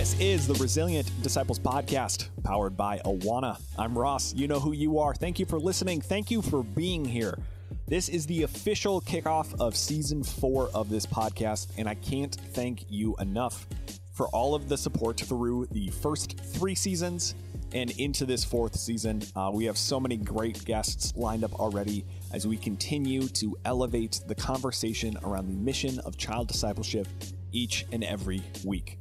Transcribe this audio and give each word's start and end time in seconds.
This 0.00 0.18
is 0.18 0.46
the 0.46 0.54
Resilient 0.54 1.12
Disciples 1.22 1.58
Podcast, 1.58 2.30
powered 2.42 2.74
by 2.74 3.02
Awana. 3.04 3.60
I'm 3.78 3.98
Ross. 3.98 4.32
You 4.32 4.48
know 4.48 4.58
who 4.58 4.72
you 4.72 4.98
are. 4.98 5.14
Thank 5.14 5.38
you 5.38 5.44
for 5.44 5.60
listening. 5.60 6.00
Thank 6.00 6.30
you 6.30 6.40
for 6.40 6.64
being 6.64 7.04
here. 7.04 7.38
This 7.86 8.08
is 8.08 8.24
the 8.24 8.44
official 8.44 9.02
kickoff 9.02 9.54
of 9.60 9.76
season 9.76 10.24
four 10.24 10.70
of 10.72 10.88
this 10.88 11.04
podcast, 11.04 11.72
and 11.76 11.86
I 11.86 11.96
can't 11.96 12.34
thank 12.34 12.86
you 12.88 13.14
enough 13.20 13.66
for 14.14 14.28
all 14.28 14.54
of 14.54 14.70
the 14.70 14.78
support 14.78 15.20
through 15.20 15.66
the 15.70 15.88
first 15.88 16.40
three 16.40 16.74
seasons 16.74 17.34
and 17.74 17.90
into 17.98 18.24
this 18.24 18.42
fourth 18.42 18.76
season. 18.76 19.20
Uh, 19.36 19.50
we 19.52 19.66
have 19.66 19.76
so 19.76 20.00
many 20.00 20.16
great 20.16 20.64
guests 20.64 21.14
lined 21.14 21.44
up 21.44 21.60
already 21.60 22.06
as 22.32 22.46
we 22.46 22.56
continue 22.56 23.28
to 23.28 23.54
elevate 23.66 24.22
the 24.28 24.34
conversation 24.34 25.18
around 25.24 25.46
the 25.46 25.60
mission 25.62 25.98
of 26.06 26.16
child 26.16 26.48
discipleship 26.48 27.06
each 27.52 27.84
and 27.92 28.02
every 28.02 28.42
week. 28.64 28.96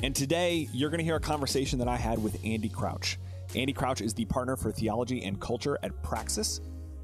And 0.00 0.14
today, 0.14 0.68
you're 0.72 0.90
going 0.90 0.98
to 0.98 1.04
hear 1.04 1.16
a 1.16 1.20
conversation 1.20 1.80
that 1.80 1.88
I 1.88 1.96
had 1.96 2.22
with 2.22 2.38
Andy 2.44 2.68
Crouch. 2.68 3.18
Andy 3.56 3.72
Crouch 3.72 4.00
is 4.00 4.14
the 4.14 4.26
partner 4.26 4.54
for 4.54 4.70
theology 4.70 5.24
and 5.24 5.40
culture 5.40 5.76
at 5.82 6.02
Praxis. 6.04 6.60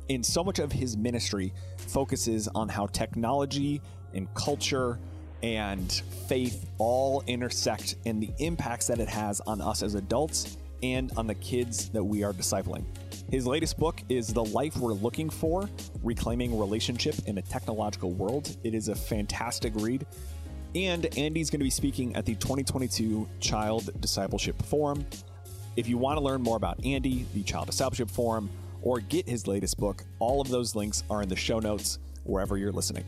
And 0.08 0.24
so 0.24 0.44
much 0.44 0.60
of 0.60 0.70
his 0.70 0.96
ministry 0.96 1.52
focuses 1.76 2.46
on 2.54 2.68
how 2.68 2.86
technology 2.86 3.82
and 4.12 4.32
culture 4.34 5.00
and 5.42 5.90
faith 6.28 6.70
all 6.78 7.24
intersect 7.26 7.96
and 8.06 8.22
the 8.22 8.30
impacts 8.38 8.86
that 8.86 9.00
it 9.00 9.08
has 9.08 9.40
on 9.40 9.60
us 9.60 9.82
as 9.82 9.96
adults 9.96 10.56
and 10.84 11.10
on 11.16 11.26
the 11.26 11.34
kids 11.34 11.88
that 11.88 12.04
we 12.04 12.22
are 12.22 12.32
discipling. 12.32 12.84
His 13.28 13.44
latest 13.44 13.76
book 13.76 14.02
is 14.08 14.28
The 14.28 14.44
Life 14.44 14.76
We're 14.76 14.92
Looking 14.92 15.30
For 15.30 15.68
Reclaiming 16.04 16.56
Relationship 16.56 17.16
in 17.26 17.38
a 17.38 17.42
Technological 17.42 18.12
World. 18.12 18.56
It 18.62 18.72
is 18.72 18.86
a 18.88 18.94
fantastic 18.94 19.72
read. 19.74 20.06
And 20.74 21.06
Andy's 21.16 21.50
going 21.50 21.60
to 21.60 21.64
be 21.64 21.70
speaking 21.70 22.16
at 22.16 22.26
the 22.26 22.34
2022 22.34 23.28
Child 23.38 24.00
Discipleship 24.00 24.60
Forum. 24.62 25.06
If 25.76 25.88
you 25.88 25.98
want 25.98 26.18
to 26.18 26.24
learn 26.24 26.42
more 26.42 26.56
about 26.56 26.84
Andy, 26.84 27.26
the 27.32 27.44
Child 27.44 27.66
Discipleship 27.66 28.10
Forum, 28.10 28.50
or 28.82 28.98
get 28.98 29.28
his 29.28 29.46
latest 29.46 29.78
book, 29.78 30.02
all 30.18 30.40
of 30.40 30.48
those 30.48 30.74
links 30.74 31.04
are 31.08 31.22
in 31.22 31.28
the 31.28 31.36
show 31.36 31.60
notes 31.60 32.00
wherever 32.24 32.56
you're 32.58 32.72
listening. 32.72 33.04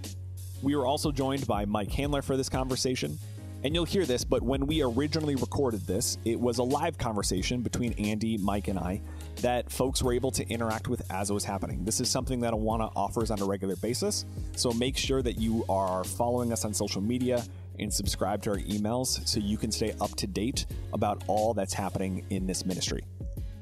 We 0.62 0.76
were 0.76 0.86
also 0.86 1.10
joined 1.10 1.46
by 1.48 1.64
Mike 1.64 1.90
Handler 1.90 2.22
for 2.22 2.36
this 2.36 2.48
conversation. 2.48 3.18
And 3.66 3.74
you'll 3.74 3.84
hear 3.84 4.06
this, 4.06 4.22
but 4.22 4.44
when 4.44 4.64
we 4.68 4.80
originally 4.84 5.34
recorded 5.34 5.88
this, 5.88 6.18
it 6.24 6.38
was 6.38 6.58
a 6.58 6.62
live 6.62 6.98
conversation 6.98 7.62
between 7.62 7.94
Andy, 7.94 8.38
Mike, 8.38 8.68
and 8.68 8.78
I 8.78 9.02
that 9.42 9.72
folks 9.72 10.04
were 10.04 10.12
able 10.12 10.30
to 10.30 10.48
interact 10.48 10.86
with 10.86 11.02
as 11.10 11.30
it 11.30 11.34
was 11.34 11.42
happening. 11.42 11.84
This 11.84 11.98
is 12.00 12.08
something 12.08 12.38
that 12.42 12.52
Awana 12.52 12.92
offers 12.94 13.32
on 13.32 13.42
a 13.42 13.44
regular 13.44 13.74
basis, 13.74 14.24
so 14.54 14.70
make 14.70 14.96
sure 14.96 15.20
that 15.20 15.40
you 15.40 15.64
are 15.68 16.04
following 16.04 16.52
us 16.52 16.64
on 16.64 16.72
social 16.72 17.00
media 17.00 17.42
and 17.80 17.92
subscribe 17.92 18.40
to 18.42 18.50
our 18.50 18.58
emails 18.58 19.26
so 19.26 19.40
you 19.40 19.56
can 19.56 19.72
stay 19.72 19.96
up 20.00 20.14
to 20.14 20.28
date 20.28 20.66
about 20.92 21.24
all 21.26 21.52
that's 21.52 21.74
happening 21.74 22.24
in 22.30 22.46
this 22.46 22.64
ministry. 22.64 23.02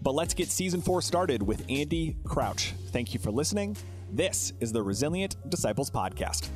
But 0.02 0.14
let's 0.14 0.34
get 0.34 0.50
season 0.50 0.82
four 0.82 1.00
started 1.00 1.42
with 1.42 1.64
Andy 1.70 2.14
Crouch. 2.24 2.74
Thank 2.88 3.14
you 3.14 3.20
for 3.20 3.30
listening. 3.30 3.74
This 4.12 4.52
is 4.60 4.70
the 4.70 4.82
Resilient 4.82 5.36
Disciples 5.48 5.90
Podcast. 5.90 6.50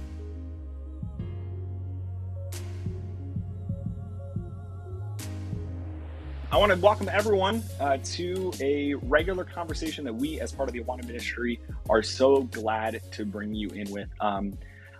I 6.50 6.56
want 6.56 6.72
to 6.72 6.78
welcome 6.78 7.10
everyone 7.10 7.62
uh, 7.78 7.98
to 8.02 8.50
a 8.58 8.94
regular 8.94 9.44
conversation 9.44 10.02
that 10.06 10.14
we, 10.14 10.40
as 10.40 10.50
part 10.50 10.66
of 10.66 10.72
the 10.72 10.80
Awana 10.80 11.06
Ministry, 11.06 11.60
are 11.90 12.02
so 12.02 12.44
glad 12.44 13.02
to 13.12 13.26
bring 13.26 13.52
you 13.52 13.68
in 13.68 13.90
with. 13.90 14.08
Um, 14.18 14.56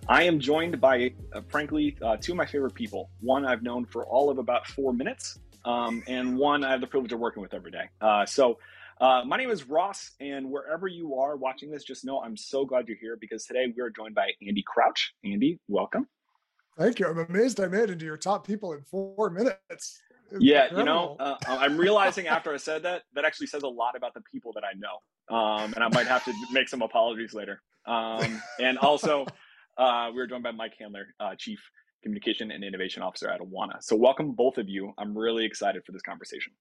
I 0.09 0.25
am 0.25 0.41
joined 0.41 0.79
by, 0.79 1.15
uh, 1.33 1.41
frankly, 1.49 1.97
uh, 2.03 2.19
two 2.19 2.33
of 2.33 2.37
my 2.37 2.45
favorite 2.45 2.75
people. 2.75 3.09
One 3.21 3.47
I've 3.47 3.63
known 3.63 3.87
for 3.87 4.05
all 4.05 4.29
of 4.29 4.37
about 4.37 4.67
four 4.67 4.93
minutes, 4.93 5.39
um, 5.65 6.03
and 6.07 6.37
one 6.37 6.65
I 6.65 6.71
have 6.71 6.83
the 6.83 6.87
privilege 6.87 7.15
of 7.15 7.19
working 7.19 7.41
with 7.41 7.55
every 7.55 7.71
day. 7.71 7.89
Uh, 7.99 8.27
so, 8.27 8.59
uh, 9.01 9.23
my 9.25 9.39
name 9.39 9.49
is 9.49 9.67
Ross, 9.67 10.11
and 10.21 10.51
wherever 10.51 10.87
you 10.87 11.15
are 11.15 11.35
watching 11.37 11.71
this, 11.71 11.83
just 11.83 12.05
know 12.05 12.21
I'm 12.21 12.37
so 12.37 12.67
glad 12.67 12.89
you're 12.89 12.99
here 12.99 13.17
because 13.17 13.47
today 13.47 13.73
we 13.75 13.83
are 13.83 13.89
joined 13.89 14.15
by 14.15 14.33
Andy 14.47 14.63
Crouch. 14.67 15.15
Andy, 15.25 15.59
welcome. 15.67 16.09
Thank 16.77 16.99
you. 17.01 17.07
I'm 17.07 17.19
amazed 17.19 17.59
I 17.59 17.69
made 17.69 17.85
it 17.85 17.91
into 17.91 18.05
your 18.05 18.19
top 18.19 18.47
people 18.47 18.75
in 18.75 18.83
four 18.83 19.31
minutes 19.31 20.03
yeah, 20.39 20.65
incredible. 20.65 20.79
you 20.79 20.85
know, 20.85 21.17
uh, 21.19 21.37
I'm 21.47 21.77
realizing 21.77 22.27
after 22.27 22.53
I 22.53 22.57
said 22.57 22.83
that 22.83 23.03
that 23.15 23.25
actually 23.25 23.47
says 23.47 23.63
a 23.63 23.69
lot 23.69 23.97
about 23.97 24.15
the 24.15 24.23
people 24.31 24.53
that 24.55 24.65
I 24.65 24.73
know, 24.77 25.37
um, 25.37 25.73
and 25.75 25.83
I 25.83 25.89
might 25.89 26.07
have 26.07 26.25
to 26.25 26.33
make 26.53 26.69
some 26.69 26.83
apologies 26.83 27.35
later. 27.35 27.63
Um, 27.87 28.43
and 28.61 28.79
also, 28.79 29.27
uh, 29.79 30.09
we 30.11 30.17
were 30.17 30.27
joined 30.27 30.43
by 30.43 30.51
Mike 30.51 30.75
Handler, 30.79 31.07
uh, 31.21 31.35
Chief 31.39 31.59
Communication 32.03 32.51
and 32.51 32.63
Innovation 32.63 33.03
Officer 33.03 33.31
at 33.31 33.41
Awana. 33.41 33.83
So, 33.83 33.97
welcome 33.97 34.33
both 34.33 34.59
of 34.59 34.69
you. 34.69 34.93
I'm 34.99 35.17
really 35.17 35.45
excited 35.45 35.83
for 35.85 35.93
this 35.93 36.03
conversation. 36.03 36.53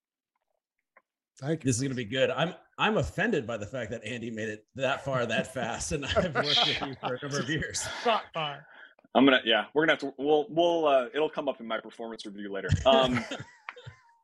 Thank 1.39 1.63
you. 1.63 1.69
This 1.69 1.75
is 1.75 1.81
going 1.81 1.91
to 1.91 1.95
be 1.95 2.05
good. 2.05 2.31
I'm 2.31 2.53
I'm 2.77 2.97
offended 2.97 3.45
by 3.45 3.57
the 3.57 3.65
fact 3.65 3.91
that 3.91 4.03
Andy 4.03 4.31
made 4.31 4.49
it 4.49 4.65
that 4.75 5.03
far 5.05 5.25
that 5.25 5.53
fast, 5.53 5.91
and 5.91 6.05
I've 6.05 6.33
worked 6.33 6.47
with 6.47 6.81
you 6.81 6.95
for 7.01 7.15
a 7.15 7.19
number 7.21 7.39
of 7.39 7.49
years. 7.49 7.85
Not 8.05 8.23
far. 8.33 8.65
I'm 9.13 9.25
gonna 9.25 9.41
yeah, 9.45 9.65
we're 9.73 9.83
gonna 9.83 9.93
have 9.93 9.99
to 9.99 10.13
we'll 10.17 10.45
we'll 10.49 10.87
uh, 10.87 11.05
it'll 11.13 11.29
come 11.29 11.47
up 11.47 11.59
in 11.59 11.67
my 11.67 11.79
performance 11.79 12.25
review 12.25 12.51
later. 12.51 12.69
Um, 12.85 13.23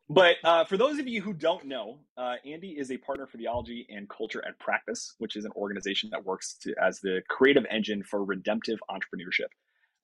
but 0.10 0.36
uh, 0.44 0.66
for 0.66 0.78
those 0.78 1.00
of 1.00 1.08
you 1.08 1.22
who 1.22 1.34
don't 1.34 1.66
know, 1.66 2.00
uh, 2.18 2.36
Andy 2.46 2.70
is 2.70 2.92
a 2.92 2.98
partner 2.98 3.28
for 3.28 3.38
theology 3.38 3.88
and 3.90 4.10
culture 4.10 4.44
at 4.48 4.60
Praxis, 4.60 5.16
which 5.20 5.36
is 5.36 5.46
an 5.46 5.52
organization 5.56 6.10
that 6.12 6.26
works 6.26 6.56
to, 6.64 6.74
as 6.82 7.00
the 7.00 7.22
creative 7.30 7.66
engine 7.72 8.04
for 8.04 8.24
redemptive 8.24 8.80
entrepreneurship. 8.90 9.50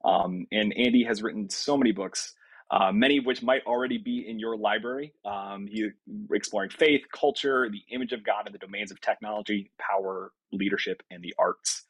Um, 0.04 0.48
and 0.52 0.74
Andy 0.78 1.04
has 1.04 1.22
written 1.22 1.50
so 1.50 1.78
many 1.78 1.92
books, 1.92 2.34
uh, 2.72 2.92
many 2.92 3.18
of 3.18 3.26
which 3.26 3.44
might 3.44 3.66
already 3.66 3.98
be 3.98 4.28
in 4.28 4.40
your 4.40 4.56
library. 4.56 5.14
Um, 5.26 5.68
he 5.68 5.90
exploring 6.32 6.70
faith, 6.70 7.02
culture, 7.14 7.70
the 7.70 7.84
image 7.94 8.14
of 8.14 8.24
God 8.24 8.48
in 8.48 8.54
the 8.54 8.60
domains 8.60 8.92
of 8.92 9.02
technology, 9.02 9.72
power, 9.80 10.32
leadership, 10.52 11.04
and 11.12 11.22
the 11.22 11.34
arts. 11.38 11.84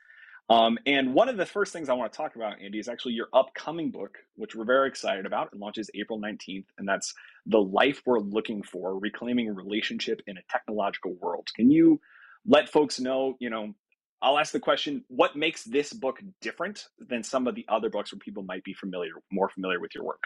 Um, 0.50 0.80
and 0.88 1.14
one 1.14 1.30
of 1.30 1.38
the 1.38 1.46
first 1.46 1.72
things 1.72 1.90
I 1.90 1.94
want 1.94 2.12
to 2.12 2.18
talk 2.18 2.36
about, 2.36 2.60
Andy, 2.60 2.80
is 2.80 2.88
actually 2.88 3.14
your 3.14 3.28
upcoming 3.34 3.92
book, 3.92 4.18
which 4.36 4.56
we're 4.56 4.66
very 4.66 4.88
excited 4.88 5.28
about. 5.28 5.50
It 5.54 5.60
launches 5.60 5.92
April 5.94 6.20
19th, 6.20 6.66
and 6.80 6.88
that's 6.88 7.14
The 7.46 7.60
Life 7.60 8.02
We're 8.06 8.20
Looking 8.20 8.64
For 8.64 8.98
Reclaiming 8.98 9.54
Relationship 9.54 10.22
in 10.26 10.38
a 10.38 10.42
Technological 10.50 11.14
World. 11.22 11.48
Can 11.56 11.70
you 11.70 12.02
let 12.48 12.68
folks 12.68 13.00
know, 13.00 13.36
you 13.40 13.52
know, 13.52 13.76
I'll 14.24 14.40
ask 14.40 14.52
the 14.52 14.60
question 14.60 15.06
what 15.08 15.36
makes 15.36 15.64
this 15.64 15.94
book 15.94 16.20
different 16.42 16.88
than 16.98 17.24
some 17.24 17.48
of 17.48 17.54
the 17.54 17.66
other 17.70 17.90
books 17.90 18.12
where 18.12 18.20
people 18.20 18.44
might 18.44 18.64
be 18.64 18.74
familiar, 18.74 19.12
more 19.32 19.50
familiar 19.50 19.80
with 19.80 19.94
your 19.94 20.04
work? 20.04 20.24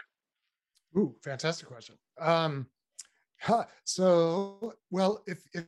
Ooh, 0.96 1.14
fantastic 1.22 1.68
question. 1.68 1.96
Um, 2.18 2.66
huh, 3.40 3.64
so, 3.84 4.74
well, 4.90 5.22
if, 5.26 5.42
if 5.52 5.64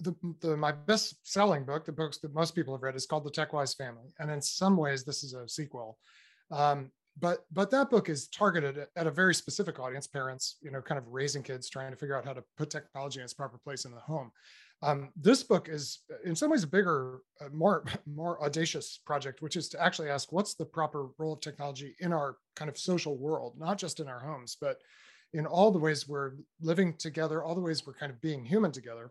the, 0.00 0.14
the, 0.40 0.56
my 0.56 0.72
best 0.72 1.16
selling 1.22 1.64
book, 1.64 1.84
the 1.84 1.92
books 1.92 2.18
that 2.18 2.34
most 2.34 2.54
people 2.54 2.74
have 2.74 2.82
read, 2.82 2.96
is 2.96 3.06
called 3.06 3.24
The 3.24 3.30
TechWise 3.30 3.76
Family, 3.76 4.12
and 4.18 4.30
in 4.30 4.42
some 4.42 4.76
ways 4.76 5.04
this 5.04 5.24
is 5.24 5.34
a 5.34 5.48
sequel. 5.48 5.98
Um, 6.50 6.90
but 7.18 7.46
but 7.50 7.70
that 7.70 7.88
book 7.90 8.08
is 8.08 8.28
targeted 8.28 8.86
at 8.94 9.06
a 9.06 9.10
very 9.10 9.34
specific 9.34 9.78
audience, 9.78 10.06
parents, 10.06 10.56
you 10.60 10.70
know, 10.70 10.82
kind 10.82 10.98
of 10.98 11.08
raising 11.08 11.42
kids, 11.42 11.70
trying 11.70 11.90
to 11.90 11.96
figure 11.96 12.16
out 12.16 12.26
how 12.26 12.34
to 12.34 12.44
put 12.58 12.70
technology 12.70 13.20
in 13.20 13.24
its 13.24 13.32
proper 13.32 13.58
place 13.58 13.86
in 13.86 13.92
the 13.92 14.00
home. 14.00 14.30
Um, 14.82 15.10
this 15.16 15.42
book 15.42 15.70
is 15.70 16.00
in 16.24 16.36
some 16.36 16.50
ways 16.50 16.62
a 16.62 16.66
bigger, 16.66 17.20
uh, 17.40 17.48
more 17.52 17.84
more 18.06 18.42
audacious 18.44 19.00
project, 19.06 19.40
which 19.40 19.56
is 19.56 19.70
to 19.70 19.82
actually 19.82 20.10
ask 20.10 20.30
what's 20.30 20.54
the 20.54 20.66
proper 20.66 21.08
role 21.16 21.32
of 21.32 21.40
technology 21.40 21.96
in 22.00 22.12
our 22.12 22.36
kind 22.54 22.68
of 22.68 22.76
social 22.76 23.16
world, 23.16 23.54
not 23.58 23.78
just 23.78 23.98
in 23.98 24.08
our 24.08 24.20
homes, 24.20 24.56
but 24.60 24.78
in 25.32 25.46
all 25.46 25.70
the 25.70 25.78
ways 25.78 26.06
we're 26.06 26.32
living 26.60 26.94
together, 26.98 27.42
all 27.42 27.54
the 27.54 27.60
ways 27.60 27.86
we're 27.86 27.94
kind 27.94 28.12
of 28.12 28.20
being 28.20 28.44
human 28.44 28.72
together 28.72 29.10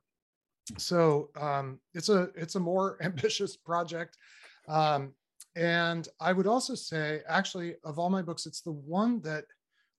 so 0.78 1.30
um, 1.40 1.80
it's 1.94 2.10
a 2.10 2.30
it's 2.36 2.56
a 2.56 2.60
more 2.60 2.98
ambitious 3.02 3.56
project. 3.56 4.18
Um, 4.68 5.14
and 5.56 6.10
i 6.20 6.34
would 6.34 6.48
also 6.48 6.76
say 6.76 7.22
actually 7.28 7.76
of 7.84 7.98
all 7.98 8.10
my 8.10 8.22
books 8.22 8.46
it's 8.46 8.62
the 8.62 8.72
one 8.72 9.22
that 9.22 9.46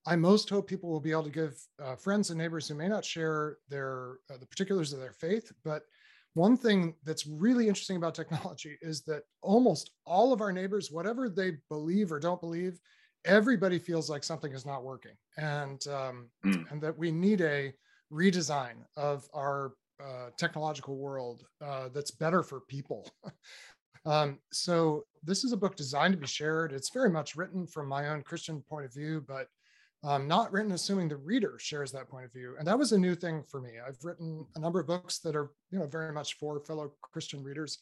i 0.05 0.15
most 0.15 0.49
hope 0.49 0.67
people 0.67 0.89
will 0.89 0.99
be 0.99 1.11
able 1.11 1.23
to 1.23 1.29
give 1.29 1.59
uh, 1.83 1.95
friends 1.95 2.29
and 2.29 2.37
neighbors 2.37 2.67
who 2.67 2.75
may 2.75 2.87
not 2.87 3.03
share 3.03 3.57
their 3.69 4.17
uh, 4.31 4.37
the 4.37 4.45
particulars 4.45 4.93
of 4.93 4.99
their 4.99 5.13
faith. 5.13 5.51
But 5.63 5.83
one 6.33 6.55
thing 6.55 6.93
that's 7.03 7.25
really 7.25 7.67
interesting 7.67 7.97
about 7.97 8.13
technology 8.13 8.77
is 8.81 9.01
that 9.03 9.23
almost 9.41 9.91
all 10.05 10.31
of 10.31 10.41
our 10.41 10.53
neighbors 10.53 10.91
whatever 10.91 11.27
they 11.29 11.53
believe 11.69 12.11
or 12.11 12.19
don't 12.19 12.41
believe 12.41 12.79
everybody 13.25 13.79
feels 13.79 14.09
like 14.09 14.23
something 14.23 14.53
is 14.53 14.65
not 14.65 14.83
working. 14.83 15.13
And 15.37 15.85
um, 15.87 16.29
mm. 16.45 16.71
and 16.71 16.81
that 16.81 16.97
we 16.97 17.11
need 17.11 17.41
a 17.41 17.73
redesign 18.11 18.75
of 18.95 19.27
our 19.33 19.73
uh, 20.03 20.29
technological 20.37 20.97
world 20.97 21.43
uh, 21.63 21.89
that's 21.93 22.11
better 22.11 22.43
for 22.43 22.61
people. 22.61 23.09
um, 24.05 24.39
so 24.51 25.03
this 25.23 25.43
is 25.43 25.51
a 25.51 25.57
book 25.57 25.75
designed 25.75 26.13
to 26.13 26.19
be 26.19 26.27
shared. 26.27 26.71
It's 26.71 26.89
very 26.89 27.09
much 27.09 27.35
written 27.35 27.67
from 27.67 27.87
my 27.87 28.09
own 28.09 28.21
Christian 28.21 28.61
point 28.61 28.85
of 28.85 28.93
view, 28.93 29.23
but 29.27 29.47
um, 30.03 30.27
not 30.27 30.51
written 30.51 30.71
assuming 30.73 31.09
the 31.09 31.17
reader 31.17 31.57
shares 31.59 31.91
that 31.91 32.09
point 32.09 32.25
of 32.25 32.31
view. 32.31 32.55
And 32.59 32.67
that 32.67 32.77
was 32.77 32.91
a 32.91 32.97
new 32.97 33.15
thing 33.15 33.43
for 33.43 33.59
me. 33.59 33.71
I've 33.85 33.97
written 34.03 34.45
a 34.55 34.59
number 34.59 34.79
of 34.79 34.87
books 34.87 35.19
that 35.19 35.35
are, 35.35 35.51
you 35.71 35.79
know, 35.79 35.87
very 35.87 36.13
much 36.13 36.35
for 36.35 36.59
fellow 36.59 36.93
Christian 37.01 37.43
readers. 37.43 37.79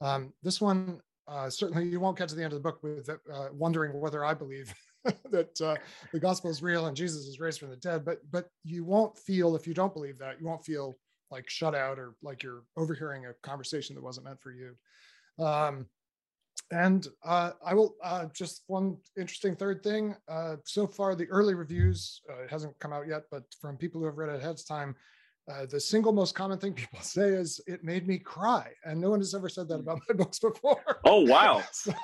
Um, 0.00 0.32
this 0.42 0.60
one, 0.60 1.00
uh, 1.28 1.50
certainly 1.50 1.86
you 1.86 2.00
won't 2.00 2.18
get 2.18 2.28
to 2.30 2.34
the 2.34 2.42
end 2.42 2.52
of 2.52 2.62
the 2.62 2.62
book 2.62 2.82
with 2.82 3.08
uh, 3.08 3.48
wondering 3.52 3.98
whether 4.00 4.24
I 4.24 4.34
believe 4.34 4.72
that 5.30 5.60
uh, 5.60 5.76
the 6.12 6.20
gospel 6.20 6.50
is 6.50 6.62
real 6.62 6.86
and 6.86 6.96
Jesus 6.96 7.26
is 7.26 7.38
raised 7.38 7.60
from 7.60 7.70
the 7.70 7.76
dead. 7.76 8.04
But 8.04 8.18
but 8.30 8.48
you 8.64 8.84
won't 8.84 9.16
feel 9.16 9.54
if 9.54 9.66
you 9.66 9.74
don't 9.74 9.92
believe 9.92 10.18
that 10.18 10.40
you 10.40 10.46
won't 10.46 10.64
feel 10.64 10.96
like 11.30 11.48
shut 11.48 11.74
out 11.74 11.98
or 11.98 12.14
like 12.22 12.42
you're 12.42 12.62
overhearing 12.76 13.26
a 13.26 13.32
conversation 13.42 13.94
that 13.94 14.04
wasn't 14.04 14.26
meant 14.26 14.40
for 14.40 14.52
you. 14.52 14.74
Um, 15.44 15.86
and 16.72 17.06
uh, 17.24 17.52
I 17.64 17.74
will 17.74 17.96
uh, 18.02 18.26
just 18.32 18.62
one 18.68 18.96
interesting 19.18 19.56
third 19.56 19.82
thing. 19.82 20.14
Uh, 20.28 20.56
so 20.64 20.86
far, 20.86 21.14
the 21.14 21.26
early 21.26 21.54
reviews 21.54 22.20
uh, 22.30 22.42
it 22.44 22.50
hasn't 22.50 22.78
come 22.78 22.92
out 22.92 23.08
yet, 23.08 23.24
but 23.30 23.42
from 23.60 23.76
people 23.76 24.00
who 24.00 24.06
have 24.06 24.18
read 24.18 24.30
it 24.30 24.36
ahead 24.36 24.50
of 24.50 24.66
time, 24.66 24.94
uh, 25.50 25.66
the 25.66 25.80
single 25.80 26.12
most 26.12 26.34
common 26.34 26.58
thing 26.58 26.72
people 26.74 27.00
say 27.00 27.28
is 27.28 27.60
it 27.66 27.82
made 27.82 28.06
me 28.06 28.18
cry 28.18 28.70
and 28.84 29.00
no 29.00 29.10
one 29.10 29.20
has 29.20 29.34
ever 29.34 29.48
said 29.48 29.68
that 29.68 29.80
about 29.80 30.00
my 30.08 30.14
books 30.14 30.38
before 30.38 31.00
oh 31.06 31.20
wow 31.22 31.62
so 31.72 31.94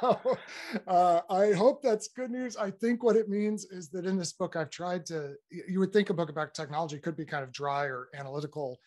uh, 0.89 1.21
i 1.31 1.53
hope 1.53 1.83
that's 1.83 2.09
good 2.09 2.31
news 2.31 2.57
i 2.57 2.71
think 2.71 3.03
what 3.03 3.17
it 3.17 3.29
means 3.29 3.67
is 3.67 3.89
that 3.89 4.07
in 4.07 4.17
this 4.17 4.33
book 4.33 4.57
i've 4.57 4.71
tried 4.71 5.05
to 5.07 5.35
you 5.51 5.79
would 5.79 5.93
think 5.93 6.11
a 6.11 6.15
book 6.15 6.31
about 6.31 6.55
technology 6.55 6.99
could 6.99 7.17
be 7.17 7.25
kind 7.25 7.45
of 7.45 7.53
dry 7.53 7.85
or 7.85 8.09
analytical 8.15 8.79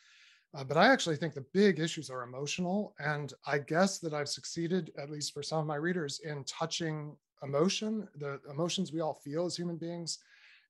uh, 0.54 0.64
but 0.64 0.78
i 0.78 0.88
actually 0.88 1.16
think 1.16 1.34
the 1.34 1.46
big 1.54 1.80
issues 1.80 2.10
are 2.10 2.24
emotional 2.24 2.94
and 3.00 3.34
i 3.46 3.58
guess 3.58 4.00
that 4.00 4.14
i've 4.14 4.30
succeeded 4.30 4.92
at 4.98 5.10
least 5.10 5.34
for 5.34 5.44
some 5.44 5.60
of 5.60 5.66
my 5.66 5.76
readers 5.76 6.22
in 6.26 6.44
touching 6.44 7.16
emotion 7.44 8.08
the 8.18 8.40
emotions 8.50 8.92
we 8.92 9.02
all 9.02 9.14
feel 9.14 9.46
as 9.46 9.56
human 9.56 9.78
beings. 9.78 10.20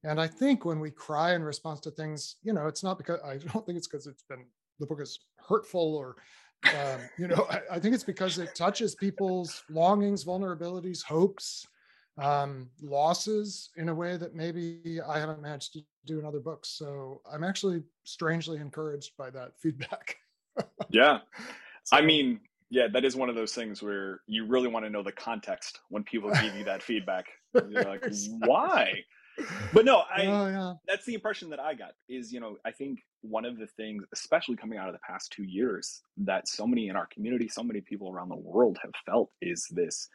And 0.03 0.19
I 0.19 0.27
think 0.27 0.63
when 0.63 0.79
we 0.79 0.91
cry 0.91 1.33
in 1.35 1.43
response 1.43 1.79
to 1.81 1.91
things, 1.91 2.35
you 2.43 2.53
know, 2.53 2.67
it's 2.67 2.83
not 2.83 2.97
because 2.97 3.19
I 3.23 3.37
don't 3.53 3.65
think 3.65 3.77
it's 3.77 3.87
because 3.87 4.07
it's 4.07 4.23
been 4.23 4.45
the 4.79 4.85
book 4.85 5.01
is 5.01 5.19
hurtful 5.37 5.95
or, 5.95 6.15
um, 6.73 7.01
you 7.17 7.27
know, 7.27 7.45
I, 7.49 7.61
I, 7.71 7.79
think 7.79 7.93
it's 7.93 8.03
because 8.03 8.37
it 8.37 8.55
touches 8.55 8.95
people's 8.95 9.63
longings, 9.69 10.23
vulnerabilities, 10.23 11.03
hopes, 11.03 11.67
um, 12.19 12.69
losses 12.81 13.69
in 13.77 13.89
a 13.89 13.95
way 13.95 14.17
that 14.17 14.35
maybe 14.35 14.99
I 15.07 15.19
haven't 15.19 15.41
managed 15.41 15.73
to 15.73 15.79
do 16.05 16.19
in 16.19 16.25
other 16.25 16.39
books. 16.39 16.69
So 16.69 17.21
I'm 17.31 17.43
actually 17.43 17.83
strangely 18.03 18.59
encouraged 18.59 19.15
by 19.17 19.29
that 19.31 19.53
feedback. 19.61 20.15
yeah. 20.89 21.19
So, 21.85 21.97
I 21.97 22.01
mean, 22.01 22.41
yeah, 22.69 22.87
that 22.93 23.03
is 23.03 23.15
one 23.15 23.29
of 23.29 23.35
those 23.35 23.53
things 23.53 23.81
where 23.81 24.19
you 24.27 24.45
really 24.45 24.67
want 24.67 24.85
to 24.85 24.91
know 24.91 25.01
the 25.01 25.13
context 25.13 25.79
when 25.89 26.03
people 26.03 26.29
give 26.39 26.55
you 26.55 26.63
that 26.65 26.83
feedback. 26.83 27.25
You're 27.53 27.83
like, 27.83 28.05
why? 28.39 28.93
but 29.73 29.85
no, 29.85 30.03
I 30.15 30.25
oh, 30.27 30.47
yeah. 30.47 30.73
that's 30.87 31.03
the 31.05 31.15
impression 31.15 31.49
that 31.49 31.59
I 31.59 31.73
got 31.73 31.93
is, 32.07 32.31
you 32.31 32.39
know, 32.39 32.57
I 32.63 32.71
think 32.71 32.99
one 33.21 33.43
of 33.43 33.57
the 33.57 33.65
things, 33.65 34.03
especially 34.13 34.55
coming 34.55 34.77
out 34.77 34.87
of 34.87 34.93
the 34.93 34.99
past 34.99 35.31
two 35.31 35.45
years, 35.45 36.01
that 36.17 36.47
so 36.47 36.67
many 36.67 36.89
in 36.89 36.95
our 36.95 37.07
community, 37.07 37.47
so 37.47 37.63
many 37.63 37.81
people 37.81 38.11
around 38.11 38.29
the 38.29 38.35
world 38.35 38.77
have 38.83 38.93
felt 39.03 39.31
is 39.41 39.65
this 39.71 40.07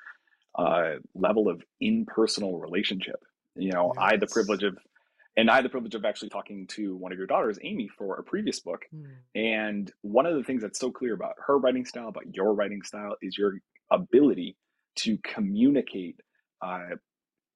uh, 0.56 0.96
level 1.14 1.48
of 1.48 1.62
impersonal 1.80 2.58
relationship. 2.58 3.22
You 3.56 3.72
know, 3.72 3.92
yes. 3.94 4.02
I 4.02 4.10
had 4.12 4.20
the 4.20 4.26
privilege 4.26 4.62
of 4.62 4.78
and 5.36 5.50
I 5.50 5.56
had 5.56 5.64
the 5.64 5.68
privilege 5.68 5.94
of 5.94 6.04
actually 6.04 6.28
talking 6.28 6.66
to 6.68 6.94
one 6.94 7.10
of 7.10 7.18
your 7.18 7.26
daughters, 7.26 7.58
Amy, 7.62 7.88
for 7.88 8.16
a 8.16 8.22
previous 8.22 8.60
book. 8.60 8.84
Mm. 8.94 9.06
And 9.34 9.92
one 10.02 10.26
of 10.26 10.36
the 10.36 10.44
things 10.44 10.62
that's 10.62 10.78
so 10.78 10.92
clear 10.92 11.12
about 11.12 11.34
her 11.46 11.58
writing 11.58 11.84
style, 11.84 12.08
about 12.08 12.32
your 12.34 12.54
writing 12.54 12.82
style, 12.82 13.16
is 13.20 13.36
your 13.36 13.58
ability 13.90 14.56
to 14.96 15.18
communicate 15.24 16.20
uh, 16.62 16.96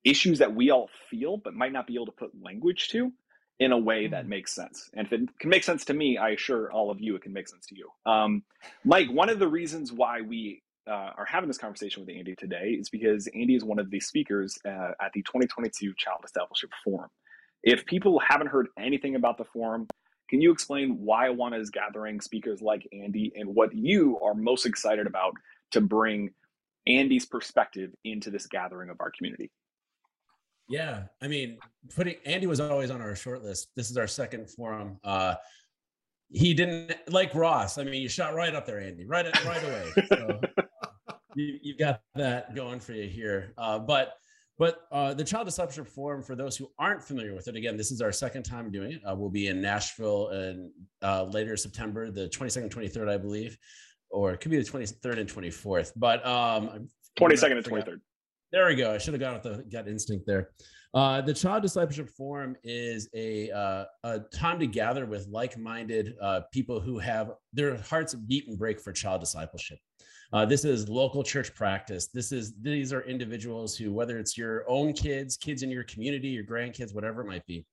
issues 0.05 0.41
that 0.41 0.55
we 0.55 0.71
all 0.71 0.91
feel 1.09 1.37
but 1.37 1.55
might 1.55 1.73
not 1.73 1.87
be 1.87 1.95
able 1.95 2.07
to 2.07 2.13
put 2.13 2.31
language 2.43 2.89
to 2.89 3.13
in 3.61 3.73
a 3.73 3.79
way 3.79 4.09
that 4.09 4.25
mm. 4.25 4.29
makes 4.29 4.53
sense. 4.53 4.91
And 4.95 5.07
if 5.07 5.13
it 5.13 5.39
can 5.39 5.51
make 5.51 5.63
sense 5.63 5.85
to 5.87 5.95
me, 5.95 6.17
I 6.17 6.31
assure 6.31 6.73
all 6.73 6.91
of 6.91 7.01
you 7.01 7.15
it 7.15 7.23
can 7.23 7.33
make 7.33 7.49
sense 7.49 7.67
to 7.67 7.77
you. 7.77 7.91
Um, 8.11 8.43
Mike, 8.85 9.09
one 9.11 9.29
of 9.29 9.39
the 9.39 9.49
reasons 9.49 9.93
why 9.93 10.21
we 10.21 10.63
uh, 10.89 11.13
are 11.17 11.27
having 11.27 11.49
this 11.49 11.59
conversation 11.59 12.05
with 12.05 12.15
Andy 12.15 12.35
today 12.35 12.77
is 12.79 12.89
because 12.89 13.29
Andy 13.35 13.55
is 13.55 13.65
one 13.65 13.79
of 13.79 13.91
the 13.91 14.01
speakers 14.01 14.59
uh, 14.65 14.93
at 15.01 15.13
the 15.13 15.23
2022 15.23 15.95
Child 15.97 16.21
Discipleship 16.23 16.71
Forum. 16.83 17.11
If 17.63 17.85
people 17.87 18.19
haven't 18.21 18.47
heard 18.47 18.69
anything 18.79 19.15
about 19.15 19.37
the 19.37 19.45
forum, 19.45 19.87
can 20.29 20.41
you 20.41 20.53
explain 20.53 20.99
why 20.99 21.29
Awana 21.29 21.61
is 21.61 21.71
gathering 21.71 22.21
speakers 22.21 22.61
like 22.63 22.87
Andy 22.93 23.33
and 23.37 23.55
what 23.55 23.75
you 23.75 24.19
are 24.21 24.35
most 24.35 24.67
excited 24.67 25.07
about 25.07 25.35
to 25.73 25.81
bring 25.81 26.31
Andy's 26.87 27.27
perspective 27.27 27.91
into 28.05 28.31
this 28.31 28.47
gathering 28.47 28.91
of 28.91 28.97
our 29.01 29.11
community? 29.11 29.51
Yeah, 30.69 31.05
I 31.23 31.29
mean, 31.29 31.59
putting 31.97 32.17
Andy 32.27 32.47
was 32.47 32.61
always 32.61 32.91
on 32.91 33.01
our 33.01 33.17
short 33.17 33.43
list. 33.43 33.69
This 33.75 33.91
is 33.91 33.97
our 33.97 34.07
second 34.07 34.51
forum. 34.51 34.99
Uh, 35.03 35.35
he 36.31 36.53
didn't 36.53 36.95
like 37.09 37.35
Ross. 37.35 37.79
I 37.79 37.85
mean, 37.85 38.03
you 38.03 38.09
shot 38.09 38.35
right 38.35 38.55
up 38.55 38.67
there, 38.67 38.81
Andy, 38.81 39.07
right 39.07 39.25
right 39.47 39.63
away. 39.65 39.91
So 40.09 40.41
got 41.79 42.01
that 42.15 42.55
going 42.55 42.81
for 42.81 42.93
you 42.93 43.09
here. 43.09 43.53
Uh, 43.57 43.79
but 43.79 44.15
but 44.59 44.81
uh, 44.91 45.15
the 45.15 45.23
Child 45.23 45.47
Discipleship 45.47 45.87
Forum, 45.87 46.21
for 46.21 46.35
those 46.35 46.57
who 46.57 46.69
aren't 46.81 47.03
familiar 47.03 47.33
with 47.33 47.47
it, 47.47 47.55
again, 47.55 47.77
this 47.77 47.93
is 47.93 48.01
our 48.01 48.11
second 48.11 48.43
time 48.43 48.73
doing 48.73 48.93
it. 48.93 49.03
Uh, 49.09 49.15
we'll 49.15 49.31
be 49.31 49.47
in 49.47 49.63
Nashville 49.63 50.31
in 50.31 50.73
uh, 51.01 51.25
later 51.25 51.57
September, 51.57 52.11
the 52.11 52.29
22nd, 52.29 52.69
23rd, 52.69 53.09
I 53.09 53.19
believe, 53.19 53.57
or 54.11 54.33
it 54.33 54.41
could 54.41 54.51
be 54.51 54.57
the 54.57 54.69
23rd 54.69 55.21
and 55.21 55.31
24th. 55.33 55.93
But 55.95 56.27
um, 56.27 56.89
22nd 57.21 57.59
and 57.59 57.65
23rd. 57.65 58.01
There 58.51 58.67
we 58.67 58.75
go. 58.75 58.93
I 58.93 58.99
should 58.99 59.15
have 59.15 59.21
gone 59.21 59.35
with 59.35 59.43
the 59.45 59.63
gut 59.71 59.87
instinct 59.87 60.27
there. 60.27 60.51
Uh, 60.93 61.21
the 61.21 61.35
Child 61.35 61.63
Discipleship 61.63 62.09
Forum 62.17 62.57
is 62.65 63.09
a, 63.15 63.51
uh, 63.53 63.85
a 64.05 64.21
time 64.35 64.59
to 64.59 64.67
gather 64.67 65.07
with 65.07 65.29
like-minded 65.29 66.15
uh, 66.21 66.41
people 66.53 66.81
who 66.81 66.99
have 66.99 67.33
their 67.53 67.77
hearts 67.77 68.15
beat 68.15 68.49
and 68.49 68.59
break 68.59 68.81
for 68.81 68.91
child 68.91 69.21
discipleship. 69.21 69.79
Uh, 70.33 70.45
this 70.45 70.65
is 70.65 70.89
local 70.89 71.23
church 71.23 71.55
practice. 71.55 72.09
This 72.09 72.33
is 72.33 72.55
these 72.61 72.93
are 72.93 73.03
individuals 73.03 73.77
who, 73.77 73.93
whether 73.93 74.19
it's 74.19 74.37
your 74.37 74.69
own 74.69 74.93
kids, 74.93 75.37
kids 75.37 75.63
in 75.63 75.71
your 75.71 75.85
community, 75.85 76.29
your 76.29 76.45
grandkids, 76.45 76.95
whatever 76.95 77.23
it 77.23 77.27
might 77.27 77.47
be. 77.47 77.65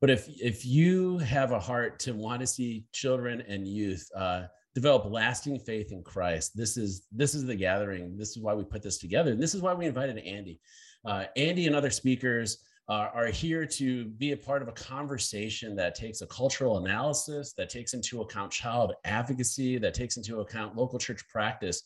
But 0.00 0.10
if 0.10 0.28
if 0.28 0.66
you 0.66 1.18
have 1.18 1.52
a 1.52 1.60
heart 1.60 2.00
to 2.00 2.12
want 2.12 2.40
to 2.40 2.46
see 2.46 2.84
children 2.92 3.42
and 3.42 3.68
youth 3.68 4.08
uh, 4.16 4.44
develop 4.74 5.04
lasting 5.10 5.58
faith 5.58 5.92
in 5.92 6.02
Christ. 6.02 6.56
This 6.56 6.76
is 6.76 7.06
this 7.12 7.34
is 7.34 7.44
the 7.44 7.54
gathering. 7.54 8.16
This 8.16 8.30
is 8.30 8.38
why 8.42 8.54
we 8.54 8.64
put 8.64 8.82
this 8.82 8.98
together, 8.98 9.32
and 9.32 9.42
this 9.42 9.54
is 9.54 9.62
why 9.62 9.74
we 9.74 9.86
invited 9.86 10.18
Andy. 10.18 10.60
Uh, 11.04 11.24
Andy 11.36 11.66
and 11.66 11.76
other 11.76 11.90
speakers 11.90 12.58
uh, 12.88 13.08
are 13.14 13.26
here 13.26 13.64
to 13.64 14.06
be 14.06 14.32
a 14.32 14.36
part 14.36 14.60
of 14.60 14.68
a 14.68 14.72
conversation 14.72 15.76
that 15.76 15.94
takes 15.94 16.20
a 16.20 16.26
cultural 16.26 16.78
analysis, 16.78 17.52
that 17.56 17.70
takes 17.70 17.94
into 17.94 18.22
account 18.22 18.50
child 18.50 18.92
advocacy, 19.04 19.78
that 19.78 19.94
takes 19.94 20.16
into 20.16 20.40
account 20.40 20.76
local 20.76 20.98
church 20.98 21.22
practice, 21.28 21.82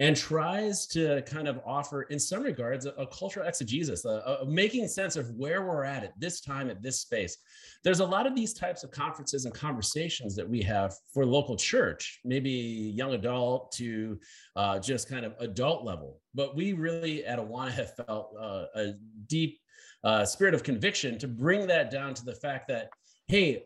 and 0.00 0.16
tries 0.16 0.86
to 0.86 1.22
kind 1.22 1.48
of 1.48 1.60
offer, 1.66 2.02
in 2.04 2.18
some 2.18 2.42
regards, 2.42 2.86
a, 2.86 2.90
a 2.92 3.06
cultural 3.08 3.46
exegesis, 3.46 4.04
a, 4.06 4.38
a 4.40 4.46
making 4.46 4.88
sense 4.88 5.16
of 5.16 5.30
where 5.32 5.66
we're 5.66 5.84
at 5.84 6.02
at 6.02 6.18
this 6.18 6.40
time, 6.40 6.70
at 6.70 6.82
this 6.82 7.00
space. 7.00 7.36
There's 7.84 8.00
a 8.00 8.06
lot 8.06 8.26
of 8.26 8.34
these 8.34 8.54
types 8.54 8.84
of 8.84 8.90
conferences 8.90 9.44
and 9.44 9.54
conversations 9.54 10.34
that 10.36 10.48
we 10.48 10.62
have 10.62 10.94
for 11.12 11.26
local 11.26 11.56
church, 11.56 12.20
maybe 12.24 12.50
young 12.50 13.12
adult 13.12 13.70
to 13.72 14.18
uh, 14.56 14.78
just 14.78 15.08
kind 15.10 15.26
of 15.26 15.34
adult 15.40 15.84
level. 15.84 16.20
But 16.34 16.56
we 16.56 16.72
really 16.72 17.24
at 17.24 17.38
Awana 17.38 17.70
have 17.72 17.94
felt 17.94 18.34
uh, 18.38 18.64
a 18.74 18.94
deep 19.26 19.60
uh, 20.04 20.24
spirit 20.24 20.54
of 20.54 20.62
conviction 20.62 21.18
to 21.18 21.28
bring 21.28 21.66
that 21.66 21.90
down 21.90 22.14
to 22.14 22.24
the 22.24 22.34
fact 22.34 22.68
that, 22.68 22.90
hey, 23.26 23.64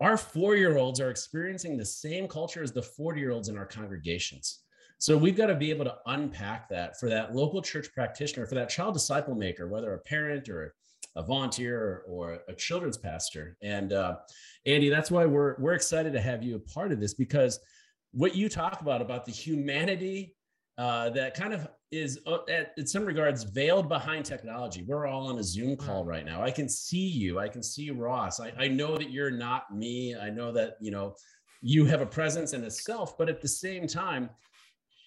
our 0.00 0.16
four 0.16 0.56
year 0.56 0.76
olds 0.76 1.00
are 1.00 1.10
experiencing 1.10 1.76
the 1.76 1.84
same 1.84 2.28
culture 2.28 2.62
as 2.62 2.72
the 2.72 2.82
40 2.82 3.20
year 3.20 3.30
olds 3.30 3.48
in 3.48 3.56
our 3.56 3.66
congregations. 3.66 4.60
So 4.98 5.16
we've 5.16 5.36
got 5.36 5.46
to 5.46 5.54
be 5.54 5.70
able 5.70 5.84
to 5.84 5.96
unpack 6.06 6.68
that 6.70 6.98
for 6.98 7.08
that 7.10 7.34
local 7.34 7.60
church 7.60 7.92
practitioner, 7.92 8.46
for 8.46 8.54
that 8.54 8.70
child 8.70 8.94
disciple 8.94 9.34
maker, 9.34 9.68
whether 9.68 9.92
a 9.92 9.98
parent 9.98 10.48
or 10.48 10.74
a 11.16 11.22
volunteer 11.22 12.02
or, 12.06 12.38
a 12.48 12.54
children's 12.54 12.96
pastor. 12.96 13.56
And 13.62 13.92
uh, 13.92 14.16
Andy, 14.66 14.88
that's 14.88 15.10
why 15.10 15.26
we're 15.26 15.56
we're 15.58 15.74
excited 15.74 16.12
to 16.12 16.20
have 16.20 16.42
you 16.42 16.56
a 16.56 16.58
part 16.58 16.92
of 16.92 17.00
this 17.00 17.14
because 17.14 17.58
what 18.12 18.34
you 18.34 18.48
talk 18.48 18.80
about 18.80 19.02
about 19.02 19.24
the 19.24 19.32
humanity 19.32 20.34
uh, 20.78 21.10
that 21.10 21.34
kind 21.34 21.54
of 21.54 21.68
is 21.92 22.20
uh, 22.26 22.38
at, 22.48 22.72
in 22.76 22.86
some 22.86 23.04
regards 23.04 23.44
veiled 23.44 23.88
behind 23.88 24.24
technology. 24.24 24.84
We're 24.86 25.06
all 25.06 25.28
on 25.28 25.38
a 25.38 25.42
Zoom 25.42 25.76
call 25.76 26.04
right 26.04 26.24
now. 26.24 26.42
I 26.42 26.50
can 26.50 26.68
see 26.68 27.06
you. 27.06 27.38
I 27.38 27.48
can 27.48 27.62
see 27.62 27.90
Ross. 27.90 28.40
I, 28.40 28.52
I 28.58 28.68
know 28.68 28.96
that 28.96 29.10
you're 29.10 29.30
not 29.30 29.74
me. 29.74 30.16
I 30.16 30.30
know 30.30 30.52
that 30.52 30.76
you 30.80 30.90
know 30.90 31.14
you 31.62 31.84
have 31.86 32.00
a 32.00 32.06
presence 32.06 32.52
and 32.52 32.64
a 32.64 32.70
self, 32.70 33.16
but 33.16 33.28
at 33.28 33.40
the 33.40 33.48
same 33.48 33.86
time, 33.86 34.30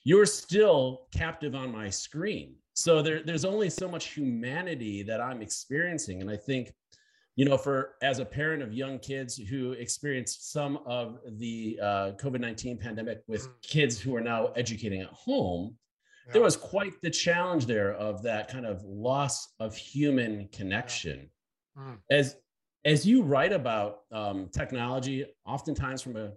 you're 0.03 0.25
still 0.25 1.07
captive 1.13 1.55
on 1.55 1.71
my 1.71 1.89
screen. 1.89 2.55
So 2.73 3.01
there, 3.01 3.21
there's 3.23 3.45
only 3.45 3.69
so 3.69 3.89
much 3.89 4.13
humanity 4.13 5.03
that 5.03 5.19
I'm 5.19 5.41
experiencing, 5.41 6.21
and 6.21 6.29
I 6.29 6.37
think 6.37 6.71
you 7.39 7.45
know, 7.45 7.57
for 7.57 7.95
as 8.01 8.19
a 8.19 8.25
parent 8.25 8.61
of 8.61 8.73
young 8.73 8.99
kids 8.99 9.37
who 9.37 9.71
experienced 9.71 10.51
some 10.51 10.79
of 10.85 11.19
the 11.37 11.79
uh, 11.81 12.11
COVID 12.21 12.41
19 12.41 12.77
pandemic 12.77 13.21
with 13.27 13.47
mm. 13.47 13.51
kids 13.61 13.97
who 13.97 14.13
are 14.13 14.19
now 14.19 14.47
educating 14.57 14.99
at 14.99 15.07
home, 15.07 15.73
yeah. 16.29 16.33
there 16.33 16.41
was 16.41 16.55
quite 16.55 16.93
the 17.01 17.09
challenge 17.09 17.65
there 17.65 17.93
of 17.93 18.21
that 18.23 18.49
kind 18.49 18.65
of 18.65 18.83
loss 18.83 19.53
of 19.59 19.75
human 19.75 20.47
connection. 20.51 21.29
Yeah. 21.75 21.83
Mm. 21.83 21.97
As 22.11 22.35
as 22.85 23.05
you 23.05 23.23
write 23.23 23.51
about 23.51 24.01
um, 24.11 24.47
technology, 24.53 25.25
oftentimes 25.45 26.01
from 26.01 26.15
a, 26.15 26.31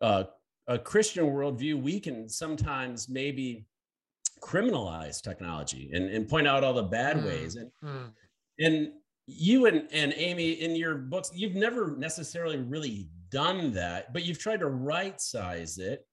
uh, 0.00 0.24
a 0.68 0.78
Christian 0.78 1.24
worldview, 1.24 1.82
we 1.82 1.98
can 1.98 2.28
sometimes 2.28 3.08
maybe 3.08 3.66
criminalize 4.40 5.20
technology 5.20 5.90
and, 5.92 6.08
and 6.08 6.28
point 6.28 6.46
out 6.46 6.62
all 6.62 6.72
the 6.72 6.82
bad 6.82 7.16
mm. 7.16 7.24
ways. 7.24 7.56
And 7.56 7.70
mm 7.84 8.12
And 8.60 8.92
you 9.26 9.66
and, 9.66 9.88
and 9.92 10.12
Amy, 10.16 10.52
in 10.52 10.76
your 10.76 10.94
books, 10.94 11.30
you've 11.34 11.54
never 11.54 11.96
necessarily 11.96 12.58
really 12.58 13.08
done 13.30 13.72
that, 13.72 14.12
but 14.12 14.24
you've 14.24 14.38
tried 14.38 14.60
to 14.60 14.68
right 14.68 15.20
size 15.20 15.78
it 15.78 16.06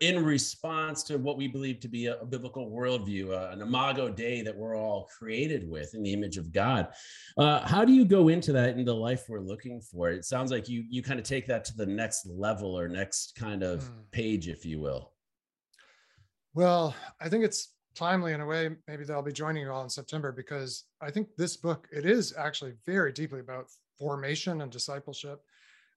in 0.00 0.24
response 0.24 1.02
to 1.04 1.18
what 1.18 1.36
we 1.36 1.46
believe 1.46 1.78
to 1.80 1.88
be 1.88 2.06
a, 2.06 2.18
a 2.20 2.24
biblical 2.24 2.70
worldview, 2.70 3.30
uh, 3.30 3.50
an 3.52 3.60
imago 3.60 4.08
Dei 4.08 4.40
that 4.42 4.56
we're 4.56 4.76
all 4.76 5.08
created 5.16 5.68
with 5.68 5.94
in 5.94 6.02
the 6.02 6.12
image 6.12 6.38
of 6.38 6.52
God. 6.52 6.88
Uh, 7.36 7.66
how 7.66 7.84
do 7.84 7.92
you 7.92 8.04
go 8.04 8.28
into 8.28 8.52
that 8.52 8.70
in 8.70 8.84
the 8.84 8.94
life 8.94 9.24
we're 9.28 9.40
looking 9.40 9.80
for? 9.80 10.10
It 10.10 10.24
sounds 10.24 10.50
like 10.50 10.68
you 10.68 10.84
you 10.88 11.02
kind 11.02 11.20
of 11.20 11.26
take 11.26 11.46
that 11.46 11.64
to 11.66 11.76
the 11.76 11.86
next 11.86 12.26
level 12.26 12.78
or 12.78 12.88
next 12.88 13.36
kind 13.36 13.62
of 13.62 13.84
mm. 13.84 13.90
page, 14.10 14.48
if 14.48 14.64
you 14.64 14.80
will. 14.80 15.12
Well, 16.54 16.94
I 17.20 17.28
think 17.28 17.44
it's 17.44 17.74
timely 17.94 18.32
in 18.32 18.40
a 18.40 18.46
way. 18.46 18.70
Maybe 18.88 19.04
they'll 19.04 19.22
be 19.22 19.32
joining 19.32 19.64
you 19.64 19.70
all 19.70 19.84
in 19.84 19.90
September 19.90 20.32
because 20.32 20.84
I 21.00 21.10
think 21.10 21.28
this 21.36 21.56
book 21.56 21.86
it 21.92 22.06
is 22.06 22.34
actually 22.36 22.72
very 22.86 23.12
deeply 23.12 23.40
about 23.40 23.66
formation 23.98 24.62
and 24.62 24.72
discipleship. 24.72 25.40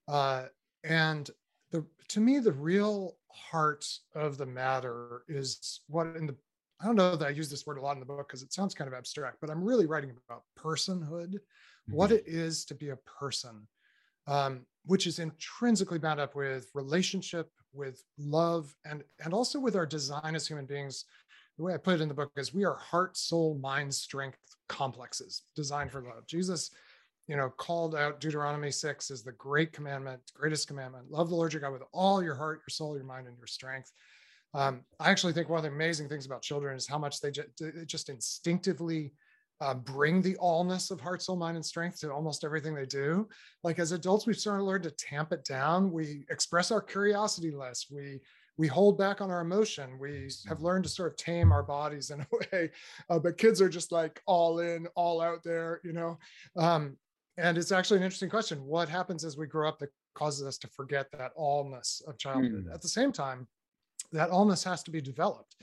Uh, 0.06 0.44
and 0.84 1.30
the 1.74 1.84
to 2.08 2.20
me 2.20 2.38
the 2.38 2.52
real 2.52 3.16
heart 3.32 3.84
of 4.14 4.38
the 4.38 4.46
matter 4.46 5.22
is 5.28 5.80
what 5.88 6.06
in 6.16 6.26
the 6.26 6.36
I 6.80 6.86
don't 6.86 6.96
know 6.96 7.16
that 7.16 7.26
I 7.26 7.30
use 7.30 7.50
this 7.50 7.66
word 7.66 7.78
a 7.78 7.80
lot 7.80 7.94
in 7.94 8.00
the 8.00 8.06
book 8.06 8.28
because 8.28 8.42
it 8.42 8.52
sounds 8.52 8.74
kind 8.74 8.88
of 8.88 8.94
abstract, 8.94 9.38
but 9.40 9.48
I'm 9.50 9.62
really 9.62 9.86
writing 9.86 10.10
about 10.28 10.42
personhood, 10.58 11.34
mm-hmm. 11.34 11.94
what 11.94 12.12
it 12.12 12.24
is 12.26 12.64
to 12.66 12.74
be 12.74 12.90
a 12.90 12.96
person, 12.96 13.66
um, 14.26 14.66
which 14.84 15.06
is 15.06 15.18
intrinsically 15.18 15.98
bound 15.98 16.20
up 16.20 16.34
with 16.34 16.70
relationship, 16.74 17.50
with 17.72 18.02
love, 18.18 18.72
and 18.84 19.02
and 19.24 19.34
also 19.34 19.58
with 19.58 19.76
our 19.76 19.86
design 19.86 20.34
as 20.34 20.46
human 20.46 20.66
beings. 20.66 21.04
The 21.56 21.64
way 21.64 21.74
I 21.74 21.78
put 21.78 21.94
it 21.94 22.00
in 22.00 22.08
the 22.08 22.14
book 22.14 22.32
is 22.36 22.54
we 22.54 22.64
are 22.64 22.76
heart, 22.76 23.16
soul, 23.16 23.58
mind, 23.60 23.94
strength 23.94 24.38
complexes 24.68 25.42
designed 25.54 25.92
for 25.92 26.02
love. 26.02 26.26
Jesus 26.26 26.70
you 27.26 27.36
know, 27.36 27.50
called 27.50 27.94
out 27.94 28.20
Deuteronomy 28.20 28.70
6 28.70 29.10
as 29.10 29.22
the 29.22 29.32
great 29.32 29.72
commandment, 29.72 30.20
greatest 30.34 30.68
commandment. 30.68 31.10
Love 31.10 31.30
the 31.30 31.34
Lord 31.34 31.52
your 31.52 31.60
God 31.60 31.72
with 31.72 31.82
all 31.92 32.22
your 32.22 32.34
heart, 32.34 32.60
your 32.66 32.72
soul, 32.72 32.96
your 32.96 33.06
mind, 33.06 33.26
and 33.26 33.36
your 33.38 33.46
strength. 33.46 33.92
Um, 34.52 34.82
I 35.00 35.10
actually 35.10 35.32
think 35.32 35.48
one 35.48 35.58
of 35.58 35.64
the 35.64 35.70
amazing 35.70 36.08
things 36.08 36.26
about 36.26 36.42
children 36.42 36.76
is 36.76 36.86
how 36.86 36.98
much 36.98 37.20
they 37.20 37.30
just, 37.30 37.48
just 37.86 38.08
instinctively 38.08 39.12
uh, 39.60 39.74
bring 39.74 40.20
the 40.20 40.36
allness 40.36 40.90
of 40.90 41.00
heart, 41.00 41.22
soul, 41.22 41.36
mind, 41.36 41.56
and 41.56 41.64
strength 41.64 42.00
to 42.00 42.12
almost 42.12 42.44
everything 42.44 42.74
they 42.74 42.86
do. 42.86 43.28
Like 43.62 43.78
as 43.78 43.92
adults, 43.92 44.26
we've 44.26 44.36
started 44.36 44.60
to 44.60 44.64
learn 44.66 44.82
to 44.82 44.90
tamp 44.90 45.32
it 45.32 45.44
down. 45.44 45.90
We 45.90 46.24
express 46.30 46.70
our 46.70 46.80
curiosity 46.80 47.50
less. 47.50 47.86
We 47.90 48.20
we 48.56 48.68
hold 48.68 48.96
back 48.96 49.20
on 49.20 49.32
our 49.32 49.40
emotion. 49.40 49.98
We 49.98 50.30
have 50.48 50.60
learned 50.60 50.84
to 50.84 50.90
sort 50.90 51.10
of 51.10 51.16
tame 51.16 51.50
our 51.50 51.64
bodies 51.64 52.10
in 52.10 52.20
a 52.20 52.26
way, 52.52 52.70
uh, 53.10 53.18
but 53.18 53.36
kids 53.36 53.60
are 53.60 53.68
just 53.68 53.90
like 53.90 54.22
all 54.26 54.60
in, 54.60 54.86
all 54.94 55.20
out 55.20 55.42
there, 55.42 55.80
you 55.82 55.92
know. 55.92 56.18
Um, 56.56 56.96
and 57.36 57.58
it's 57.58 57.72
actually 57.72 57.98
an 57.98 58.04
interesting 58.04 58.30
question. 58.30 58.64
What 58.64 58.88
happens 58.88 59.24
as 59.24 59.36
we 59.36 59.46
grow 59.46 59.68
up 59.68 59.78
that 59.80 59.90
causes 60.14 60.46
us 60.46 60.58
to 60.58 60.68
forget 60.68 61.10
that 61.12 61.36
allness 61.36 62.06
of 62.06 62.18
childhood? 62.18 62.66
Mm. 62.66 62.74
At 62.74 62.82
the 62.82 62.88
same 62.88 63.12
time, 63.12 63.46
that 64.12 64.30
allness 64.30 64.64
has 64.64 64.82
to 64.84 64.90
be 64.90 65.00
developed. 65.00 65.56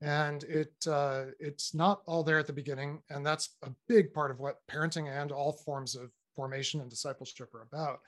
And 0.00 0.44
it 0.44 0.72
uh, 0.86 1.26
it's 1.40 1.74
not 1.74 2.02
all 2.06 2.22
there 2.22 2.38
at 2.38 2.46
the 2.46 2.52
beginning. 2.52 3.02
And 3.10 3.26
that's 3.26 3.56
a 3.62 3.70
big 3.88 4.12
part 4.12 4.30
of 4.30 4.38
what 4.38 4.60
parenting 4.70 5.10
and 5.10 5.32
all 5.32 5.52
forms 5.52 5.96
of 5.96 6.10
formation 6.34 6.80
and 6.80 6.88
discipleship 6.88 7.52
are 7.54 7.62
about. 7.62 8.00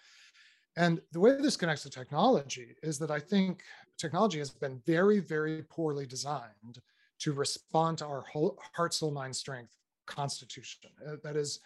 And 0.76 1.00
the 1.12 1.20
way 1.20 1.36
this 1.36 1.56
connects 1.56 1.82
to 1.82 1.90
technology 1.90 2.76
is 2.82 2.98
that 3.00 3.10
I 3.10 3.18
think 3.18 3.62
technology 3.98 4.38
has 4.38 4.50
been 4.50 4.80
very, 4.86 5.18
very 5.18 5.62
poorly 5.64 6.06
designed 6.06 6.80
to 7.18 7.32
respond 7.32 7.98
to 7.98 8.06
our 8.06 8.22
whole 8.22 8.58
heart, 8.74 8.94
soul, 8.94 9.10
mind, 9.10 9.34
strength 9.34 9.76
constitution. 10.06 10.90
Uh, 11.06 11.16
that 11.24 11.36
is, 11.36 11.60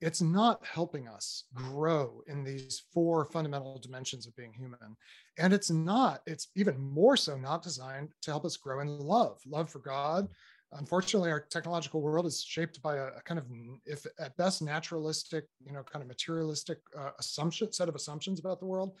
it's 0.00 0.22
not 0.22 0.64
helping 0.64 1.08
us 1.08 1.44
grow 1.54 2.22
in 2.28 2.44
these 2.44 2.82
four 2.92 3.24
fundamental 3.24 3.78
dimensions 3.78 4.26
of 4.26 4.36
being 4.36 4.52
human. 4.52 4.96
And 5.38 5.52
it's 5.52 5.70
not, 5.70 6.22
it's 6.26 6.48
even 6.54 6.78
more 6.78 7.16
so 7.16 7.36
not 7.36 7.62
designed 7.62 8.10
to 8.22 8.30
help 8.30 8.44
us 8.44 8.56
grow 8.56 8.80
in 8.80 8.98
love, 8.98 9.40
love 9.46 9.70
for 9.70 9.80
God. 9.80 10.28
Unfortunately, 10.72 11.30
our 11.30 11.40
technological 11.40 12.00
world 12.00 12.26
is 12.26 12.44
shaped 12.44 12.80
by 12.82 12.96
a, 12.96 13.06
a 13.06 13.22
kind 13.24 13.38
of, 13.38 13.46
if 13.86 14.06
at 14.20 14.36
best, 14.36 14.62
naturalistic, 14.62 15.46
you 15.64 15.72
know, 15.72 15.82
kind 15.82 16.02
of 16.02 16.08
materialistic 16.08 16.78
uh, 16.96 17.10
assumption, 17.18 17.72
set 17.72 17.88
of 17.88 17.94
assumptions 17.94 18.38
about 18.38 18.60
the 18.60 18.66
world. 18.66 18.94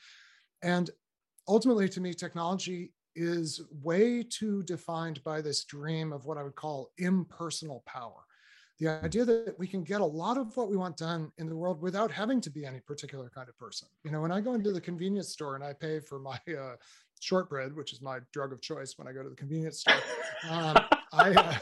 And 0.62 0.90
ultimately, 1.46 1.88
to 1.90 2.00
me, 2.00 2.12
technology 2.12 2.92
is 3.14 3.60
way 3.82 4.22
too 4.22 4.62
defined 4.64 5.22
by 5.24 5.42
this 5.42 5.64
dream 5.64 6.12
of 6.12 6.24
what 6.24 6.38
I 6.38 6.42
would 6.42 6.54
call 6.54 6.90
impersonal 6.98 7.82
power 7.86 8.24
the 8.78 8.88
idea 9.04 9.24
that 9.24 9.58
we 9.58 9.66
can 9.66 9.82
get 9.82 10.00
a 10.00 10.04
lot 10.04 10.38
of 10.38 10.56
what 10.56 10.70
we 10.70 10.76
want 10.76 10.96
done 10.96 11.32
in 11.38 11.48
the 11.48 11.56
world 11.56 11.80
without 11.82 12.10
having 12.12 12.40
to 12.40 12.50
be 12.50 12.64
any 12.64 12.80
particular 12.80 13.30
kind 13.34 13.48
of 13.48 13.58
person. 13.58 13.88
You 14.04 14.12
know, 14.12 14.20
when 14.20 14.30
I 14.30 14.40
go 14.40 14.54
into 14.54 14.70
the 14.70 14.80
convenience 14.80 15.30
store 15.30 15.56
and 15.56 15.64
I 15.64 15.72
pay 15.72 15.98
for 15.98 16.20
my 16.20 16.38
uh, 16.48 16.76
shortbread, 17.20 17.74
which 17.74 17.92
is 17.92 18.00
my 18.00 18.18
drug 18.32 18.52
of 18.52 18.60
choice 18.60 18.94
when 18.96 19.08
I 19.08 19.12
go 19.12 19.22
to 19.22 19.28
the 19.28 19.36
convenience 19.36 19.80
store, 19.80 19.96
um, 20.48 20.76
I, 21.12 21.58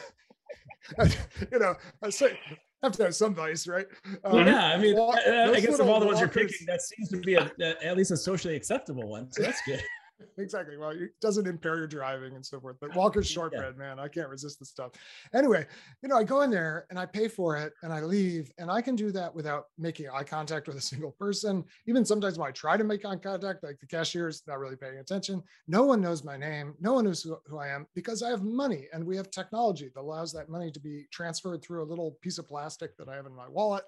uh, 0.98 1.08
you 1.52 1.58
know, 1.58 1.74
I 2.02 2.10
say, 2.10 2.38
have 2.82 2.92
to 2.92 3.04
have 3.04 3.14
some 3.14 3.34
vice, 3.34 3.66
right? 3.66 3.86
Um, 4.24 4.46
yeah, 4.46 4.66
I 4.66 4.76
mean, 4.76 4.98
I 4.98 5.60
guess 5.60 5.78
of 5.78 5.88
all 5.88 6.00
the 6.00 6.06
ones 6.06 6.20
walkers, 6.20 6.36
you're 6.36 6.48
picking, 6.48 6.66
that 6.66 6.82
seems 6.82 7.08
to 7.08 7.20
be 7.20 7.34
a, 7.34 7.50
a, 7.60 7.86
at 7.86 7.96
least 7.96 8.10
a 8.10 8.16
socially 8.16 8.56
acceptable 8.56 9.08
one. 9.08 9.32
So 9.32 9.42
that's 9.42 9.60
good. 9.66 9.82
Exactly. 10.38 10.76
Well, 10.76 10.90
it 10.90 11.10
doesn't 11.20 11.46
impair 11.46 11.76
your 11.76 11.86
driving 11.86 12.34
and 12.34 12.44
so 12.44 12.60
forth. 12.60 12.76
But 12.80 12.94
Walker's 12.94 13.28
shortbread, 13.30 13.74
yeah. 13.76 13.78
man, 13.78 13.98
I 13.98 14.08
can't 14.08 14.28
resist 14.28 14.58
the 14.58 14.64
stuff. 14.64 14.92
Anyway, 15.34 15.66
you 16.02 16.08
know, 16.08 16.16
I 16.16 16.24
go 16.24 16.42
in 16.42 16.50
there 16.50 16.86
and 16.90 16.98
I 16.98 17.06
pay 17.06 17.28
for 17.28 17.56
it 17.56 17.72
and 17.82 17.92
I 17.92 18.00
leave, 18.00 18.50
and 18.58 18.70
I 18.70 18.80
can 18.80 18.96
do 18.96 19.10
that 19.12 19.34
without 19.34 19.66
making 19.78 20.08
eye 20.12 20.24
contact 20.24 20.66
with 20.66 20.76
a 20.76 20.80
single 20.80 21.12
person. 21.12 21.64
Even 21.86 22.04
sometimes 22.04 22.38
when 22.38 22.48
I 22.48 22.52
try 22.52 22.76
to 22.76 22.84
make 22.84 23.04
eye 23.04 23.16
contact, 23.16 23.62
like 23.62 23.78
the 23.80 23.86
cashier's 23.86 24.42
not 24.46 24.58
really 24.58 24.76
paying 24.76 24.98
attention. 24.98 25.42
No 25.68 25.84
one 25.84 26.00
knows 26.00 26.24
my 26.24 26.36
name. 26.36 26.74
No 26.80 26.94
one 26.94 27.04
knows 27.04 27.22
who, 27.22 27.36
who 27.46 27.58
I 27.58 27.68
am 27.68 27.86
because 27.94 28.22
I 28.22 28.30
have 28.30 28.42
money 28.42 28.88
and 28.92 29.04
we 29.04 29.16
have 29.16 29.30
technology 29.30 29.90
that 29.94 30.00
allows 30.00 30.32
that 30.32 30.48
money 30.48 30.70
to 30.70 30.80
be 30.80 31.06
transferred 31.10 31.62
through 31.62 31.82
a 31.82 31.88
little 31.90 32.16
piece 32.22 32.38
of 32.38 32.48
plastic 32.48 32.96
that 32.96 33.08
I 33.08 33.16
have 33.16 33.26
in 33.26 33.34
my 33.34 33.48
wallet, 33.48 33.84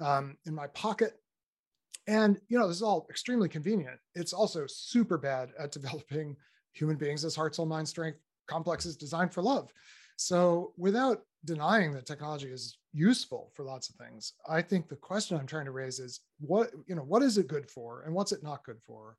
um, 0.00 0.36
in 0.46 0.54
my 0.54 0.66
pocket 0.68 1.18
and 2.06 2.40
you 2.48 2.58
know, 2.58 2.68
this 2.68 2.76
is 2.76 2.82
all 2.82 3.06
extremely 3.10 3.48
convenient. 3.48 3.98
It's 4.14 4.32
also 4.32 4.66
super 4.66 5.18
bad 5.18 5.50
at 5.58 5.72
developing 5.78 6.36
human 6.72 6.96
beings 6.96 7.24
as 7.24 7.36
heart, 7.36 7.54
soul, 7.54 7.66
mind, 7.66 7.88
strength 7.88 8.18
complexes 8.46 8.96
designed 8.96 9.32
for 9.32 9.42
love. 9.42 9.72
So 10.16 10.72
without 10.76 11.22
denying 11.44 11.92
that 11.92 12.06
technology 12.06 12.48
is 12.48 12.78
useful 12.92 13.50
for 13.54 13.64
lots 13.64 13.88
of 13.88 13.96
things, 13.96 14.34
I 14.48 14.62
think 14.62 14.88
the 14.88 14.96
question 14.96 15.36
I'm 15.36 15.46
trying 15.46 15.64
to 15.64 15.72
raise 15.72 15.98
is 15.98 16.20
what, 16.40 16.70
you 16.86 16.94
know, 16.94 17.02
what 17.02 17.22
is 17.22 17.38
it 17.38 17.48
good 17.48 17.68
for 17.70 18.02
and 18.02 18.14
what's 18.14 18.32
it 18.32 18.42
not 18.42 18.64
good 18.64 18.80
for? 18.80 19.16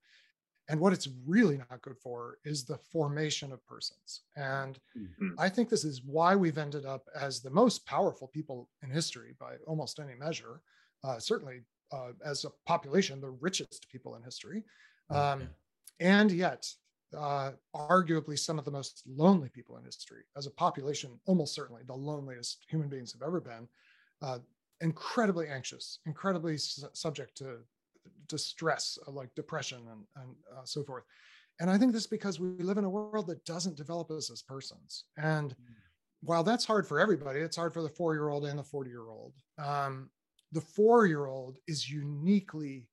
And 0.67 0.79
what 0.79 0.93
it's 0.93 1.09
really 1.27 1.57
not 1.57 1.81
good 1.81 1.97
for 1.97 2.39
is 2.43 2.63
the 2.63 2.77
formation 2.77 3.51
of 3.51 3.65
persons. 3.67 4.21
And 4.35 4.79
mm-hmm. 4.97 5.29
I 5.37 5.47
think 5.47 5.69
this 5.69 5.83
is 5.83 6.01
why 6.03 6.35
we've 6.35 6.57
ended 6.57 6.85
up 6.85 7.05
as 7.19 7.39
the 7.39 7.51
most 7.51 7.85
powerful 7.85 8.27
people 8.27 8.67
in 8.81 8.89
history 8.89 9.35
by 9.39 9.55
almost 9.67 9.99
any 9.99 10.15
measure. 10.15 10.61
Uh, 11.03 11.19
certainly 11.19 11.61
uh, 11.91 12.11
as 12.23 12.45
a 12.45 12.49
population, 12.65 13.21
the 13.21 13.29
richest 13.29 13.87
people 13.91 14.15
in 14.15 14.23
history. 14.23 14.63
Oh, 15.09 15.19
um, 15.19 15.49
and 15.99 16.31
yet, 16.31 16.67
uh, 17.17 17.51
arguably 17.75 18.37
some 18.37 18.59
of 18.59 18.65
the 18.65 18.71
most 18.71 19.03
lonely 19.07 19.49
people 19.49 19.77
in 19.77 19.85
history. 19.85 20.23
As 20.35 20.47
a 20.47 20.51
population, 20.51 21.19
almost 21.25 21.55
certainly 21.55 21.81
the 21.85 21.95
loneliest 21.95 22.65
human 22.69 22.89
beings 22.89 23.13
have 23.13 23.21
ever 23.21 23.39
been. 23.39 23.67
Uh, 24.21 24.39
incredibly 24.81 25.47
anxious, 25.47 25.99
incredibly 26.05 26.57
su- 26.57 26.87
subject 26.93 27.37
to 27.37 27.57
distress, 28.27 28.97
uh, 29.07 29.11
like 29.11 29.33
depression 29.35 29.79
and, 29.91 30.03
and 30.17 30.35
uh, 30.57 30.65
so 30.65 30.83
forth. 30.83 31.03
And 31.59 31.69
I 31.69 31.77
think 31.77 31.93
this 31.93 32.03
is 32.03 32.07
because 32.07 32.39
we 32.39 32.49
live 32.59 32.77
in 32.77 32.83
a 32.83 32.89
world 32.89 33.27
that 33.27 33.45
doesn't 33.45 33.77
develop 33.77 34.11
us 34.11 34.29
as 34.29 34.41
persons. 34.41 35.05
And 35.17 35.51
mm. 35.51 35.55
while 36.21 36.43
that's 36.43 36.65
hard 36.65 36.85
for 36.85 36.99
everybody, 36.99 37.39
it's 37.39 37.55
hard 37.55 37.73
for 37.73 37.81
the 37.81 37.89
four 37.89 38.13
year 38.13 38.29
old 38.29 38.45
and 38.45 38.59
the 38.59 38.63
40 38.63 38.89
year 38.89 39.09
old. 39.09 39.33
Um, 39.57 40.09
the 40.51 40.61
four 40.61 41.05
year 41.05 41.25
old 41.25 41.57
is 41.67 41.89
uniquely 41.89 42.87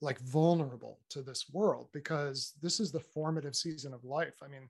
like 0.00 0.18
vulnerable 0.20 0.98
to 1.10 1.22
this 1.22 1.46
world 1.52 1.88
because 1.92 2.54
this 2.62 2.80
is 2.80 2.90
the 2.90 3.00
formative 3.00 3.54
season 3.54 3.92
of 3.92 4.04
life. 4.04 4.34
I 4.42 4.48
mean, 4.48 4.68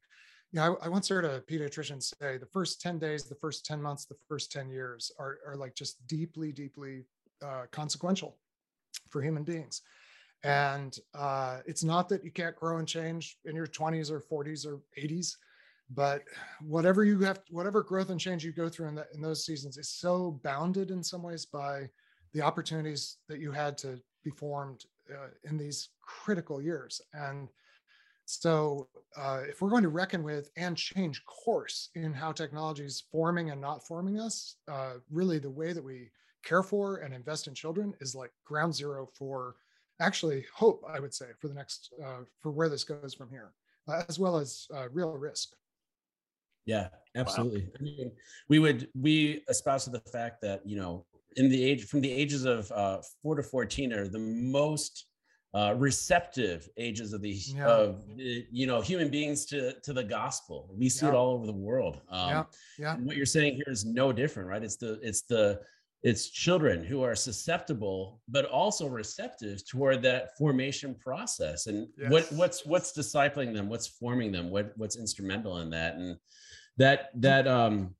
you 0.52 0.58
know, 0.58 0.76
I, 0.82 0.86
I, 0.86 0.88
once 0.88 1.08
heard 1.08 1.24
a 1.24 1.40
pediatrician 1.40 2.02
say 2.02 2.36
the 2.36 2.46
first 2.46 2.80
10 2.80 2.98
days, 2.98 3.24
the 3.24 3.36
first 3.36 3.64
10 3.64 3.80
months, 3.80 4.04
the 4.04 4.16
first 4.28 4.50
10 4.50 4.68
years 4.68 5.12
are, 5.18 5.38
are 5.46 5.56
like 5.56 5.74
just 5.74 6.04
deeply, 6.08 6.50
deeply 6.50 7.04
uh, 7.44 7.66
consequential 7.70 8.36
for 9.08 9.22
human 9.22 9.44
beings. 9.44 9.82
And 10.42 10.98
uh, 11.14 11.58
it's 11.66 11.84
not 11.84 12.08
that 12.08 12.24
you 12.24 12.30
can't 12.30 12.56
grow 12.56 12.78
and 12.78 12.88
change 12.88 13.36
in 13.44 13.54
your 13.54 13.66
20s 13.66 14.10
or 14.10 14.20
40s 14.20 14.66
or 14.66 14.80
80s, 14.98 15.36
but 15.90 16.22
whatever 16.62 17.04
you 17.04 17.20
have, 17.20 17.40
whatever 17.50 17.82
growth 17.82 18.10
and 18.10 18.18
change 18.18 18.44
you 18.44 18.52
go 18.52 18.68
through 18.68 18.88
in, 18.88 18.94
that, 18.96 19.08
in 19.14 19.20
those 19.20 19.44
seasons 19.44 19.76
is 19.76 19.90
so 19.90 20.40
bounded 20.42 20.90
in 20.90 21.02
some 21.02 21.22
ways 21.22 21.44
by 21.44 21.88
the 22.32 22.42
opportunities 22.42 23.16
that 23.28 23.40
you 23.40 23.52
had 23.52 23.76
to 23.78 24.00
be 24.24 24.30
formed 24.30 24.84
uh, 25.10 25.28
in 25.44 25.56
these 25.56 25.90
critical 26.02 26.60
years. 26.62 27.00
And 27.12 27.48
so, 28.26 28.88
uh, 29.16 29.40
if 29.48 29.60
we're 29.60 29.70
going 29.70 29.82
to 29.82 29.88
reckon 29.88 30.22
with 30.22 30.50
and 30.56 30.76
change 30.76 31.24
course 31.26 31.88
in 31.96 32.12
how 32.12 32.30
technology 32.30 32.84
is 32.84 33.02
forming 33.10 33.50
and 33.50 33.60
not 33.60 33.84
forming 33.84 34.20
us, 34.20 34.56
uh, 34.68 34.94
really 35.10 35.38
the 35.38 35.50
way 35.50 35.72
that 35.72 35.82
we 35.82 36.10
care 36.44 36.62
for 36.62 36.98
and 36.98 37.12
invest 37.12 37.48
in 37.48 37.54
children 37.54 37.92
is 38.00 38.14
like 38.14 38.30
ground 38.44 38.74
zero 38.74 39.08
for 39.12 39.56
actually 40.00 40.44
hope, 40.54 40.84
I 40.88 41.00
would 41.00 41.12
say, 41.12 41.26
for 41.38 41.48
the 41.48 41.54
next, 41.54 41.92
uh, 42.02 42.20
for 42.38 42.52
where 42.52 42.68
this 42.68 42.84
goes 42.84 43.14
from 43.14 43.30
here, 43.30 43.52
uh, 43.88 44.04
as 44.08 44.18
well 44.18 44.36
as 44.36 44.66
uh, 44.74 44.88
real 44.90 45.12
risk. 45.12 45.50
Yeah, 46.66 46.88
absolutely. 47.16 47.62
Wow. 47.62 47.70
I 47.80 47.82
mean, 47.82 48.12
we 48.48 48.58
would, 48.60 48.88
we 48.94 49.42
espouse 49.48 49.86
the 49.86 50.00
fact 50.00 50.40
that, 50.42 50.64
you 50.64 50.76
know, 50.76 51.04
in 51.36 51.48
the 51.48 51.62
age, 51.62 51.84
from 51.84 52.00
the 52.00 52.10
ages 52.10 52.44
of 52.44 52.70
uh, 52.72 52.98
four 53.22 53.36
to 53.36 53.42
14 53.42 53.92
are 53.92 54.08
the 54.08 54.18
most 54.18 55.06
uh, 55.52 55.74
receptive 55.76 56.68
ages 56.76 57.12
of 57.12 57.22
the 57.22 57.30
yeah. 57.30 57.66
of 57.66 58.04
you 58.16 58.66
know 58.66 58.80
human 58.80 59.08
beings 59.08 59.44
to 59.46 59.74
to 59.80 59.92
the 59.92 60.04
gospel. 60.04 60.70
We 60.76 60.88
see 60.88 61.06
yeah. 61.06 61.12
it 61.12 61.14
all 61.16 61.32
over 61.32 61.46
the 61.46 61.52
world. 61.52 62.00
Um, 62.08 62.28
yeah, 62.30 62.44
yeah. 62.78 62.96
what 62.96 63.16
you're 63.16 63.26
saying 63.26 63.54
here 63.54 63.72
is 63.72 63.84
no 63.84 64.12
different, 64.12 64.48
right? 64.48 64.62
It's 64.62 64.76
the 64.76 65.00
it's 65.02 65.22
the 65.22 65.60
it's 66.02 66.30
children 66.30 66.82
who 66.82 67.02
are 67.02 67.14
susceptible 67.14 68.20
but 68.28 68.46
also 68.46 68.86
receptive 68.86 69.66
toward 69.68 70.02
that 70.02 70.36
formation 70.38 70.94
process 70.94 71.66
and 71.66 71.88
yes. 71.98 72.10
what 72.10 72.32
what's 72.32 72.64
what's 72.64 72.96
discipling 72.96 73.52
them 73.52 73.68
what's 73.68 73.86
forming 73.86 74.32
them 74.32 74.50
what 74.50 74.72
what's 74.76 74.96
instrumental 74.96 75.58
in 75.58 75.68
that 75.68 75.96
and 75.96 76.16
that 76.78 77.10
that 77.14 77.46
um 77.46 77.94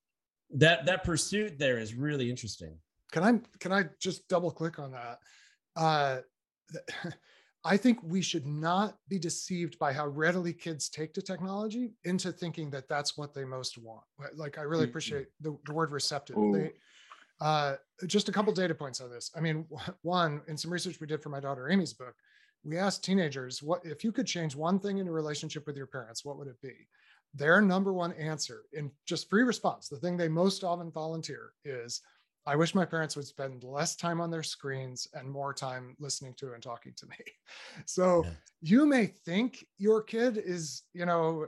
that 0.50 0.86
that 0.86 1.04
pursuit 1.04 1.58
there 1.58 1.78
is 1.78 1.94
really 1.94 2.30
interesting 2.30 2.74
can 3.10 3.22
i 3.22 3.58
can 3.58 3.72
i 3.72 3.84
just 4.00 4.26
double 4.28 4.50
click 4.50 4.78
on 4.78 4.92
that 4.92 5.18
uh 5.76 6.18
I 7.64 7.76
think 7.76 7.98
we 8.02 8.22
should 8.22 8.46
not 8.46 8.96
be 9.08 9.18
deceived 9.18 9.78
by 9.78 9.92
how 9.92 10.06
readily 10.06 10.52
kids 10.52 10.88
take 10.88 11.12
to 11.14 11.22
technology 11.22 11.92
into 12.04 12.32
thinking 12.32 12.70
that 12.70 12.88
that's 12.88 13.18
what 13.18 13.34
they 13.34 13.44
most 13.44 13.76
want. 13.76 14.02
Like, 14.34 14.56
I 14.56 14.62
really 14.62 14.84
appreciate 14.84 15.26
the, 15.40 15.58
the 15.66 15.74
word 15.74 15.90
receptive. 15.90 16.36
They, 16.54 16.72
uh, 17.40 17.76
just 18.06 18.30
a 18.30 18.32
couple 18.32 18.52
data 18.52 18.74
points 18.74 19.00
on 19.00 19.10
this. 19.10 19.30
I 19.36 19.40
mean, 19.40 19.66
one, 20.02 20.40
in 20.48 20.56
some 20.56 20.72
research 20.72 21.00
we 21.00 21.06
did 21.06 21.22
for 21.22 21.28
my 21.28 21.40
daughter 21.40 21.70
Amy's 21.70 21.92
book, 21.92 22.14
we 22.64 22.78
asked 22.78 23.04
teenagers, 23.04 23.62
what 23.62 23.84
if 23.84 24.04
you 24.04 24.12
could 24.12 24.26
change 24.26 24.56
one 24.56 24.78
thing 24.78 24.98
in 24.98 25.08
a 25.08 25.12
relationship 25.12 25.66
with 25.66 25.76
your 25.76 25.86
parents, 25.86 26.24
what 26.24 26.38
would 26.38 26.48
it 26.48 26.60
be? 26.62 26.74
Their 27.34 27.62
number 27.62 27.92
one 27.92 28.12
answer 28.14 28.62
in 28.72 28.90
just 29.06 29.30
free 29.30 29.44
response, 29.44 29.88
the 29.88 29.96
thing 29.96 30.16
they 30.16 30.28
most 30.28 30.64
often 30.64 30.90
volunteer 30.90 31.52
is, 31.64 32.00
I 32.50 32.56
wish 32.56 32.74
my 32.74 32.84
parents 32.84 33.14
would 33.14 33.28
spend 33.28 33.62
less 33.62 33.94
time 33.94 34.20
on 34.20 34.28
their 34.28 34.42
screens 34.42 35.06
and 35.14 35.30
more 35.30 35.54
time 35.54 35.94
listening 36.00 36.34
to 36.38 36.52
and 36.52 36.62
talking 36.62 36.92
to 36.96 37.06
me. 37.06 37.16
So 37.86 38.24
yeah. 38.24 38.30
you 38.60 38.86
may 38.86 39.06
think 39.06 39.64
your 39.78 40.02
kid 40.02 40.36
is, 40.36 40.82
you 40.92 41.06
know, 41.06 41.46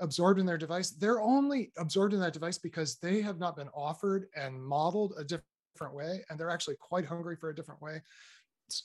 absorbed 0.00 0.38
in 0.38 0.46
their 0.46 0.58
device. 0.58 0.90
They're 0.90 1.20
only 1.20 1.72
absorbed 1.78 2.12
in 2.12 2.20
that 2.20 2.34
device 2.34 2.58
because 2.58 2.96
they 2.96 3.22
have 3.22 3.38
not 3.38 3.56
been 3.56 3.68
offered 3.74 4.26
and 4.36 4.62
modeled 4.62 5.14
a 5.16 5.24
different 5.24 5.94
way, 5.94 6.22
and 6.28 6.38
they're 6.38 6.50
actually 6.50 6.76
quite 6.80 7.06
hungry 7.06 7.36
for 7.36 7.48
a 7.48 7.54
different 7.54 7.80
way. 7.80 8.02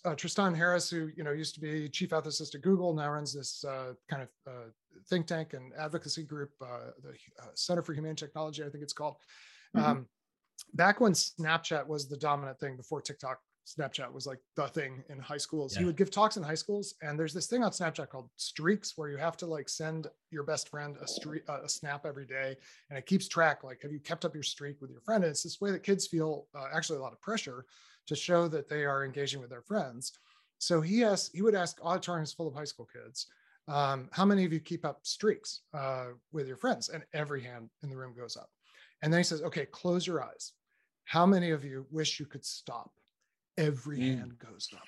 Uh, 0.05 0.15
Tristan 0.15 0.53
Harris, 0.53 0.89
who 0.89 1.09
you 1.15 1.23
know 1.23 1.31
used 1.31 1.55
to 1.55 1.61
be 1.61 1.89
chief 1.89 2.09
ethicist 2.09 2.55
at 2.55 2.61
Google, 2.61 2.93
now 2.93 3.09
runs 3.09 3.33
this 3.33 3.63
uh, 3.65 3.93
kind 4.09 4.23
of 4.23 4.29
uh, 4.47 4.69
think 5.09 5.27
tank 5.27 5.53
and 5.53 5.73
advocacy 5.77 6.23
group, 6.23 6.51
uh, 6.61 6.91
the 7.03 7.11
uh, 7.41 7.51
Center 7.53 7.81
for 7.81 7.93
Humane 7.93 8.15
Technology, 8.15 8.63
I 8.63 8.69
think 8.69 8.83
it's 8.83 8.93
called. 8.93 9.15
Mm-hmm. 9.75 9.85
Um, 9.85 10.07
back 10.73 10.99
when 10.99 11.13
Snapchat 11.13 11.85
was 11.87 12.07
the 12.07 12.17
dominant 12.17 12.59
thing 12.59 12.75
before 12.77 13.01
TikTok, 13.01 13.39
Snapchat 13.67 14.11
was 14.11 14.25
like 14.25 14.39
the 14.55 14.67
thing 14.67 15.03
in 15.09 15.19
high 15.19 15.37
schools. 15.37 15.73
Yeah. 15.73 15.81
You 15.81 15.85
would 15.87 15.97
give 15.97 16.09
talks 16.09 16.37
in 16.37 16.43
high 16.43 16.55
schools, 16.55 16.95
and 17.01 17.19
there's 17.19 17.33
this 17.33 17.47
thing 17.47 17.63
on 17.63 17.71
Snapchat 17.71 18.07
called 18.09 18.29
Streaks, 18.37 18.93
where 18.95 19.09
you 19.09 19.17
have 19.17 19.35
to 19.37 19.45
like 19.45 19.67
send 19.67 20.07
your 20.31 20.43
best 20.43 20.69
friend 20.69 20.95
a 21.01 21.07
streak, 21.07 21.43
uh, 21.49 21.59
a 21.63 21.69
snap 21.69 22.05
every 22.05 22.25
day, 22.25 22.55
and 22.89 22.97
it 22.97 23.05
keeps 23.05 23.27
track. 23.27 23.65
Like, 23.65 23.81
have 23.81 23.91
you 23.91 23.99
kept 23.99 24.23
up 24.23 24.33
your 24.33 24.43
streak 24.43 24.79
with 24.79 24.89
your 24.89 25.01
friend? 25.01 25.23
And 25.23 25.31
it's 25.31 25.43
this 25.43 25.59
way 25.59 25.71
that 25.71 25.83
kids 25.83 26.07
feel 26.07 26.47
uh, 26.57 26.67
actually 26.73 26.99
a 26.99 27.01
lot 27.01 27.11
of 27.11 27.19
pressure 27.19 27.65
to 28.07 28.15
show 28.15 28.47
that 28.47 28.69
they 28.69 28.85
are 28.85 29.03
engaging 29.03 29.41
with 29.41 29.49
their 29.49 29.61
friends. 29.61 30.13
So 30.59 30.79
he 30.79 31.03
asked, 31.03 31.31
he 31.35 31.41
would 31.41 31.53
ask 31.53 31.77
auditoriums 31.83 32.31
full 32.31 32.47
of 32.47 32.55
high 32.55 32.63
school 32.63 32.87
kids, 32.91 33.27
um, 33.67 34.07
how 34.11 34.23
many 34.23 34.45
of 34.45 34.53
you 34.53 34.61
keep 34.61 34.85
up 34.85 34.99
streaks 35.03 35.61
uh, 35.73 36.07
with 36.31 36.47
your 36.47 36.55
friends? 36.55 36.87
And 36.87 37.03
every 37.13 37.41
hand 37.43 37.69
in 37.83 37.89
the 37.89 37.97
room 37.97 38.13
goes 38.17 38.37
up. 38.37 38.49
And 39.03 39.11
then 39.11 39.19
he 39.19 39.25
says, 39.25 39.41
okay, 39.41 39.65
close 39.65 40.07
your 40.07 40.23
eyes. 40.23 40.53
How 41.07 41.25
many 41.25 41.51
of 41.51 41.63
you 41.63 41.85
wish 41.89 42.19
you 42.19 42.25
could 42.25 42.45
stop? 42.45 42.91
Every 43.57 43.97
mm. 43.97 44.19
hand 44.19 44.37
goes 44.39 44.67
up. 44.73 44.83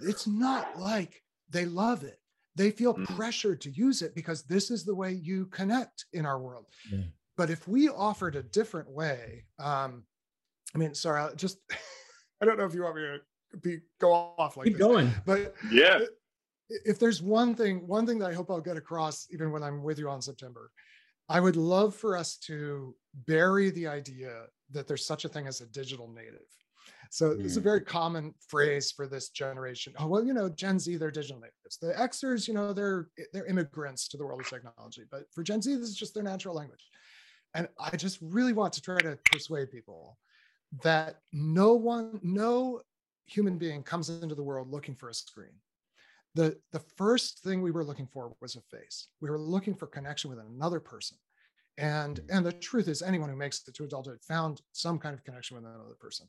It's 0.00 0.26
not 0.26 0.80
like 0.80 1.22
they 1.50 1.66
love 1.66 2.04
it. 2.04 2.18
They 2.56 2.70
feel 2.70 2.94
mm. 2.94 3.04
pressured 3.16 3.60
to 3.62 3.70
use 3.70 4.00
it 4.00 4.14
because 4.14 4.44
this 4.44 4.70
is 4.70 4.84
the 4.84 4.94
way 4.94 5.12
you 5.12 5.46
connect 5.46 6.06
in 6.14 6.24
our 6.24 6.40
world. 6.40 6.66
Yeah. 6.90 7.02
But 7.36 7.50
if 7.50 7.68
we 7.68 7.90
offered 7.90 8.34
a 8.34 8.42
different 8.42 8.88
way, 8.88 9.44
um, 9.58 10.04
I 10.74 10.78
mean, 10.78 10.94
sorry, 10.94 11.20
I'll 11.20 11.34
just 11.34 11.58
I 12.40 12.46
don't 12.46 12.58
know 12.58 12.64
if 12.64 12.74
you 12.74 12.84
want 12.84 12.96
me 12.96 13.02
to 13.02 13.56
be 13.58 13.80
go 14.00 14.12
off 14.12 14.56
like 14.56 14.66
keep 14.66 14.78
this, 14.78 14.86
going, 14.86 15.12
but 15.26 15.54
yeah. 15.70 16.00
If 16.86 16.98
there's 16.98 17.20
one 17.20 17.54
thing, 17.54 17.86
one 17.86 18.06
thing 18.06 18.18
that 18.20 18.30
I 18.30 18.32
hope 18.32 18.50
I'll 18.50 18.62
get 18.62 18.78
across, 18.78 19.28
even 19.30 19.52
when 19.52 19.62
I'm 19.62 19.82
with 19.82 19.98
you 19.98 20.08
on 20.08 20.22
September, 20.22 20.70
I 21.28 21.38
would 21.38 21.56
love 21.56 21.94
for 21.94 22.16
us 22.16 22.38
to 22.46 22.94
bury 23.26 23.70
the 23.70 23.86
idea 23.86 24.44
that 24.72 24.86
there's 24.88 25.06
such 25.06 25.24
a 25.24 25.28
thing 25.28 25.46
as 25.46 25.60
a 25.60 25.66
digital 25.66 26.08
native. 26.08 26.46
So 27.10 27.30
mm. 27.30 27.44
it's 27.44 27.56
a 27.56 27.60
very 27.60 27.80
common 27.80 28.34
phrase 28.48 28.90
for 28.90 29.06
this 29.06 29.28
generation. 29.28 29.92
Oh, 29.98 30.06
well, 30.06 30.24
you 30.24 30.32
know, 30.32 30.48
Gen 30.48 30.78
Z, 30.78 30.96
they're 30.96 31.10
digital 31.10 31.40
natives. 31.40 31.78
The 31.80 31.92
Xers, 31.92 32.48
you 32.48 32.54
know, 32.54 32.72
they're 32.72 33.08
they're 33.32 33.46
immigrants 33.46 34.08
to 34.08 34.16
the 34.16 34.24
world 34.24 34.40
of 34.40 34.48
technology. 34.48 35.02
But 35.10 35.24
for 35.32 35.42
Gen 35.42 35.62
Z, 35.62 35.74
this 35.76 35.88
is 35.88 35.96
just 35.96 36.14
their 36.14 36.22
natural 36.22 36.54
language. 36.54 36.84
And 37.54 37.68
I 37.78 37.96
just 37.96 38.18
really 38.22 38.54
want 38.54 38.72
to 38.74 38.80
try 38.80 38.98
to 38.98 39.18
persuade 39.30 39.70
people 39.70 40.18
that 40.82 41.16
no 41.32 41.74
one, 41.74 42.18
no 42.22 42.80
human 43.26 43.58
being 43.58 43.82
comes 43.82 44.08
into 44.08 44.34
the 44.34 44.42
world 44.42 44.70
looking 44.70 44.94
for 44.94 45.10
a 45.10 45.14
screen 45.14 45.52
the 46.34 46.56
the 46.72 46.80
first 46.96 47.40
thing 47.40 47.60
we 47.60 47.70
were 47.70 47.84
looking 47.84 48.06
for 48.06 48.34
was 48.40 48.56
a 48.56 48.60
face 48.76 49.08
we 49.20 49.30
were 49.30 49.38
looking 49.38 49.74
for 49.74 49.86
connection 49.86 50.30
with 50.30 50.38
another 50.38 50.80
person 50.80 51.16
and 51.78 52.20
and 52.30 52.44
the 52.44 52.52
truth 52.52 52.88
is 52.88 53.02
anyone 53.02 53.28
who 53.28 53.36
makes 53.36 53.66
it 53.66 53.74
to 53.74 53.84
adulthood 53.84 54.20
found 54.22 54.60
some 54.72 54.98
kind 54.98 55.14
of 55.14 55.24
connection 55.24 55.56
with 55.56 55.64
another 55.64 55.96
person 55.98 56.26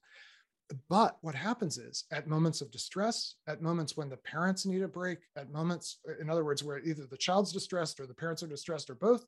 but 0.90 1.18
what 1.22 1.36
happens 1.36 1.78
is 1.78 2.06
at 2.12 2.28
moments 2.28 2.62
of 2.62 2.72
distress 2.72 3.36
at 3.48 3.62
moments 3.62 3.98
when 3.98 4.10
the 4.10 4.18
parents 4.18 4.66
need 4.66 4.82
a 4.82 4.88
break 4.88 5.20
at 5.36 5.52
moments 5.52 6.00
in 6.22 6.30
other 6.30 6.46
words 6.46 6.64
where 6.64 6.80
either 6.80 7.06
the 7.06 7.18
child's 7.18 7.52
distressed 7.52 8.00
or 8.00 8.08
the 8.08 8.14
parents 8.14 8.42
are 8.42 8.48
distressed 8.48 8.90
or 8.90 8.96
both 8.96 9.26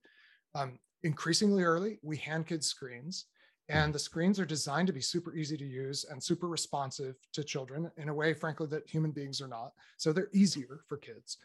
um, 0.55 0.79
increasingly 1.03 1.63
early 1.63 1.99
we 2.01 2.17
hand 2.17 2.47
kids 2.47 2.67
screens 2.67 3.25
and 3.67 3.93
the 3.93 3.99
screens 3.99 4.39
are 4.39 4.45
designed 4.45 4.87
to 4.87 4.93
be 4.93 5.01
super 5.01 5.35
easy 5.35 5.57
to 5.57 5.65
use 5.65 6.05
and 6.09 6.21
super 6.21 6.47
responsive 6.47 7.15
to 7.33 7.43
children 7.43 7.91
in 7.97 8.09
a 8.09 8.13
way, 8.13 8.33
frankly, 8.33 8.67
that 8.67 8.87
human 8.87 9.11
beings 9.11 9.41
are 9.41 9.47
not. 9.47 9.71
So 9.97 10.13
they're 10.13 10.29
easier 10.33 10.81
for 10.87 10.97
kids. 10.97 11.37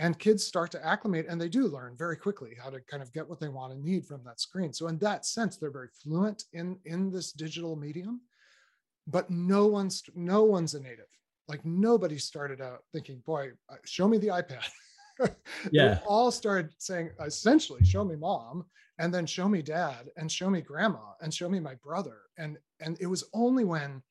And 0.00 0.18
kids 0.18 0.42
start 0.42 0.70
to 0.70 0.84
acclimate 0.84 1.26
and 1.28 1.38
they 1.38 1.50
do 1.50 1.66
learn 1.66 1.94
very 1.94 2.16
quickly 2.16 2.56
how 2.58 2.70
to 2.70 2.80
kind 2.80 3.02
of 3.02 3.12
get 3.12 3.28
what 3.28 3.38
they 3.38 3.50
want 3.50 3.74
and 3.74 3.84
need 3.84 4.06
from 4.06 4.22
that 4.24 4.40
screen. 4.40 4.72
So 4.72 4.88
in 4.88 4.96
that 4.98 5.26
sense, 5.26 5.58
they're 5.58 5.70
very 5.70 5.90
fluent 6.02 6.44
in, 6.54 6.78
in 6.86 7.10
this 7.10 7.32
digital 7.32 7.76
medium, 7.76 8.22
but 9.06 9.28
no 9.28 9.66
one's 9.66 10.02
no 10.14 10.42
one's 10.44 10.72
a 10.72 10.80
native. 10.80 11.04
Like 11.48 11.66
nobody 11.66 12.16
started 12.16 12.62
out 12.62 12.84
thinking, 12.94 13.22
boy, 13.26 13.50
uh, 13.68 13.76
show 13.84 14.08
me 14.08 14.16
the 14.16 14.28
iPad. 14.28 14.66
yeah. 15.70 15.98
all 16.06 16.30
started 16.30 16.72
saying 16.78 17.10
essentially, 17.22 17.84
show 17.84 18.02
me 18.02 18.16
mom 18.16 18.64
and 18.98 19.12
then 19.12 19.26
show 19.26 19.48
me 19.48 19.60
dad 19.60 20.08
and 20.16 20.32
show 20.32 20.48
me 20.48 20.62
grandma 20.62 21.12
and 21.20 21.32
show 21.32 21.48
me 21.48 21.60
my 21.60 21.74
brother 21.74 22.18
and 22.38 22.56
and 22.80 22.96
it 23.00 23.06
was 23.06 23.24
only 23.34 23.64
when 23.64 24.02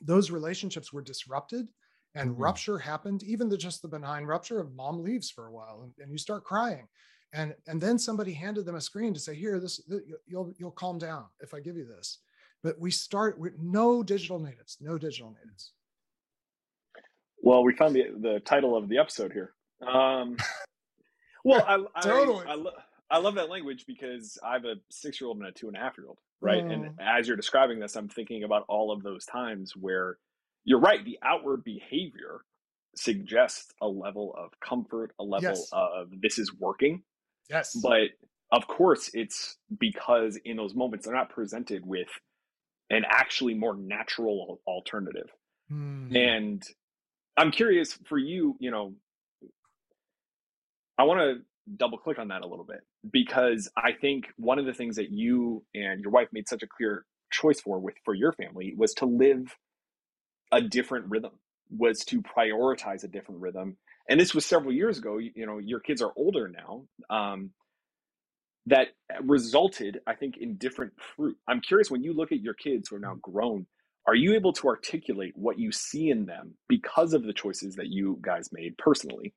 those 0.00 0.30
relationships 0.30 0.92
were 0.92 1.02
disrupted 1.02 1.68
and 2.14 2.30
mm-hmm. 2.30 2.42
rupture 2.42 2.78
happened 2.78 3.22
even 3.22 3.48
the 3.48 3.56
just 3.56 3.82
the 3.82 3.88
benign 3.88 4.24
rupture 4.24 4.60
of 4.60 4.74
mom 4.74 5.02
leaves 5.02 5.30
for 5.30 5.46
a 5.46 5.52
while 5.52 5.80
and, 5.82 5.92
and 5.98 6.10
you 6.10 6.18
start 6.18 6.44
crying 6.44 6.86
and 7.32 7.54
and 7.66 7.80
then 7.80 7.98
somebody 7.98 8.32
handed 8.32 8.64
them 8.64 8.76
a 8.76 8.80
screen 8.80 9.14
to 9.14 9.20
say 9.20 9.34
here 9.34 9.60
this 9.60 9.80
you'll 10.26 10.52
you'll 10.58 10.70
calm 10.70 10.98
down 10.98 11.24
if 11.40 11.54
i 11.54 11.60
give 11.60 11.76
you 11.76 11.86
this 11.86 12.18
but 12.62 12.78
we 12.78 12.90
start 12.90 13.38
with 13.38 13.52
no 13.60 14.02
digital 14.02 14.38
natives 14.38 14.76
no 14.80 14.98
digital 14.98 15.34
natives 15.42 15.72
well 17.42 17.62
we 17.62 17.74
found 17.74 17.94
the 17.94 18.06
the 18.20 18.40
title 18.40 18.76
of 18.76 18.88
the 18.88 18.98
episode 18.98 19.32
here 19.32 19.52
um 19.86 20.36
well 21.44 21.64
i 21.66 22.00
totally. 22.02 22.44
I, 22.46 22.54
I, 22.54 22.70
I 23.10 23.18
love 23.18 23.34
that 23.34 23.50
language 23.50 23.86
because 23.86 24.38
I 24.44 24.52
have 24.52 24.64
a 24.64 24.76
six 24.88 25.20
year 25.20 25.28
old 25.28 25.38
and 25.38 25.46
a 25.46 25.52
two 25.52 25.66
and 25.66 25.76
a 25.76 25.80
half 25.80 25.98
year 25.98 26.06
old, 26.06 26.18
right? 26.40 26.64
Mm. 26.64 26.72
And 26.72 27.00
as 27.00 27.26
you're 27.26 27.36
describing 27.36 27.80
this, 27.80 27.96
I'm 27.96 28.08
thinking 28.08 28.44
about 28.44 28.64
all 28.68 28.92
of 28.92 29.02
those 29.02 29.26
times 29.26 29.74
where 29.74 30.18
you're 30.70 30.78
right, 30.78 31.04
the 31.04 31.18
outward 31.20 31.64
behavior 31.64 32.42
suggests 32.94 33.72
a 33.82 33.88
level 33.88 34.32
of 34.38 34.52
comfort, 34.60 35.12
a 35.18 35.24
level 35.24 35.50
yes. 35.50 35.68
of 35.72 36.10
this 36.22 36.38
is 36.38 36.54
working. 36.60 37.02
Yes. 37.48 37.76
But 37.82 38.10
of 38.52 38.68
course, 38.68 39.10
it's 39.12 39.56
because 39.80 40.38
in 40.44 40.56
those 40.56 40.76
moments 40.76 41.06
they're 41.06 41.14
not 41.14 41.30
presented 41.30 41.84
with 41.84 42.06
an 42.88 43.02
actually 43.04 43.54
more 43.54 43.74
natural 43.74 44.60
alternative. 44.64 45.28
Mm. 45.72 46.16
And 46.16 46.62
I'm 47.36 47.50
curious 47.50 47.98
for 48.08 48.16
you, 48.16 48.56
you 48.60 48.70
know, 48.70 48.94
I 50.96 51.02
want 51.02 51.18
to 51.18 51.42
double 51.78 51.98
click 51.98 52.20
on 52.20 52.28
that 52.28 52.42
a 52.42 52.46
little 52.46 52.64
bit 52.64 52.82
because 53.10 53.68
I 53.76 53.90
think 53.90 54.26
one 54.36 54.60
of 54.60 54.66
the 54.66 54.74
things 54.74 54.94
that 54.96 55.10
you 55.10 55.64
and 55.74 56.00
your 56.00 56.12
wife 56.12 56.28
made 56.32 56.48
such 56.48 56.62
a 56.62 56.68
clear 56.68 57.06
choice 57.32 57.60
for 57.60 57.80
with 57.80 57.96
for 58.04 58.14
your 58.14 58.32
family 58.32 58.72
was 58.76 58.94
to 58.94 59.06
live 59.06 59.52
a 60.52 60.60
different 60.60 61.06
rhythm, 61.08 61.32
was 61.70 62.04
to 62.06 62.22
prioritize 62.22 63.04
a 63.04 63.08
different 63.08 63.40
rhythm. 63.40 63.76
And 64.08 64.18
this 64.18 64.34
was 64.34 64.44
several 64.44 64.72
years 64.72 64.98
ago. 64.98 65.18
You, 65.18 65.30
you 65.34 65.46
know, 65.46 65.58
your 65.58 65.80
kids 65.80 66.02
are 66.02 66.12
older 66.16 66.48
now. 66.48 66.84
Um, 67.08 67.50
that 68.66 68.88
resulted, 69.22 70.00
I 70.06 70.14
think, 70.14 70.36
in 70.36 70.56
different 70.56 70.92
fruit. 71.16 71.36
I'm 71.48 71.60
curious 71.60 71.90
when 71.90 72.02
you 72.02 72.12
look 72.12 72.32
at 72.32 72.40
your 72.40 72.54
kids 72.54 72.88
who 72.88 72.96
are 72.96 73.00
now 73.00 73.16
grown, 73.20 73.66
are 74.06 74.14
you 74.14 74.34
able 74.34 74.52
to 74.54 74.68
articulate 74.68 75.32
what 75.36 75.58
you 75.58 75.72
see 75.72 76.10
in 76.10 76.26
them 76.26 76.54
because 76.68 77.14
of 77.14 77.22
the 77.22 77.32
choices 77.32 77.76
that 77.76 77.86
you 77.86 78.18
guys 78.20 78.50
made 78.52 78.76
personally 78.78 79.34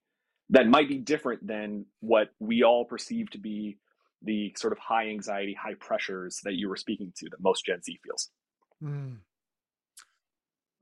that 0.49 0.67
might 0.67 0.87
be 0.87 0.97
different 0.97 1.45
than 1.45 1.85
what 1.99 2.29
we 2.39 2.63
all 2.63 2.85
perceive 2.85 3.29
to 3.31 3.37
be 3.37 3.77
the 4.21 4.53
sort 4.57 4.73
of 4.73 4.79
high 4.79 5.09
anxiety, 5.09 5.53
high 5.53 5.75
pressures 5.79 6.39
that 6.43 6.53
you 6.53 6.69
were 6.69 6.75
speaking 6.75 7.11
to 7.17 7.29
that 7.29 7.41
most 7.41 7.65
Gen 7.65 7.81
Z 7.81 7.99
feels? 8.03 8.29
Mm. 8.83 9.17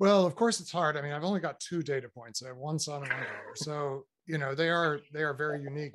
Well, 0.01 0.25
of 0.25 0.35
course 0.35 0.59
it's 0.59 0.71
hard. 0.71 0.97
I 0.97 1.01
mean, 1.03 1.11
I've 1.11 1.23
only 1.23 1.39
got 1.39 1.59
two 1.59 1.83
data 1.83 2.09
points. 2.09 2.41
I 2.41 2.47
have 2.47 2.57
one 2.57 2.79
son 2.79 3.03
and 3.03 3.11
one 3.11 3.19
daughter. 3.19 3.53
So, 3.53 4.05
you 4.25 4.39
know, 4.39 4.55
they 4.55 4.67
are 4.67 4.99
they 5.13 5.21
are 5.21 5.35
very 5.35 5.61
unique 5.61 5.93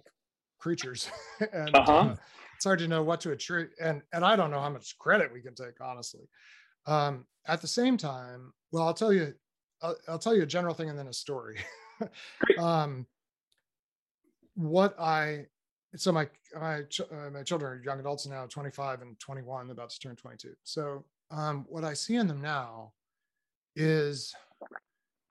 creatures. 0.60 1.10
and 1.52 1.74
uh-huh. 1.74 1.92
uh, 1.92 2.16
it's 2.54 2.64
hard 2.64 2.78
to 2.78 2.86
know 2.86 3.02
what 3.02 3.20
to 3.22 3.32
attribute 3.32 3.72
and 3.80 4.02
and 4.12 4.24
I 4.24 4.36
don't 4.36 4.52
know 4.52 4.60
how 4.60 4.70
much 4.70 4.96
credit 5.00 5.32
we 5.32 5.42
can 5.42 5.56
take, 5.56 5.80
honestly. 5.80 6.20
Um, 6.86 7.26
at 7.48 7.60
the 7.60 7.66
same 7.66 7.96
time, 7.96 8.52
well, 8.70 8.84
I'll 8.84 8.94
tell 8.94 9.12
you, 9.12 9.34
I'll, 9.82 9.96
I'll 10.06 10.20
tell 10.20 10.36
you 10.36 10.44
a 10.44 10.46
general 10.46 10.72
thing 10.72 10.88
and 10.88 10.96
then 10.96 11.08
a 11.08 11.12
story. 11.12 11.58
um, 12.60 13.08
what 14.54 14.94
I 15.00 15.46
so 15.96 16.12
my 16.12 16.28
my 16.54 16.82
uh, 16.82 17.30
my 17.32 17.42
children 17.42 17.72
are 17.72 17.82
young 17.82 17.98
adults 17.98 18.24
now, 18.28 18.46
25 18.46 19.02
and 19.02 19.18
21, 19.18 19.70
about 19.70 19.90
to 19.90 19.98
turn 19.98 20.14
22. 20.14 20.52
So 20.62 21.04
um, 21.32 21.66
what 21.68 21.82
I 21.82 21.92
see 21.92 22.14
in 22.14 22.28
them 22.28 22.40
now 22.40 22.92
is 23.76 24.34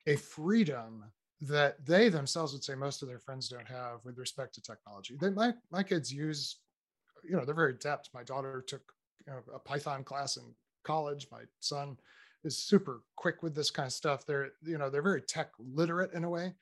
a 0.08 0.16
freedom 0.16 1.04
that 1.42 1.86
they 1.86 2.10
themselves 2.10 2.54
would 2.54 2.64
say 2.64 2.76
most 2.76 3.02
of 3.02 3.08
their 3.08 3.20
friends 3.20 3.50
don't 3.50 3.68
have 3.68 4.00
with 4.04 4.18
respect 4.18 4.56
to 4.56 4.62
technology. 4.62 5.16
They 5.20 5.30
my 5.30 5.54
my 5.72 5.84
kids 5.84 6.14
use, 6.14 6.58
you 7.24 7.36
know, 7.36 7.44
they're 7.44 7.56
very 7.56 7.74
adept. 7.74 8.10
My 8.14 8.24
daughter 8.24 8.64
took 8.66 8.82
you 9.28 9.34
know, 9.34 9.40
a 9.54 9.60
Python 9.60 10.04
class 10.04 10.38
in 10.38 10.44
college. 10.84 11.28
My 11.32 11.42
son 11.60 11.98
is 12.44 12.58
super 12.58 13.02
quick 13.16 13.44
with 13.44 13.56
this 13.56 13.72
kind 13.72 13.88
of 13.88 13.94
stuff. 13.94 14.26
They're 14.26 14.52
you 14.64 14.78
know 14.78 14.90
they're 14.90 15.02
very 15.02 15.22
tech 15.22 15.50
literate 15.60 16.14
in 16.14 16.24
a 16.24 16.30
way. 16.30 16.54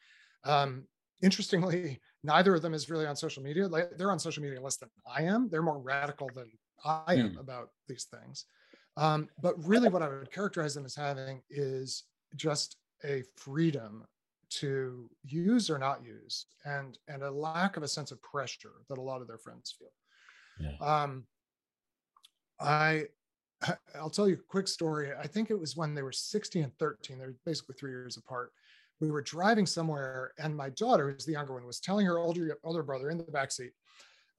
Um, 0.46 0.86
interestingly, 1.22 2.00
neither 2.24 2.56
of 2.56 2.62
them 2.62 2.74
is 2.74 2.90
really 2.90 3.06
on 3.06 3.16
social 3.16 3.44
media. 3.44 3.68
Like 3.68 3.98
they're 3.98 4.12
on 4.12 4.20
social 4.20 4.42
media 4.42 4.62
less 4.62 4.78
than 4.78 4.90
I 5.06 5.24
am. 5.24 5.50
They're 5.50 5.62
more 5.62 5.80
radical 5.80 6.30
than 6.34 6.52
I 6.84 7.16
am 7.16 7.36
mm. 7.36 7.40
about 7.40 7.70
these 7.88 8.06
things. 8.06 8.46
Um, 8.96 9.30
but 9.42 9.56
really, 9.66 9.90
what 9.90 10.02
I 10.02 10.08
would 10.08 10.32
characterize 10.32 10.76
them 10.76 10.86
as 10.86 10.96
having 10.96 11.42
is 11.50 12.04
just 12.36 12.78
a 13.04 13.24
freedom 13.36 14.06
to 14.50 15.10
use 15.24 15.70
or 15.70 15.80
not 15.80 16.04
use, 16.06 16.46
and 16.66 16.98
and 17.08 17.24
a 17.24 17.32
lack 17.32 17.78
of 17.78 17.84
a 17.84 17.88
sense 17.88 18.12
of 18.12 18.22
pressure 18.22 18.84
that 18.90 18.98
a 18.98 19.02
lot 19.02 19.22
of 19.22 19.28
their 19.28 19.40
friends 19.40 19.76
feel. 19.78 19.92
Yeah. 20.60 20.86
Um, 20.86 21.26
I 22.60 23.06
I'll 23.96 24.10
tell 24.10 24.28
you 24.28 24.36
a 24.36 24.52
quick 24.52 24.68
story. 24.68 25.12
I 25.20 25.28
think 25.28 25.50
it 25.50 25.60
was 25.60 25.76
when 25.76 25.96
they 25.96 26.04
were 26.04 26.12
16 26.12 26.64
and 26.64 26.78
13. 26.78 27.18
They're 27.18 27.34
basically 27.46 27.76
three 27.80 27.92
years 27.92 28.18
apart 28.18 28.52
we 29.04 29.12
were 29.12 29.22
driving 29.22 29.66
somewhere, 29.66 30.32
and 30.38 30.56
my 30.56 30.70
daughter, 30.70 31.12
who's 31.12 31.26
the 31.26 31.34
younger 31.34 31.54
one, 31.54 31.66
was 31.66 31.80
telling 31.80 32.06
her 32.06 32.20
older 32.20 32.58
older 32.64 32.84
brother 32.84 33.10
in 33.10 33.18
the 33.18 33.24
back 33.26 33.52
seat 33.52 33.74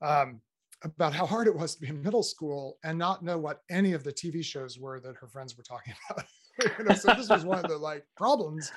um, 0.00 0.40
about 0.82 1.14
how 1.14 1.26
hard 1.26 1.46
it 1.46 1.54
was 1.54 1.74
to 1.74 1.80
be 1.80 1.88
in 1.88 2.02
middle 2.02 2.22
school 2.22 2.78
and 2.84 2.98
not 2.98 3.24
know 3.24 3.38
what 3.38 3.62
any 3.70 3.92
of 3.92 4.04
the 4.04 4.12
TV 4.12 4.44
shows 4.44 4.78
were 4.78 5.00
that 5.00 5.16
her 5.16 5.26
friends 5.26 5.56
were 5.56 5.62
talking 5.62 5.94
about. 6.10 6.24
you 6.78 6.84
know, 6.84 6.94
so 6.94 7.14
this 7.14 7.28
was 7.28 7.44
one 7.44 7.58
of 7.58 7.70
the 7.70 7.76
like 7.76 8.04
problems. 8.16 8.70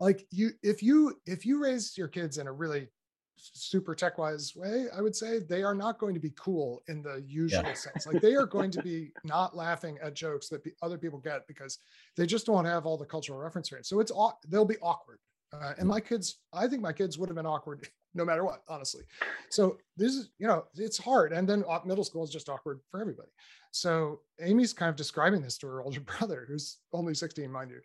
Like 0.00 0.26
you, 0.30 0.50
if 0.62 0.82
you 0.82 1.18
if 1.26 1.46
you 1.46 1.62
raise 1.62 1.96
your 1.96 2.08
kids 2.08 2.38
in 2.38 2.46
a 2.46 2.52
really 2.52 2.88
super 3.36 3.94
tech 3.94 4.18
wise 4.18 4.52
way, 4.56 4.86
I 4.96 5.00
would 5.00 5.14
say 5.14 5.38
they 5.38 5.62
are 5.62 5.74
not 5.74 5.98
going 5.98 6.14
to 6.14 6.20
be 6.20 6.32
cool 6.36 6.82
in 6.88 7.02
the 7.02 7.22
usual 7.26 7.62
yeah. 7.62 7.74
sense. 7.74 8.06
Like 8.06 8.20
they 8.20 8.34
are 8.34 8.46
going 8.46 8.70
to 8.72 8.82
be 8.82 9.10
not 9.24 9.56
laughing 9.56 9.98
at 10.02 10.14
jokes 10.14 10.48
that 10.48 10.62
other 10.82 10.98
people 10.98 11.18
get 11.18 11.46
because 11.46 11.78
they 12.16 12.26
just 12.26 12.46
don't 12.46 12.64
have 12.64 12.86
all 12.86 12.96
the 12.96 13.04
cultural 13.04 13.38
reference 13.38 13.70
range. 13.72 13.86
So 13.86 14.00
it's 14.00 14.12
they'll 14.48 14.64
be 14.64 14.78
awkward. 14.82 15.18
Uh, 15.52 15.74
and 15.78 15.88
my 15.88 16.00
kids, 16.00 16.38
I 16.52 16.66
think 16.66 16.82
my 16.82 16.92
kids 16.92 17.18
would 17.18 17.28
have 17.28 17.36
been 17.36 17.46
awkward 17.46 17.88
no 18.14 18.24
matter 18.24 18.44
what, 18.44 18.62
honestly. 18.68 19.02
So 19.50 19.78
this 19.96 20.14
is, 20.14 20.30
you 20.38 20.46
know, 20.46 20.64
it's 20.76 20.98
hard. 20.98 21.32
And 21.32 21.48
then 21.48 21.64
middle 21.84 22.04
school 22.04 22.24
is 22.24 22.30
just 22.30 22.48
awkward 22.48 22.80
for 22.90 23.00
everybody. 23.00 23.30
So 23.70 24.20
Amy's 24.40 24.72
kind 24.72 24.88
of 24.88 24.96
describing 24.96 25.42
this 25.42 25.58
to 25.58 25.66
her 25.66 25.82
older 25.82 26.00
brother, 26.18 26.46
who's 26.48 26.78
only 26.92 27.14
16, 27.14 27.50
mind 27.50 27.70
you. 27.70 27.80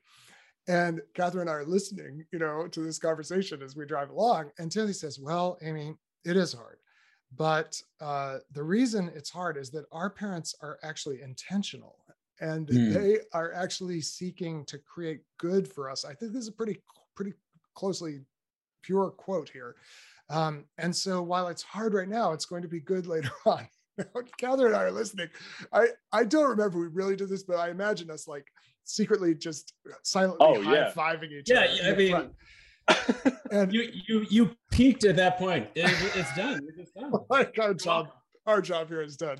And 0.67 1.01
Catherine 1.15 1.41
and 1.41 1.49
I 1.49 1.53
are 1.53 1.65
listening, 1.65 2.25
you 2.31 2.37
know, 2.37 2.67
to 2.67 2.81
this 2.81 2.99
conversation 2.99 3.63
as 3.63 3.75
we 3.75 3.85
drive 3.85 4.11
along. 4.11 4.51
And 4.59 4.71
Timothy 4.71 4.93
says, 4.93 5.17
Well, 5.19 5.57
Amy, 5.63 5.95
it 6.25 6.37
is 6.37 6.53
hard. 6.53 6.77
But 7.35 7.81
uh, 8.01 8.37
the 8.51 8.63
reason 8.63 9.11
it's 9.15 9.29
hard 9.29 9.57
is 9.57 9.71
that 9.71 9.85
our 9.91 10.09
parents 10.09 10.53
are 10.61 10.77
actually 10.83 11.21
intentional 11.21 11.97
and 12.41 12.67
mm. 12.67 12.93
they 12.93 13.19
are 13.33 13.53
actually 13.53 14.01
seeking 14.01 14.65
to 14.65 14.77
create 14.77 15.21
good 15.37 15.67
for 15.67 15.89
us. 15.89 16.05
I 16.05 16.13
think 16.13 16.33
this 16.33 16.43
is 16.43 16.47
a 16.47 16.53
pretty, 16.53 16.81
pretty 17.15 17.33
closely 17.75 18.21
pure 18.81 19.09
quote 19.11 19.49
here. 19.49 19.75
Um, 20.29 20.65
and 20.77 20.95
so 20.95 21.21
while 21.21 21.47
it's 21.47 21.63
hard 21.63 21.93
right 21.93 22.07
now, 22.07 22.33
it's 22.33 22.45
going 22.45 22.61
to 22.61 22.67
be 22.67 22.79
good 22.79 23.07
later 23.07 23.31
on. 23.45 23.67
Catherine 24.37 24.67
and 24.67 24.75
I 24.75 24.83
are 24.83 24.91
listening. 24.91 25.27
I, 25.73 25.87
I 26.13 26.23
don't 26.23 26.49
remember 26.49 26.79
we 26.79 26.87
really 26.87 27.15
did 27.15 27.29
this, 27.29 27.43
but 27.43 27.57
I 27.57 27.69
imagine 27.69 28.09
us 28.09 28.27
like 28.27 28.45
secretly 28.85 29.35
just 29.35 29.73
silently 30.03 30.47
oh, 30.47 30.61
high 30.61 30.91
fiving 30.91 31.31
each 31.31 31.49
yeah, 31.49 31.61
other. 31.61 31.75
Yeah, 31.75 31.91
I 31.91 31.95
mean, 31.95 32.29
and 33.51 33.73
you 33.73 33.89
you 34.07 34.25
you 34.29 34.51
peaked 34.71 35.03
at 35.03 35.15
that 35.17 35.37
point. 35.37 35.67
It, 35.75 35.91
it's 36.15 36.35
done. 36.35 36.61
It's 36.77 36.91
done. 36.91 37.13
our 37.59 37.73
job, 37.73 38.07
our 38.45 38.61
job 38.61 38.87
here 38.87 39.01
is 39.01 39.15
done. 39.15 39.37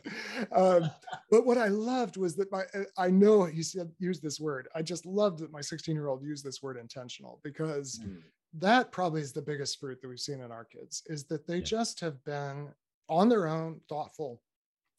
Um, 0.52 0.89
but 1.32 1.45
what 1.45 1.58
I 1.58 1.67
loved 1.67 2.17
was 2.17 2.36
that 2.36 2.52
my 2.52 2.63
I 2.97 3.10
know 3.10 3.45
he 3.45 3.63
said 3.63 3.91
use 3.99 4.19
this 4.19 4.39
word. 4.39 4.67
I 4.75 4.82
just 4.82 5.06
loved 5.06 5.39
that 5.39 5.52
my 5.52 5.62
16 5.62 5.95
year 5.95 6.08
old 6.08 6.23
used 6.23 6.43
this 6.43 6.62
word 6.62 6.78
intentional 6.78 7.39
because 7.43 7.99
mm. 8.04 8.21
That 8.54 8.92
probably 8.92 9.22
is 9.22 9.32
the 9.32 9.42
biggest 9.42 9.80
fruit 9.80 10.02
that 10.02 10.08
we've 10.08 10.20
seen 10.20 10.42
in 10.42 10.52
our 10.52 10.66
kids 10.66 11.04
is 11.08 11.26
that 11.26 11.46
they 11.46 11.58
yeah. 11.58 11.64
just 11.64 12.00
have 12.00 12.24
been 12.24 12.70
on 13.08 13.30
their 13.30 13.48
own, 13.48 13.80
thoughtful. 13.88 14.42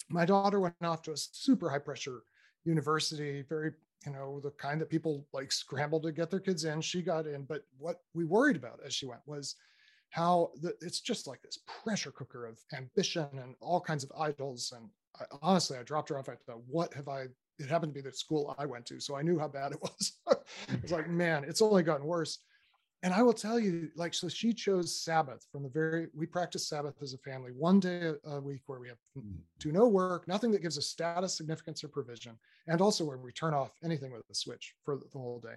My 0.09 0.25
daughter 0.25 0.61
went 0.61 0.75
off 0.83 1.03
to 1.03 1.13
a 1.13 1.17
super 1.17 1.71
high 1.71 1.79
pressure 1.79 2.23
university, 2.65 3.43
very 3.49 3.73
you 4.07 4.13
know, 4.13 4.41
the 4.41 4.51
kind 4.53 4.81
that 4.81 4.89
people 4.89 5.27
like 5.33 5.53
scrambled 5.53 6.05
to 6.05 6.13
get 6.13 6.31
their 6.31 6.41
kids 6.41 6.65
in. 6.65 6.81
She 6.81 7.03
got 7.03 7.27
in, 7.27 7.45
but 7.45 7.65
what 7.79 8.01
we 8.15 8.25
worried 8.25 8.57
about 8.57 8.81
as 8.85 8.95
she 8.95 9.07
went 9.07 9.21
was 9.27 9.57
how 10.11 10.51
the, 10.63 10.75
it's 10.81 11.01
just 11.01 11.27
like 11.27 11.43
this 11.43 11.59
pressure 11.85 12.11
cooker 12.11 12.47
of 12.47 12.59
ambition 12.77 13.29
and 13.33 13.55
all 13.61 13.81
kinds 13.81 14.03
of 14.03 14.11
idols. 14.19 14.73
And 14.75 14.89
I, 15.21 15.25
honestly, 15.43 15.77
I 15.77 15.83
dropped 15.83 16.09
her 16.09 16.19
off. 16.19 16.29
I 16.29 16.37
thought, 16.47 16.63
what 16.67 16.95
have 16.95 17.09
I? 17.09 17.27
It 17.59 17.69
happened 17.69 17.93
to 17.95 18.03
be 18.03 18.09
the 18.09 18.15
school 18.15 18.55
I 18.59 18.65
went 18.65 18.87
to, 18.87 19.01
so 19.01 19.17
I 19.17 19.23
knew 19.23 19.39
how 19.39 19.49
bad 19.49 19.73
it 19.73 19.83
was. 19.83 20.13
it's 20.69 20.93
like, 20.93 21.09
man, 21.11 21.45
it's 21.45 21.61
only 21.61 21.83
gotten 21.83 22.07
worse 22.07 22.39
and 23.03 23.15
I 23.15 23.23
will 23.23 23.33
tell 23.33 23.59
you, 23.59 23.89
like, 23.97 24.13
so 24.13 24.29
she 24.29 24.53
chose 24.53 24.95
Sabbath 24.95 25.47
from 25.51 25.63
the 25.63 25.71
very, 25.71 26.09
we 26.15 26.27
practice 26.27 26.69
Sabbath 26.69 26.97
as 27.03 27.15
a 27.15 27.19
family, 27.19 27.51
one 27.51 27.81
day 27.81 28.13
a 28.25 28.41
week 28.41 28.63
where 28.67 28.79
we 28.79 28.89
have 28.89 28.99
mm-hmm. 29.17 29.37
do 29.59 29.73
no 29.73 29.89
work, 29.89 30.29
nothing 30.29 30.51
that 30.51 30.63
gives 30.63 30.77
us 30.77 30.87
status, 30.87 31.37
significance, 31.37 31.83
or 31.83 31.89
provision, 31.89 32.39
and 32.67 32.81
also 32.83 33.05
where 33.05 33.17
we 33.17 33.33
turn 33.33 33.55
off 33.55 33.73
anything 33.83 34.13
with 34.13 34.29
a 34.31 34.35
switch 34.35 34.75
for 34.85 34.97
the 34.97 35.19
whole 35.19 35.41
day. 35.41 35.55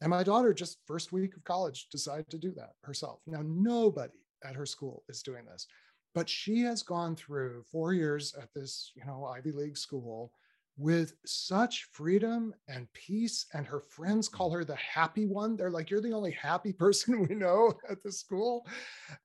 And 0.00 0.10
my 0.10 0.22
daughter, 0.22 0.54
just 0.54 0.78
first 0.86 1.10
week 1.10 1.36
of 1.36 1.42
college, 1.42 1.88
decided 1.90 2.30
to 2.30 2.38
do 2.38 2.52
that 2.52 2.74
herself. 2.84 3.20
Now, 3.26 3.42
nobody 3.44 4.12
at 4.44 4.54
her 4.54 4.66
school 4.66 5.02
is 5.08 5.22
doing 5.22 5.44
this, 5.50 5.66
but 6.14 6.28
she 6.28 6.60
has 6.60 6.84
gone 6.84 7.16
through 7.16 7.64
four 7.72 7.92
years 7.92 8.34
at 8.40 8.50
this, 8.54 8.92
you 8.94 9.04
know, 9.04 9.24
Ivy 9.24 9.50
League 9.50 9.76
school 9.76 10.32
with 10.78 11.12
such 11.26 11.88
freedom 11.92 12.54
and 12.68 12.90
peace. 12.92 13.46
And 13.52 13.66
her 13.66 13.80
friends 13.80 14.28
call 14.28 14.50
her 14.52 14.64
the 14.64 14.76
happy 14.76 15.26
one. 15.26 15.56
They're 15.56 15.70
like, 15.70 15.90
You're 15.90 16.00
the 16.00 16.12
only 16.12 16.30
happy 16.30 16.72
person 16.84 17.26
we 17.28 17.34
know 17.34 17.74
at 17.90 18.02
the 18.02 18.12
school. 18.12 18.66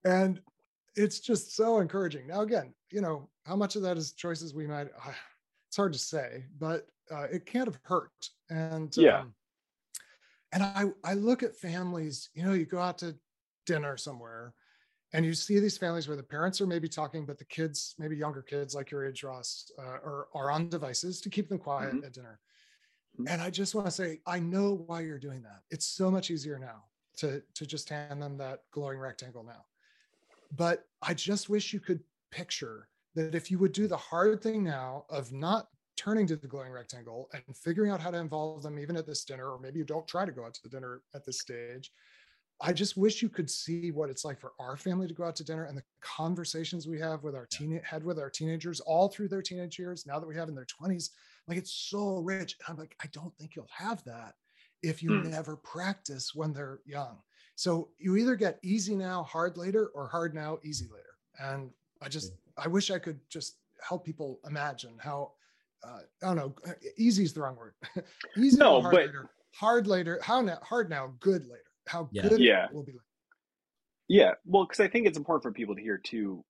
And 0.03 0.41
it's 0.95 1.19
just 1.19 1.55
so 1.55 1.79
encouraging. 1.79 2.27
Now, 2.27 2.41
again, 2.41 2.73
you 2.91 3.01
know, 3.01 3.29
how 3.45 3.55
much 3.55 3.75
of 3.75 3.81
that 3.83 3.97
is 3.97 4.13
choices 4.13 4.53
we 4.53 4.67
might, 4.67 4.87
uh, 5.05 5.11
it's 5.67 5.77
hard 5.77 5.93
to 5.93 5.99
say, 5.99 6.45
but 6.59 6.87
uh, 7.11 7.23
it 7.31 7.45
can't 7.45 7.67
have 7.67 7.79
hurt. 7.83 8.11
And 8.49 8.95
yeah. 8.97 9.21
Um, 9.21 9.33
and 10.51 10.61
I, 10.61 10.85
I 11.03 11.15
look 11.15 11.41
at 11.41 11.55
families, 11.55 12.29
you 12.35 12.43
know, 12.43 12.53
you 12.53 12.65
go 12.65 12.79
out 12.79 12.99
to 12.99 13.15
dinner 13.65 13.97
somewhere 13.97 14.53
and 15.13 15.23
you 15.23 15.33
see 15.33 15.59
these 15.59 15.77
families 15.77 16.07
where 16.07 16.17
the 16.17 16.23
parents 16.23 16.59
are 16.59 16.65
maybe 16.65 16.89
talking, 16.89 17.25
but 17.25 17.37
the 17.37 17.45
kids, 17.45 17.93
maybe 17.99 18.17
younger 18.17 18.41
kids 18.41 18.73
like 18.73 18.89
your 18.89 19.05
age, 19.05 19.23
Ross, 19.23 19.71
uh, 19.77 19.81
are, 19.83 20.27
are 20.33 20.49
on 20.49 20.69
devices 20.69 21.21
to 21.21 21.29
keep 21.29 21.49
them 21.49 21.59
quiet 21.59 21.93
mm-hmm. 21.93 22.05
at 22.05 22.13
dinner. 22.13 22.39
Mm-hmm. 23.19 23.31
And 23.31 23.41
I 23.41 23.51
just 23.51 23.75
want 23.75 23.85
to 23.85 23.91
say, 23.91 24.19
I 24.25 24.39
know 24.39 24.83
why 24.87 25.01
you're 25.01 25.19
doing 25.19 25.43
that. 25.43 25.61
It's 25.69 25.85
so 25.85 26.09
much 26.09 26.31
easier 26.31 26.57
now 26.57 26.85
to, 27.17 27.43
to 27.53 27.65
just 27.65 27.89
hand 27.89 28.21
them 28.21 28.37
that 28.39 28.61
glowing 28.71 28.97
rectangle 28.97 29.43
now. 29.43 29.65
But 30.55 30.85
I 31.03 31.13
just 31.13 31.47
wish 31.47 31.73
you 31.73 31.79
could 31.79 31.99
picture 32.31 32.87
that 33.13 33.35
if 33.35 33.51
you 33.51 33.59
would 33.59 33.71
do 33.71 33.87
the 33.87 33.97
hard 33.97 34.41
thing 34.41 34.63
now 34.63 35.05
of 35.09 35.31
not 35.31 35.67
turning 35.95 36.25
to 36.25 36.35
the 36.35 36.47
glowing 36.47 36.71
rectangle 36.71 37.29
and 37.33 37.55
figuring 37.55 37.91
out 37.91 37.99
how 37.99 38.09
to 38.09 38.17
involve 38.17 38.63
them 38.63 38.79
even 38.79 38.97
at 38.97 39.05
this 39.05 39.23
dinner, 39.23 39.51
or 39.51 39.59
maybe 39.59 39.77
you 39.77 39.85
don't 39.85 40.07
try 40.07 40.25
to 40.25 40.31
go 40.31 40.43
out 40.43 40.55
to 40.55 40.63
the 40.63 40.69
dinner 40.69 41.01
at 41.13 41.23
this 41.23 41.39
stage. 41.39 41.91
I 42.61 42.71
just 42.71 42.95
wish 42.95 43.21
you 43.21 43.29
could 43.29 43.49
see 43.49 43.91
what 43.91 44.09
it's 44.09 44.23
like 44.23 44.39
for 44.39 44.53
our 44.59 44.77
family 44.77 45.07
to 45.07 45.13
go 45.13 45.25
out 45.25 45.35
to 45.37 45.43
dinner 45.43 45.65
and 45.65 45.77
the 45.77 45.83
conversations 46.01 46.87
we 46.87 46.99
have 46.99 47.23
with 47.23 47.35
our 47.35 47.45
teen 47.45 47.81
had 47.83 48.03
with 48.03 48.19
our 48.19 48.29
teenagers 48.29 48.79
all 48.79 49.09
through 49.09 49.27
their 49.27 49.41
teenage 49.41 49.77
years. 49.77 50.05
Now 50.05 50.19
that 50.19 50.27
we 50.27 50.35
have 50.35 50.47
in 50.47 50.55
their 50.55 50.65
20s, 50.65 51.09
like 51.47 51.57
it's 51.57 51.73
so 51.73 52.19
rich. 52.19 52.55
And 52.59 52.73
I'm 52.73 52.79
like, 52.79 52.95
I 53.03 53.07
don't 53.11 53.35
think 53.37 53.55
you'll 53.55 53.67
have 53.75 54.03
that 54.05 54.35
if 54.81 55.03
you 55.03 55.09
mm. 55.11 55.25
never 55.25 55.57
practice 55.57 56.33
when 56.33 56.53
they're 56.53 56.79
young. 56.85 57.17
So 57.55 57.89
you 57.99 58.15
either 58.17 58.35
get 58.35 58.59
easy 58.63 58.95
now, 58.95 59.23
hard 59.23 59.57
later, 59.57 59.87
or 59.93 60.07
hard 60.07 60.33
now, 60.33 60.59
easy 60.63 60.85
later. 60.85 61.03
And 61.39 61.69
I 62.01 62.09
just, 62.09 62.33
I 62.57 62.67
wish 62.67 62.91
I 62.91 62.99
could 62.99 63.19
just 63.29 63.57
help 63.87 64.05
people 64.05 64.39
imagine 64.47 64.95
how, 64.99 65.33
uh, 65.83 65.99
I 66.21 66.25
don't 66.25 66.35
know, 66.35 66.55
easy 66.97 67.23
is 67.23 67.33
the 67.33 67.41
wrong 67.41 67.55
word. 67.55 67.73
easy 68.37 68.57
no, 68.57 68.81
hard 68.81 68.93
but 68.93 69.05
later, 69.05 69.29
hard 69.53 69.87
later, 69.87 70.19
how 70.23 70.41
now, 70.41 70.59
hard 70.63 70.89
now, 70.89 71.13
good 71.19 71.43
later. 71.43 71.61
How 71.87 72.09
yeah. 72.11 72.27
good 72.27 72.39
yeah. 72.39 72.67
will 72.71 72.83
be 72.83 72.91
later. 72.91 73.03
Yeah, 74.07 74.31
well, 74.45 74.65
because 74.65 74.79
I 74.79 74.89
think 74.89 75.07
it's 75.07 75.17
important 75.17 75.43
for 75.43 75.51
people 75.51 75.75
to 75.75 75.81
hear 75.81 75.97
too. 75.97 76.43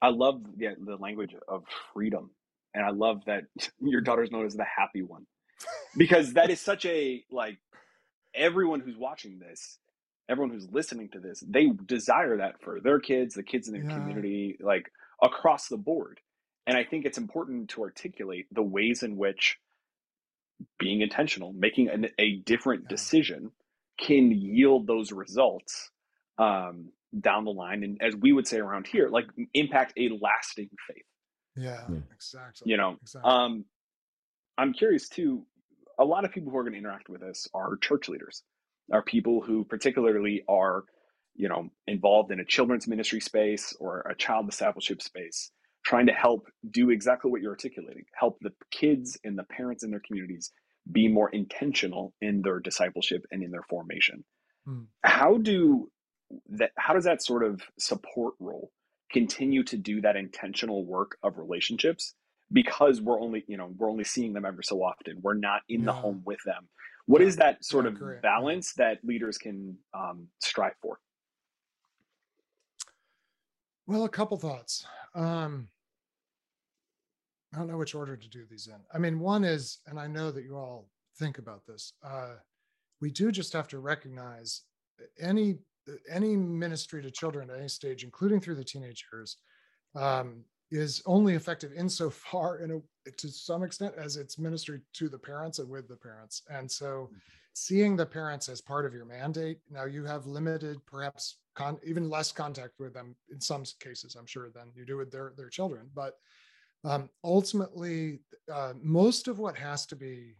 I 0.00 0.08
love 0.08 0.42
the, 0.56 0.74
the 0.84 0.96
language 0.96 1.34
of 1.48 1.64
freedom, 1.94 2.30
and 2.74 2.84
I 2.84 2.90
love 2.90 3.22
that 3.26 3.44
your 3.80 4.00
daughter's 4.00 4.30
known 4.30 4.46
as 4.46 4.54
the 4.54 4.64
happy 4.64 5.02
one, 5.02 5.26
because 5.96 6.34
that 6.34 6.50
is 6.50 6.60
such 6.60 6.84
a 6.86 7.24
like 7.30 7.58
everyone 8.34 8.80
who's 8.80 8.96
watching 8.96 9.38
this 9.38 9.78
everyone 10.28 10.52
who's 10.52 10.68
listening 10.70 11.08
to 11.10 11.20
this, 11.20 11.42
they 11.46 11.68
desire 11.86 12.38
that 12.38 12.60
for 12.62 12.80
their 12.80 13.00
kids, 13.00 13.34
the 13.34 13.42
kids 13.42 13.68
in 13.68 13.74
their 13.74 13.84
yeah. 13.84 13.94
community, 13.94 14.56
like 14.60 14.90
across 15.22 15.68
the 15.68 15.76
board. 15.76 16.20
And 16.66 16.76
I 16.76 16.84
think 16.84 17.04
it's 17.04 17.18
important 17.18 17.70
to 17.70 17.82
articulate 17.82 18.46
the 18.52 18.62
ways 18.62 19.02
in 19.02 19.16
which 19.16 19.58
being 20.78 21.00
intentional, 21.00 21.52
making 21.52 21.88
an, 21.88 22.08
a 22.18 22.36
different 22.36 22.84
yeah. 22.84 22.88
decision 22.88 23.50
can 23.98 24.30
yield 24.32 24.86
those 24.86 25.12
results 25.12 25.90
um, 26.38 26.90
down 27.18 27.44
the 27.44 27.52
line. 27.52 27.84
And 27.84 28.00
as 28.02 28.16
we 28.16 28.32
would 28.32 28.46
say 28.46 28.58
around 28.58 28.86
here, 28.86 29.08
like 29.08 29.26
impact 29.54 29.94
a 29.98 30.10
lasting 30.20 30.70
faith. 30.88 31.04
Yeah, 31.56 31.82
yeah. 31.90 31.98
exactly. 32.14 32.70
You 32.70 32.76
know, 32.78 32.96
exactly. 33.02 33.30
um, 33.30 33.64
I'm 34.58 34.72
curious 34.72 35.08
too. 35.08 35.44
A 35.98 36.04
lot 36.04 36.24
of 36.24 36.32
people 36.32 36.50
who 36.50 36.58
are 36.58 36.62
going 36.62 36.72
to 36.72 36.78
interact 36.78 37.08
with 37.08 37.22
us 37.22 37.46
are 37.54 37.76
church 37.76 38.08
leaders 38.08 38.42
are 38.90 39.02
people 39.02 39.40
who 39.40 39.64
particularly 39.64 40.42
are 40.48 40.84
you 41.34 41.48
know 41.48 41.68
involved 41.86 42.30
in 42.30 42.40
a 42.40 42.44
children's 42.44 42.86
ministry 42.88 43.20
space 43.20 43.74
or 43.80 44.00
a 44.00 44.14
child 44.14 44.48
discipleship 44.48 45.02
space 45.02 45.50
trying 45.84 46.06
to 46.06 46.12
help 46.12 46.46
do 46.70 46.90
exactly 46.90 47.30
what 47.30 47.40
you're 47.40 47.52
articulating 47.52 48.04
help 48.18 48.38
the 48.40 48.52
kids 48.70 49.18
and 49.24 49.38
the 49.38 49.44
parents 49.44 49.82
in 49.82 49.90
their 49.90 50.02
communities 50.06 50.52
be 50.90 51.08
more 51.08 51.28
intentional 51.30 52.12
in 52.20 52.42
their 52.42 52.60
discipleship 52.60 53.24
and 53.30 53.42
in 53.42 53.50
their 53.50 53.62
formation 53.68 54.24
hmm. 54.66 54.82
how 55.02 55.38
do 55.38 55.90
that 56.48 56.70
how 56.76 56.92
does 56.94 57.04
that 57.04 57.22
sort 57.22 57.44
of 57.44 57.60
support 57.78 58.34
role 58.40 58.70
continue 59.10 59.62
to 59.62 59.76
do 59.76 60.00
that 60.00 60.16
intentional 60.16 60.84
work 60.84 61.18
of 61.22 61.38
relationships 61.38 62.14
because 62.52 63.00
we're 63.00 63.20
only 63.20 63.44
you 63.46 63.56
know 63.56 63.72
we're 63.76 63.90
only 63.90 64.04
seeing 64.04 64.32
them 64.32 64.44
ever 64.44 64.62
so 64.62 64.82
often 64.82 65.18
we're 65.22 65.34
not 65.34 65.60
in 65.68 65.80
yeah. 65.80 65.86
the 65.86 65.92
home 65.92 66.22
with 66.24 66.40
them 66.44 66.68
what 67.06 67.20
yeah. 67.20 67.28
is 67.28 67.36
that 67.36 67.64
sort 67.64 67.84
yeah, 67.84 67.90
of 67.90 68.22
balance 68.22 68.74
that 68.74 68.98
leaders 69.02 69.38
can 69.38 69.76
um, 69.94 70.28
strive 70.40 70.74
for? 70.80 70.98
Well, 73.86 74.04
a 74.04 74.08
couple 74.08 74.38
thoughts. 74.38 74.86
Um, 75.14 75.68
I 77.52 77.58
don't 77.58 77.68
know 77.68 77.76
which 77.76 77.94
order 77.94 78.16
to 78.16 78.28
do 78.28 78.44
these 78.48 78.66
in. 78.66 78.80
I 78.94 78.98
mean, 78.98 79.20
one 79.20 79.44
is, 79.44 79.78
and 79.86 79.98
I 79.98 80.06
know 80.06 80.30
that 80.30 80.44
you 80.44 80.56
all 80.56 80.88
think 81.18 81.38
about 81.38 81.66
this. 81.66 81.92
Uh, 82.04 82.34
we 83.00 83.10
do 83.10 83.30
just 83.30 83.52
have 83.52 83.68
to 83.68 83.78
recognize 83.78 84.62
any 85.20 85.58
any 86.08 86.36
ministry 86.36 87.02
to 87.02 87.10
children 87.10 87.50
at 87.50 87.58
any 87.58 87.68
stage, 87.68 88.04
including 88.04 88.40
through 88.40 88.54
the 88.54 88.64
teenage 88.64 89.04
years, 89.12 89.38
um, 89.96 90.44
is 90.72 91.02
only 91.06 91.34
effective 91.34 91.72
insofar 91.76 92.58
in 92.58 92.70
a 92.70 93.10
to 93.10 93.28
some 93.28 93.62
extent 93.62 93.94
as 93.96 94.16
it's 94.16 94.38
ministry 94.38 94.80
to 94.94 95.08
the 95.08 95.18
parents 95.18 95.58
and 95.58 95.68
with 95.68 95.88
the 95.88 95.96
parents 95.96 96.42
and 96.50 96.70
so 96.70 97.10
seeing 97.52 97.94
the 97.94 98.06
parents 98.06 98.48
as 98.48 98.60
part 98.60 98.86
of 98.86 98.94
your 98.94 99.04
mandate 99.04 99.58
now 99.70 99.84
you 99.84 100.04
have 100.04 100.26
limited 100.26 100.78
perhaps 100.86 101.38
con, 101.54 101.78
even 101.84 102.08
less 102.08 102.32
contact 102.32 102.72
with 102.78 102.94
them 102.94 103.14
in 103.30 103.40
some 103.40 103.64
cases 103.80 104.14
i'm 104.14 104.24
sure 104.24 104.50
than 104.54 104.70
you 104.74 104.86
do 104.86 104.96
with 104.96 105.10
their 105.10 105.32
their 105.36 105.50
children 105.50 105.90
but 105.94 106.14
um, 106.84 107.08
ultimately 107.24 108.20
uh, 108.52 108.72
most 108.82 109.28
of 109.28 109.38
what 109.38 109.56
has 109.56 109.86
to 109.86 109.96
be 109.96 110.34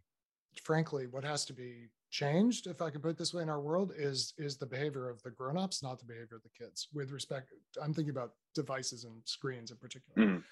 frankly 0.62 1.06
what 1.06 1.24
has 1.24 1.44
to 1.44 1.52
be 1.52 1.88
changed 2.10 2.66
if 2.66 2.82
i 2.82 2.90
can 2.90 3.00
put 3.00 3.08
it 3.10 3.16
this 3.16 3.32
way 3.32 3.42
in 3.42 3.48
our 3.48 3.60
world 3.60 3.92
is 3.96 4.34
is 4.36 4.56
the 4.56 4.66
behavior 4.66 5.08
of 5.08 5.22
the 5.22 5.30
grown-ups 5.30 5.82
not 5.82 5.98
the 5.98 6.04
behavior 6.04 6.36
of 6.36 6.42
the 6.42 6.64
kids 6.64 6.88
with 6.92 7.10
respect 7.10 7.52
i'm 7.82 7.94
thinking 7.94 8.10
about 8.10 8.32
devices 8.54 9.04
and 9.04 9.14
screens 9.24 9.70
in 9.70 9.76
particular 9.78 10.28
mm. 10.28 10.42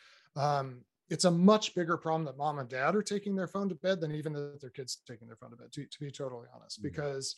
um, 0.43 0.81
it's 1.11 1.27
a 1.27 1.31
much 1.31 1.75
bigger 1.75 1.97
problem 1.97 2.25
that 2.25 2.39
mom 2.39 2.61
and 2.61 2.69
dad 2.69 2.97
are 2.97 3.03
taking 3.03 3.35
their 3.35 3.49
phone 3.49 3.69
to 3.69 3.75
bed 3.75 4.01
than 4.01 4.15
even 4.15 4.33
that 4.33 4.61
their 4.61 4.71
kids 4.71 4.99
taking 5.07 5.27
their 5.27 5.37
phone 5.37 5.51
to 5.51 5.57
bed 5.57 5.71
to, 5.73 5.85
to 5.85 6.01
be 6.01 6.11
totally 6.11 6.47
honest 6.55 6.81
mm. 6.81 6.85
because 6.85 7.37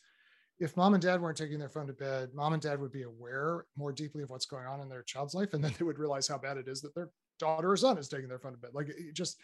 if 0.60 0.76
mom 0.76 0.94
and 0.94 1.02
dad 1.02 1.20
weren't 1.20 1.36
taking 1.36 1.58
their 1.58 1.68
phone 1.68 1.88
to 1.88 1.92
bed 1.92 2.28
mom 2.32 2.52
and 2.52 2.62
dad 2.62 2.80
would 2.80 2.92
be 2.92 3.02
aware 3.02 3.66
more 3.76 3.90
deeply 3.92 4.22
of 4.22 4.30
what's 4.30 4.46
going 4.46 4.66
on 4.66 4.80
in 4.80 4.88
their 4.88 5.02
child's 5.02 5.34
life 5.34 5.52
and 5.52 5.64
then 5.64 5.74
they 5.78 5.84
would 5.84 5.98
realize 5.98 6.28
how 6.28 6.38
bad 6.38 6.56
it 6.56 6.68
is 6.68 6.80
that 6.80 6.94
their 6.94 7.10
daughter 7.42 7.72
or 7.72 7.76
son 7.76 7.98
is 7.98 8.08
taking 8.08 8.28
their 8.28 8.38
phone 8.38 8.52
to 8.52 8.58
bed 8.58 8.70
like 8.72 8.88
just 9.12 9.38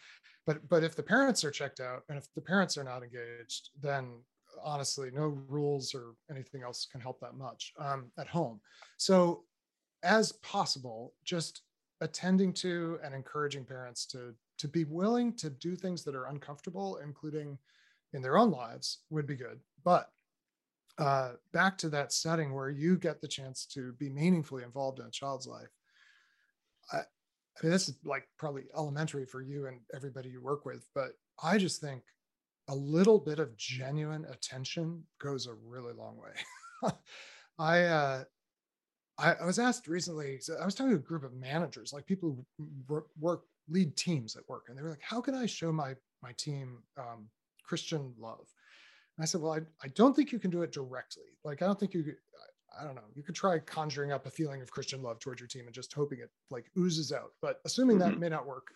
but 0.46 0.66
but 0.68 0.84
if 0.84 0.94
the 0.94 1.02
parents 1.02 1.44
are 1.44 1.50
checked 1.50 1.80
out 1.80 2.02
and 2.08 2.16
if 2.16 2.32
the 2.34 2.40
parents 2.40 2.78
are 2.78 2.84
not 2.84 3.02
engaged 3.02 3.70
then 3.80 4.20
honestly 4.64 5.10
no 5.12 5.38
rules 5.48 5.94
or 5.94 6.14
anything 6.30 6.62
else 6.62 6.86
can 6.90 7.00
help 7.00 7.20
that 7.20 7.36
much 7.36 7.72
um, 7.78 8.10
at 8.18 8.26
home. 8.26 8.60
So 8.96 9.44
as 10.02 10.32
possible 10.32 11.14
just 11.24 11.62
attending 12.00 12.52
to 12.52 12.98
and 13.02 13.14
encouraging 13.14 13.64
parents 13.64 14.06
to 14.06 14.34
to 14.58 14.68
be 14.68 14.84
willing 14.84 15.32
to 15.34 15.50
do 15.50 15.74
things 15.74 16.04
that 16.04 16.14
are 16.14 16.26
uncomfortable 16.26 16.98
including 17.02 17.58
in 18.12 18.22
their 18.22 18.38
own 18.38 18.50
lives 18.50 19.00
would 19.10 19.26
be 19.26 19.36
good. 19.36 19.60
But 19.84 20.08
uh, 20.98 21.32
back 21.52 21.78
to 21.78 21.88
that 21.90 22.12
setting 22.12 22.52
where 22.54 22.70
you 22.70 22.96
get 22.96 23.20
the 23.20 23.28
chance 23.28 23.66
to 23.66 23.92
be 23.94 24.08
meaningfully 24.08 24.64
involved 24.64 24.98
in 24.98 25.06
a 25.06 25.10
child's 25.10 25.46
life 25.46 25.68
I 27.60 27.66
mean 27.66 27.72
this 27.72 27.88
is 27.88 27.96
like 28.04 28.28
probably 28.38 28.64
elementary 28.76 29.26
for 29.26 29.42
you 29.42 29.66
and 29.66 29.80
everybody 29.94 30.28
you 30.28 30.40
work 30.40 30.64
with 30.64 30.86
but 30.94 31.10
i 31.42 31.58
just 31.58 31.80
think 31.80 32.02
a 32.68 32.74
little 32.74 33.18
bit 33.18 33.38
of 33.38 33.56
genuine 33.56 34.26
attention 34.30 35.02
goes 35.20 35.46
a 35.46 35.54
really 35.54 35.94
long 35.94 36.16
way. 36.18 36.92
I, 37.58 37.82
uh, 37.82 38.24
I, 39.18 39.32
I 39.32 39.46
was 39.46 39.58
asked 39.58 39.88
recently. 39.88 40.38
So 40.40 40.56
I 40.60 40.64
was 40.64 40.74
talking 40.74 40.92
to 40.92 40.96
a 40.96 41.00
group 41.00 41.24
of 41.24 41.34
managers, 41.34 41.92
like 41.92 42.06
people 42.06 42.46
who 42.58 43.04
work, 43.18 43.42
lead 43.68 43.96
teams 43.96 44.36
at 44.36 44.48
work, 44.48 44.66
and 44.68 44.78
they 44.78 44.82
were 44.82 44.90
like, 44.90 45.02
"How 45.02 45.20
can 45.20 45.34
I 45.34 45.46
show 45.46 45.72
my 45.72 45.94
my 46.22 46.32
team 46.38 46.78
um, 46.96 47.28
Christian 47.64 48.14
love?" 48.18 48.46
And 49.16 49.22
I 49.22 49.26
said, 49.26 49.40
"Well, 49.40 49.52
I, 49.52 49.60
I 49.82 49.88
don't 49.88 50.14
think 50.14 50.30
you 50.30 50.38
can 50.38 50.50
do 50.50 50.62
it 50.62 50.72
directly. 50.72 51.24
Like, 51.44 51.60
I 51.60 51.66
don't 51.66 51.78
think 51.78 51.94
you 51.94 52.14
I 52.78 52.84
don't 52.84 52.94
know. 52.94 53.02
You 53.14 53.22
could 53.22 53.34
try 53.34 53.58
conjuring 53.58 54.12
up 54.12 54.26
a 54.26 54.30
feeling 54.30 54.62
of 54.62 54.70
Christian 54.70 55.02
love 55.02 55.18
towards 55.20 55.40
your 55.40 55.48
team 55.48 55.66
and 55.66 55.74
just 55.74 55.92
hoping 55.92 56.20
it 56.20 56.30
like 56.50 56.66
oozes 56.76 57.12
out. 57.12 57.32
But 57.40 57.60
assuming 57.64 57.98
that 57.98 58.12
mm-hmm. 58.12 58.20
may 58.20 58.28
not 58.28 58.46
work, 58.46 58.68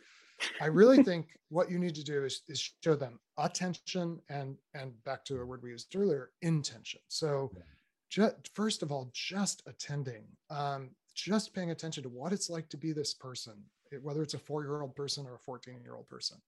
I 0.61 0.67
really 0.67 1.03
think 1.03 1.39
what 1.51 1.71
you 1.71 1.79
need 1.79 1.95
to 1.95 2.05
do 2.05 2.25
is, 2.25 2.43
is 2.49 2.73
show 2.83 2.95
them 2.95 3.21
attention 3.39 4.21
and 4.29 4.57
and 4.75 4.93
back 5.05 5.25
to 5.27 5.41
a 5.41 5.47
word 5.47 5.63
we 5.63 5.71
used 5.71 5.95
earlier, 5.95 6.31
intention. 6.43 7.01
So 7.09 7.53
just, 8.11 8.35
first 8.55 8.83
of 8.83 8.93
all, 8.93 9.11
just 9.13 9.63
attending, 9.67 10.25
um, 10.51 10.91
just 11.15 11.55
paying 11.55 11.71
attention 11.71 12.03
to 12.03 12.09
what 12.09 12.33
it's 12.33 12.51
like 12.51 12.69
to 12.71 12.77
be 12.77 12.93
this 12.93 13.15
person, 13.15 13.55
whether 14.03 14.23
it's 14.23 14.35
a 14.35 14.39
four-year-old 14.39 14.95
person 14.95 15.27
or 15.27 15.37
a 15.37 15.51
14-year-old 15.51 16.09
person, 16.09 16.39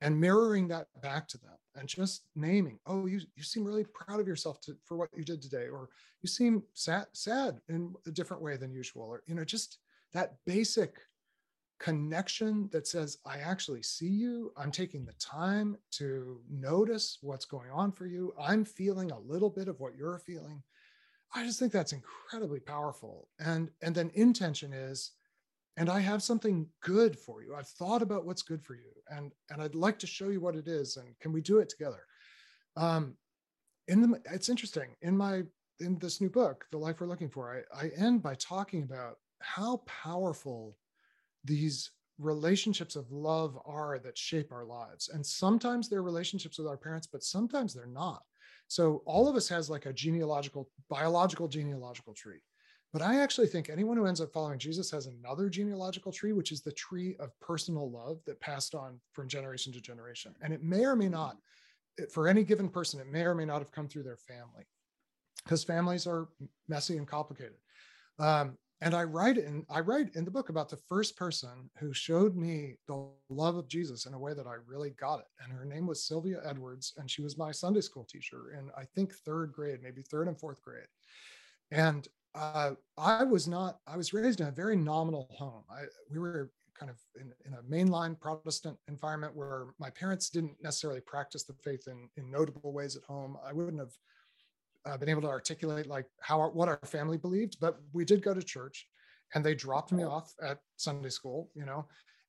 and 0.00 0.18
mirroring 0.18 0.68
that 0.68 0.86
back 1.02 1.28
to 1.28 1.38
them 1.38 1.56
and 1.76 1.88
just 1.88 2.24
naming, 2.34 2.78
oh, 2.86 3.06
you 3.06 3.20
you 3.36 3.42
seem 3.42 3.64
really 3.64 3.84
proud 3.84 4.20
of 4.20 4.26
yourself 4.26 4.60
to, 4.62 4.76
for 4.84 4.96
what 4.96 5.08
you 5.16 5.24
did 5.24 5.40
today, 5.42 5.68
or 5.68 5.88
you 6.22 6.28
seem 6.28 6.62
sad 6.74 7.06
sad 7.12 7.60
in 7.68 7.94
a 8.06 8.10
different 8.10 8.42
way 8.42 8.56
than 8.56 8.72
usual, 8.72 9.02
or 9.02 9.22
you 9.26 9.34
know, 9.34 9.44
just 9.44 9.78
that 10.12 10.34
basic 10.46 10.96
connection 11.80 12.68
that 12.72 12.86
says, 12.86 13.18
I 13.24 13.38
actually 13.38 13.82
see 13.82 14.08
you. 14.08 14.52
I'm 14.56 14.70
taking 14.70 15.04
the 15.04 15.14
time 15.14 15.76
to 15.92 16.40
notice 16.48 17.18
what's 17.22 17.46
going 17.46 17.70
on 17.70 17.90
for 17.90 18.06
you. 18.06 18.34
I'm 18.38 18.64
feeling 18.64 19.10
a 19.10 19.18
little 19.18 19.50
bit 19.50 19.66
of 19.66 19.80
what 19.80 19.96
you're 19.96 20.18
feeling. 20.18 20.62
I 21.34 21.44
just 21.44 21.58
think 21.58 21.72
that's 21.72 21.94
incredibly 21.94 22.60
powerful. 22.60 23.28
And, 23.38 23.70
and 23.82 23.94
then 23.94 24.10
intention 24.14 24.72
is, 24.72 25.12
and 25.80 25.88
I 25.88 26.00
have 26.00 26.22
something 26.22 26.66
good 26.82 27.18
for 27.18 27.42
you. 27.42 27.54
I've 27.54 27.66
thought 27.66 28.02
about 28.02 28.26
what's 28.26 28.42
good 28.42 28.62
for 28.62 28.74
you 28.74 28.92
and, 29.08 29.32
and 29.48 29.62
I'd 29.62 29.74
like 29.74 29.98
to 30.00 30.06
show 30.06 30.28
you 30.28 30.38
what 30.38 30.54
it 30.54 30.68
is. 30.68 30.98
And 30.98 31.18
can 31.20 31.32
we 31.32 31.40
do 31.40 31.58
it 31.58 31.70
together? 31.70 32.02
Um, 32.76 33.14
in 33.88 34.02
the, 34.02 34.20
it's 34.30 34.50
interesting 34.50 34.90
in 35.00 35.16
my, 35.16 35.42
in 35.80 35.98
this 35.98 36.20
new 36.20 36.28
book, 36.28 36.66
The 36.70 36.76
Life 36.76 37.00
We're 37.00 37.06
Looking 37.06 37.30
For, 37.30 37.64
I, 37.74 37.86
I 37.86 37.90
end 37.96 38.22
by 38.22 38.34
talking 38.34 38.82
about 38.82 39.16
how 39.38 39.78
powerful 39.86 40.76
these 41.46 41.90
relationships 42.18 42.94
of 42.94 43.10
love 43.10 43.58
are 43.64 43.98
that 44.00 44.18
shape 44.18 44.52
our 44.52 44.66
lives. 44.66 45.08
And 45.08 45.24
sometimes 45.24 45.88
they're 45.88 46.02
relationships 46.02 46.58
with 46.58 46.68
our 46.68 46.76
parents, 46.76 47.06
but 47.10 47.22
sometimes 47.22 47.72
they're 47.72 47.86
not. 47.86 48.20
So 48.68 49.02
all 49.06 49.28
of 49.28 49.34
us 49.34 49.48
has 49.48 49.70
like 49.70 49.86
a 49.86 49.94
genealogical, 49.94 50.68
biological 50.90 51.48
genealogical 51.48 52.12
tree. 52.12 52.42
But 52.92 53.02
I 53.02 53.20
actually 53.20 53.46
think 53.46 53.68
anyone 53.68 53.96
who 53.96 54.06
ends 54.06 54.20
up 54.20 54.32
following 54.32 54.58
Jesus 54.58 54.90
has 54.90 55.06
another 55.06 55.48
genealogical 55.48 56.10
tree, 56.10 56.32
which 56.32 56.50
is 56.50 56.60
the 56.60 56.72
tree 56.72 57.16
of 57.20 57.38
personal 57.40 57.90
love 57.90 58.18
that 58.26 58.40
passed 58.40 58.74
on 58.74 58.98
from 59.12 59.28
generation 59.28 59.72
to 59.72 59.80
generation. 59.80 60.34
And 60.42 60.52
it 60.52 60.62
may 60.62 60.84
or 60.84 60.96
may 60.96 61.08
not, 61.08 61.36
for 62.12 62.26
any 62.26 62.42
given 62.42 62.68
person, 62.68 62.98
it 62.98 63.06
may 63.06 63.22
or 63.22 63.34
may 63.34 63.44
not 63.44 63.58
have 63.58 63.70
come 63.70 63.88
through 63.88 64.02
their 64.02 64.16
family 64.16 64.66
because 65.44 65.62
families 65.62 66.06
are 66.06 66.28
messy 66.68 66.96
and 66.96 67.06
complicated. 67.06 67.58
Um, 68.18 68.58
and 68.82 68.94
I 68.94 69.04
write 69.04 69.36
in 69.36 69.64
I 69.68 69.80
write 69.80 70.14
in 70.14 70.24
the 70.24 70.30
book 70.30 70.48
about 70.48 70.70
the 70.70 70.76
first 70.76 71.16
person 71.16 71.70
who 71.78 71.92
showed 71.92 72.34
me 72.34 72.76
the 72.88 73.06
love 73.28 73.56
of 73.56 73.68
Jesus 73.68 74.06
in 74.06 74.14
a 74.14 74.18
way 74.18 74.32
that 74.32 74.46
I 74.46 74.54
really 74.66 74.90
got 74.90 75.20
it. 75.20 75.26
And 75.42 75.52
her 75.52 75.66
name 75.66 75.86
was 75.86 76.06
Sylvia 76.06 76.40
Edwards, 76.44 76.94
and 76.96 77.10
she 77.10 77.22
was 77.22 77.36
my 77.36 77.52
Sunday 77.52 77.82
school 77.82 78.04
teacher 78.04 78.56
in 78.58 78.70
I 78.76 78.84
think 78.94 79.14
third 79.14 79.52
grade, 79.52 79.80
maybe 79.82 80.02
third 80.02 80.28
and 80.28 80.38
fourth 80.38 80.62
grade. 80.62 80.86
And 81.70 82.08
uh, 82.34 82.72
I 82.96 83.24
was 83.24 83.48
not. 83.48 83.78
I 83.86 83.96
was 83.96 84.12
raised 84.12 84.40
in 84.40 84.46
a 84.46 84.52
very 84.52 84.76
nominal 84.76 85.28
home. 85.36 85.64
I, 85.70 85.82
we 86.10 86.18
were 86.18 86.50
kind 86.78 86.90
of 86.90 86.98
in, 87.20 87.32
in, 87.44 87.54
a 87.54 87.62
mainline 87.62 88.18
Protestant 88.18 88.76
environment 88.88 89.36
where 89.36 89.66
my 89.78 89.90
parents 89.90 90.30
didn't 90.30 90.56
necessarily 90.62 91.00
practice 91.00 91.44
the 91.44 91.52
faith 91.62 91.88
in, 91.88 92.08
in 92.16 92.30
notable 92.30 92.72
ways 92.72 92.96
at 92.96 93.02
home. 93.02 93.36
I 93.44 93.52
wouldn't 93.52 93.78
have 93.78 93.92
uh, 94.86 94.96
been 94.96 95.10
able 95.10 95.20
to 95.22 95.28
articulate 95.28 95.86
like 95.86 96.06
how 96.20 96.40
our, 96.40 96.50
what 96.50 96.68
our 96.68 96.80
family 96.86 97.18
believed, 97.18 97.58
but 97.60 97.80
we 97.92 98.04
did 98.04 98.22
go 98.22 98.32
to 98.32 98.42
church, 98.42 98.86
and 99.34 99.44
they 99.44 99.54
dropped 99.54 99.92
me 99.92 100.04
off 100.04 100.32
at 100.42 100.58
Sunday 100.76 101.10
school. 101.10 101.50
You 101.54 101.66
know, 101.66 101.86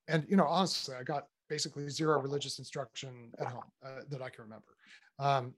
and 0.07 0.25
you 0.27 0.35
know 0.35 0.45
honestly, 0.45 0.95
I 0.99 1.03
got 1.03 1.27
basically 1.47 1.87
zero 1.89 2.19
religious 2.19 2.59
instruction 2.59 3.31
at 3.39 3.47
home 3.47 3.63
uh, 3.85 4.01
that 4.09 4.21
I 4.21 4.29
can 4.29 4.45
remember. 4.45 4.73
Um, 5.19 5.53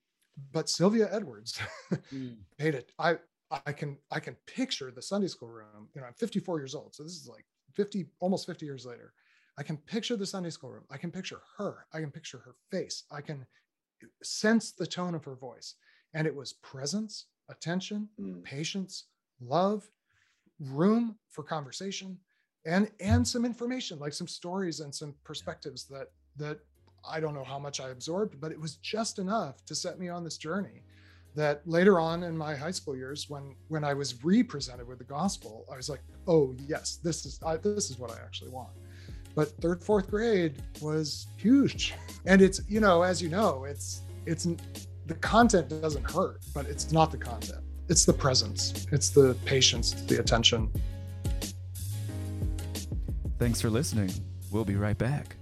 but 0.51 0.69
Sylvia 0.69 1.07
Edwards 1.11 1.59
mm. 2.13 2.35
paid 2.57 2.75
it. 2.75 2.91
I 2.99 3.17
I 3.65 3.71
can 3.71 3.97
I 4.11 4.19
can 4.19 4.35
picture 4.47 4.91
the 4.91 5.01
Sunday 5.01 5.27
school 5.27 5.49
room. 5.49 5.87
You 5.93 6.01
know, 6.01 6.07
I'm 6.07 6.13
54 6.13 6.59
years 6.59 6.75
old, 6.75 6.95
so 6.95 7.03
this 7.03 7.13
is 7.13 7.27
like 7.27 7.45
50, 7.73 8.05
almost 8.19 8.45
50 8.45 8.65
years 8.65 8.85
later. 8.85 9.13
I 9.57 9.63
can 9.63 9.77
picture 9.77 10.15
the 10.15 10.25
Sunday 10.25 10.49
school 10.49 10.71
room. 10.71 10.83
I 10.89 10.97
can 10.97 11.11
picture 11.11 11.41
her. 11.57 11.85
I 11.93 11.99
can 11.99 12.09
picture 12.09 12.39
her 12.39 12.55
face. 12.71 13.03
I 13.11 13.21
can 13.21 13.45
sense 14.23 14.71
the 14.71 14.87
tone 14.87 15.13
of 15.13 15.23
her 15.25 15.35
voice. 15.35 15.75
And 16.15 16.25
it 16.25 16.35
was 16.35 16.53
presence, 16.53 17.25
attention, 17.49 18.09
mm. 18.19 18.43
patience, 18.43 19.05
love, 19.39 19.87
room 20.59 21.17
for 21.29 21.43
conversation, 21.43 22.17
and 22.65 22.89
and 22.99 23.27
some 23.27 23.45
information, 23.45 23.99
like 23.99 24.13
some 24.13 24.27
stories 24.27 24.79
and 24.79 24.93
some 24.93 25.13
perspectives 25.23 25.85
that 25.85 26.07
that 26.37 26.59
I 27.07 27.19
don't 27.19 27.35
know 27.35 27.43
how 27.43 27.59
much 27.59 27.79
I 27.79 27.89
absorbed, 27.89 28.39
but 28.39 28.51
it 28.51 28.59
was 28.59 28.77
just 28.77 29.19
enough 29.19 29.63
to 29.65 29.75
set 29.75 29.99
me 29.99 30.09
on 30.09 30.23
this 30.23 30.37
journey 30.37 30.83
that 31.35 31.61
later 31.65 31.99
on 31.99 32.23
in 32.23 32.37
my 32.37 32.55
high 32.55 32.71
school 32.71 32.95
years 32.95 33.29
when 33.29 33.55
when 33.67 33.83
i 33.83 33.93
was 33.93 34.23
re-presented 34.23 34.87
with 34.87 34.97
the 34.97 35.03
gospel 35.03 35.65
i 35.71 35.75
was 35.75 35.89
like 35.89 36.01
oh 36.27 36.53
yes 36.67 36.99
this 37.03 37.25
is 37.25 37.39
I, 37.45 37.57
this 37.57 37.89
is 37.89 37.97
what 37.97 38.11
i 38.11 38.15
actually 38.23 38.51
want. 38.51 38.69
But 39.35 39.49
third 39.61 39.83
fourth 39.83 40.09
grade 40.09 40.61
was 40.81 41.27
huge. 41.37 41.93
And 42.25 42.41
it's 42.41 42.61
you 42.67 42.79
know 42.79 43.01
as 43.01 43.21
you 43.21 43.29
know 43.29 43.65
it's 43.65 44.01
it's 44.25 44.47
the 45.05 45.15
content 45.15 45.69
doesn't 45.81 46.09
hurt 46.09 46.41
but 46.53 46.67
it's 46.67 46.91
not 46.91 47.11
the 47.11 47.17
content. 47.17 47.63
It's 47.89 48.05
the 48.05 48.13
presence. 48.13 48.87
It's 48.91 49.09
the 49.09 49.35
patience 49.45 49.93
the 49.93 50.19
attention. 50.19 50.71
Thanks 53.39 53.59
for 53.59 53.69
listening. 53.69 54.11
We'll 54.51 54.65
be 54.65 54.75
right 54.75 54.97
back. 54.97 55.35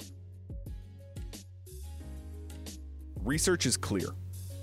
Research 3.24 3.66
is 3.66 3.78
clear 3.78 4.08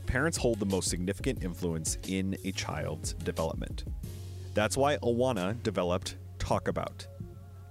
parents 0.09 0.39
hold 0.39 0.59
the 0.59 0.67
most 0.67 0.89
significant 0.89 1.45
influence 1.45 1.99
in 2.09 2.35
a 2.43 2.51
child's 2.53 3.13
development. 3.13 3.85
That's 4.55 4.75
why 4.75 4.97
Awana 4.97 5.63
developed 5.63 6.17
Talk 6.39 6.67
About. 6.67 7.07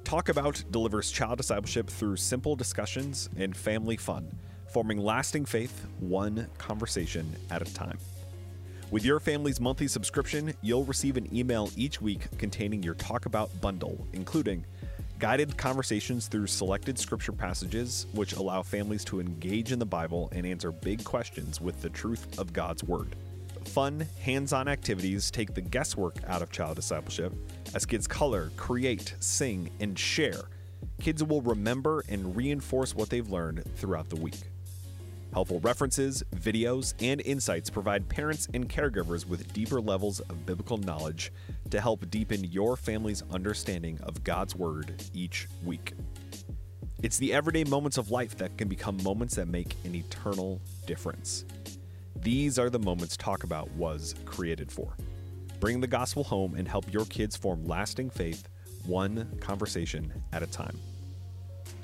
Talk 0.04 0.30
About 0.30 0.63
delivers 0.69 1.10
child 1.10 1.39
discipleship 1.39 1.89
through 1.89 2.15
simple 2.17 2.56
discussions 2.56 3.28
and 3.38 3.58
family 3.58 3.97
fun, 3.97 4.32
forming 4.71 5.00
lasting 5.00 5.45
faith 5.45 5.88
one 6.00 6.47
conversation 6.60 7.36
at 7.50 7.63
a 7.63 7.73
time. 7.73 7.97
With 8.91 9.04
your 9.04 9.19
family's 9.19 9.60
monthly 9.60 9.88
subscription, 9.88 10.54
you'll 10.62 10.86
receive 10.86 11.17
an 11.17 11.36
email 11.36 11.71
each 11.76 12.02
week 12.04 12.28
containing 12.38 12.84
your 12.84 12.93
Talk 12.93 13.26
About 13.26 13.50
bundle, 13.62 14.08
including 14.13 14.63
guided 15.19 15.58
conversations 15.58 16.27
through 16.27 16.47
selected 16.47 16.97
scripture 16.97 17.32
passages, 17.32 18.08
which 18.13 18.34
allow 18.34 18.62
families 18.62 19.03
to 19.06 19.19
engage 19.19 19.71
in 19.71 19.80
the 19.80 19.86
Bible 19.86 20.30
and 20.32 20.45
answer 20.45 20.71
big 20.71 21.03
questions 21.03 21.60
with 21.60 21.82
the 21.82 21.89
truth 21.89 22.38
of 22.39 22.53
God's 22.53 22.84
Word. 22.84 23.15
Fun, 23.65 24.06
hands 24.21 24.53
on 24.53 24.67
activities 24.67 25.30
take 25.30 25.53
the 25.53 25.62
guesswork 25.62 26.15
out 26.27 26.41
of 26.41 26.51
child 26.51 26.75
discipleship 26.75 27.34
as 27.75 27.86
kids 27.86 28.08
color, 28.08 28.51
create, 28.58 29.15
sing, 29.19 29.69
and 29.80 29.97
share. 29.97 30.43
Kids 31.01 31.23
will 31.23 31.41
remember 31.41 32.03
and 32.10 32.36
reinforce 32.36 32.95
what 32.95 33.10
they've 33.10 33.30
learned 33.30 33.63
throughout 33.75 34.10
the 34.10 34.15
week. 34.15 34.39
Helpful 35.33 35.59
references, 35.59 36.23
videos, 36.35 36.93
and 36.99 37.21
insights 37.21 37.69
provide 37.69 38.09
parents 38.09 38.47
and 38.53 38.67
caregivers 38.69 39.27
with 39.27 39.53
deeper 39.53 39.79
levels 39.79 40.19
of 40.21 40.45
biblical 40.45 40.77
knowledge 40.77 41.31
to 41.69 41.79
help 41.79 42.09
deepen 42.09 42.43
your 42.45 42.75
family's 42.75 43.23
understanding 43.31 43.99
of 44.03 44.23
God's 44.23 44.55
Word 44.55 45.03
each 45.13 45.47
week. 45.63 45.93
It's 47.03 47.17
the 47.19 47.33
everyday 47.33 47.63
moments 47.65 47.97
of 47.97 48.09
life 48.09 48.35
that 48.37 48.57
can 48.57 48.67
become 48.67 48.97
moments 49.03 49.35
that 49.35 49.47
make 49.47 49.75
an 49.83 49.93
eternal 49.93 50.59
difference. 50.87 51.45
These 52.15 52.57
are 52.57 52.71
the 52.71 52.79
moments 52.79 53.15
Talk 53.15 53.43
About 53.43 53.69
was 53.71 54.15
created 54.25 54.71
for. 54.71 54.97
Bring 55.59 55.79
the 55.79 55.87
gospel 55.87 56.23
home 56.23 56.55
and 56.55 56.67
help 56.67 56.91
your 56.91 57.05
kids 57.05 57.35
form 57.35 57.63
lasting 57.65 58.09
faith, 58.09 58.47
one 58.85 59.37
conversation 59.39 60.11
at 60.33 60.41
a 60.41 60.47
time. 60.47 60.79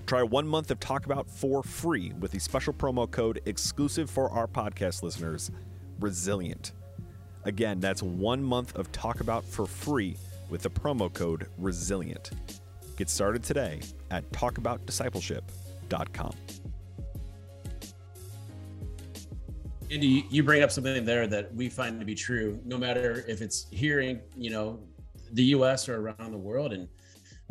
Try 0.06 0.22
one 0.22 0.46
month 0.48 0.70
of 0.70 0.80
Talk 0.82 1.06
About 1.06 1.30
for 1.30 1.64
free 1.64 2.12
with 2.20 2.32
the 2.32 2.40
special 2.40 2.74
promo 2.74 3.10
code 3.10 3.40
exclusive 3.46 4.10
for 4.10 4.30
our 4.30 4.48
podcast 4.48 5.02
listeners, 5.02 5.50
Resilient. 6.00 6.74
Again, 7.46 7.80
that's 7.80 8.04
one 8.04 8.44
month 8.44 8.76
of 8.76 8.92
Talk 8.92 9.22
About 9.22 9.46
for 9.46 9.66
free 9.66 10.18
with 10.50 10.62
the 10.62 10.70
promo 10.70 11.12
code 11.12 11.48
Resilient. 11.58 12.32
Get 12.98 13.10
started 13.10 13.44
today 13.44 13.80
at 14.12 14.30
talkaboutdiscipleship.com. 14.32 16.34
Andy, 19.90 20.28
you 20.30 20.44
bring 20.44 20.64
up 20.64 20.72
something 20.72 21.06
there 21.06 21.28
that 21.28 21.56
we 21.56 21.70
find 21.70 21.98
to 22.00 22.06
be 22.06 22.16
true, 22.16 22.60
no 22.66 22.78
matter 22.78 23.24
if 23.28 23.42
it's 23.42 23.68
here 23.72 24.02
in, 24.02 24.22
you 24.36 24.50
know, 24.50 24.80
the 25.32 25.44
U.S. 25.46 25.88
or 25.88 26.00
around 26.00 26.32
the 26.32 26.38
world. 26.38 26.74
And 26.74 26.90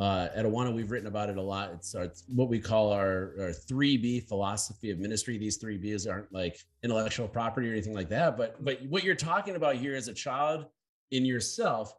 uh, 0.03 0.29
at 0.35 0.45
Awana, 0.45 0.75
we've 0.75 0.91
written 0.91 1.07
about 1.07 1.31
it 1.31 1.37
a 1.37 1.43
lot. 1.43 1.71
It's, 1.75 1.95
our, 1.95 2.11
what 2.35 2.49
we 2.49 2.59
call 2.59 2.93
our, 2.93 3.35
our 3.39 3.51
3B 3.51 4.27
philosophy 4.27 4.91
of 4.91 4.99
ministry. 4.99 5.39
These 5.39 5.59
three 5.59 5.79
Bs 5.79 6.11
aren't 6.11 6.33
like 6.33 6.59
intellectual 6.83 7.29
property 7.29 7.69
or 7.69 7.73
anything 7.73 7.95
like 7.95 8.09
that. 8.09 8.37
But 8.37 8.65
but 8.65 8.81
what 8.89 9.05
you're 9.05 9.15
talking 9.15 9.55
about 9.55 9.77
here 9.77 9.95
is 9.95 10.09
a 10.09 10.13
child 10.13 10.67
in 11.13 11.25
yourself 11.25 11.95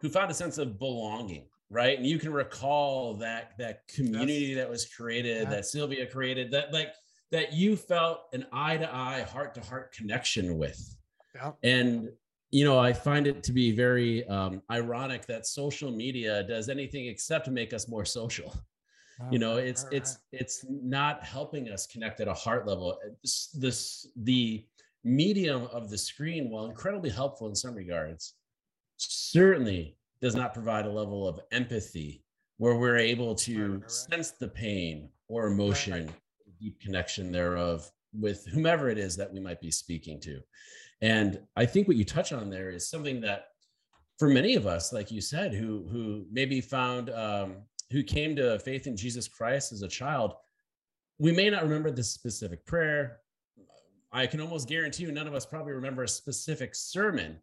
who 0.00 0.08
found 0.08 0.30
a 0.30 0.34
sense 0.34 0.56
of 0.56 0.78
belonging, 0.78 1.44
right? 1.68 1.98
And 1.98 2.06
you 2.06 2.18
can 2.18 2.32
recall 2.32 3.12
that 3.16 3.52
that 3.58 3.86
community 3.88 4.54
that 4.54 4.70
was 4.70 4.86
created, 4.86 5.42
yeah. 5.42 5.50
that 5.50 5.66
Sylvia 5.66 6.06
created, 6.06 6.50
that 6.52 6.72
like 6.72 6.94
that 7.30 7.52
you 7.52 7.76
felt 7.76 8.20
an 8.32 8.46
eye 8.54 8.78
to 8.78 8.90
eye, 8.90 9.20
heart 9.20 9.54
to 9.56 9.60
heart 9.60 9.92
connection 9.92 10.56
with. 10.56 10.96
Yeah. 11.34 11.52
And 11.62 12.08
you 12.54 12.64
know, 12.64 12.78
I 12.78 12.92
find 12.92 13.26
it 13.26 13.42
to 13.42 13.52
be 13.52 13.72
very 13.72 14.24
um, 14.28 14.62
ironic 14.70 15.26
that 15.26 15.44
social 15.44 15.90
media 15.90 16.44
does 16.44 16.68
anything 16.68 17.06
except 17.06 17.48
make 17.48 17.74
us 17.74 17.88
more 17.88 18.04
social. 18.04 18.54
Oh, 19.20 19.26
you 19.32 19.40
know, 19.40 19.56
it's 19.56 19.82
right, 19.86 19.94
it's 19.94 20.18
it's 20.30 20.64
not 20.68 21.24
helping 21.24 21.68
us 21.68 21.84
connect 21.88 22.20
at 22.20 22.28
a 22.28 22.32
heart 22.32 22.64
level. 22.64 22.96
This, 23.24 23.48
this 23.58 24.06
the 24.14 24.64
medium 25.02 25.66
of 25.72 25.90
the 25.90 25.98
screen, 25.98 26.48
while 26.48 26.66
incredibly 26.66 27.10
helpful 27.10 27.48
in 27.48 27.56
some 27.56 27.74
regards, 27.74 28.34
certainly 28.98 29.96
does 30.20 30.36
not 30.36 30.54
provide 30.54 30.86
a 30.86 30.90
level 30.90 31.26
of 31.26 31.40
empathy 31.50 32.22
where 32.58 32.76
we're 32.76 32.98
able 32.98 33.34
to 33.34 33.78
right, 33.78 33.90
sense 33.90 34.30
the 34.30 34.46
pain 34.46 35.08
or 35.26 35.48
emotion, 35.48 36.08
deep 36.60 36.78
connection 36.78 37.32
thereof 37.32 37.90
with 38.12 38.46
whomever 38.46 38.88
it 38.90 38.98
is 38.98 39.16
that 39.16 39.32
we 39.32 39.40
might 39.40 39.60
be 39.60 39.72
speaking 39.72 40.20
to. 40.20 40.40
And 41.04 41.38
I 41.54 41.66
think 41.66 41.86
what 41.86 41.98
you 41.98 42.04
touch 42.04 42.32
on 42.32 42.48
there 42.48 42.70
is 42.70 42.88
something 42.88 43.20
that 43.20 43.48
for 44.18 44.28
many 44.30 44.54
of 44.54 44.66
us, 44.66 44.90
like 44.90 45.10
you 45.12 45.20
said, 45.20 45.52
who 45.52 45.86
who 45.92 46.24
maybe 46.32 46.62
found 46.62 47.10
um, 47.10 47.56
who 47.92 48.02
came 48.02 48.34
to 48.36 48.58
faith 48.60 48.86
in 48.86 48.96
Jesus 48.96 49.28
Christ 49.28 49.70
as 49.70 49.82
a 49.82 49.88
child, 49.88 50.32
we 51.18 51.30
may 51.30 51.50
not 51.50 51.62
remember 51.62 51.90
the 51.90 52.02
specific 52.02 52.64
prayer. 52.64 53.18
I 54.12 54.26
can 54.26 54.40
almost 54.40 54.66
guarantee 54.66 55.02
you 55.02 55.12
none 55.12 55.26
of 55.26 55.34
us 55.34 55.44
probably 55.44 55.72
remember 55.72 56.04
a 56.04 56.08
specific 56.08 56.74
sermon, 56.74 57.36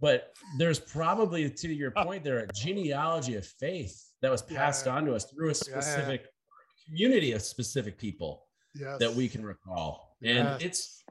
but 0.00 0.32
there's 0.56 0.78
probably, 0.78 1.50
to 1.50 1.68
your 1.74 1.90
point, 1.90 2.22
there 2.22 2.38
a 2.38 2.46
genealogy 2.54 3.34
of 3.34 3.44
faith 3.44 4.00
that 4.22 4.30
was 4.30 4.42
passed 4.42 4.86
yeah. 4.86 4.94
on 4.94 5.04
to 5.06 5.14
us 5.14 5.24
through 5.24 5.50
a 5.50 5.54
specific 5.54 6.20
yeah. 6.22 6.86
community 6.86 7.32
of 7.32 7.42
specific 7.42 7.98
people 7.98 8.46
yes. 8.74 8.98
that 9.00 9.12
we 9.12 9.28
can 9.28 9.44
recall. 9.44 10.16
And 10.22 10.46
Yes. 10.46 10.62
it's, 10.62 11.04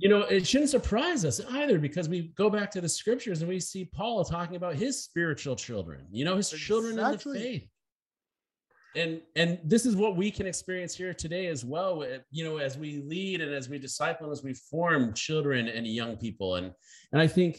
you 0.00 0.08
know, 0.08 0.22
it 0.22 0.46
shouldn't 0.46 0.70
surprise 0.70 1.26
us 1.26 1.42
either 1.50 1.78
because 1.78 2.08
we 2.08 2.32
go 2.34 2.48
back 2.48 2.70
to 2.70 2.80
the 2.80 2.88
scriptures 2.88 3.42
and 3.42 3.48
we 3.50 3.60
see 3.60 3.84
Paul 3.84 4.24
talking 4.24 4.56
about 4.56 4.74
his 4.74 5.04
spiritual 5.04 5.54
children, 5.54 6.06
you 6.10 6.24
know, 6.24 6.36
his 6.36 6.48
children 6.48 6.98
in 6.98 7.10
the 7.12 7.18
faith. 7.18 7.68
And 8.96 9.20
and 9.36 9.58
this 9.62 9.84
is 9.84 9.96
what 9.96 10.16
we 10.16 10.30
can 10.30 10.46
experience 10.46 10.94
here 10.94 11.12
today 11.12 11.48
as 11.48 11.66
well. 11.66 12.02
uh, 12.02 12.18
You 12.30 12.44
know, 12.44 12.56
as 12.56 12.78
we 12.78 13.02
lead 13.02 13.42
and 13.42 13.52
as 13.54 13.68
we 13.68 13.78
disciple 13.78 14.26
and 14.26 14.32
as 14.32 14.42
we 14.42 14.54
form 14.54 15.12
children 15.12 15.68
and 15.68 15.86
young 15.86 16.16
people. 16.16 16.54
And 16.54 16.72
and 17.12 17.20
I 17.20 17.26
think 17.26 17.58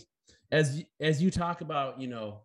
as 0.52 0.84
as 1.00 1.22
you 1.22 1.30
talk 1.30 1.62
about, 1.62 2.02
you 2.02 2.08
know, 2.08 2.42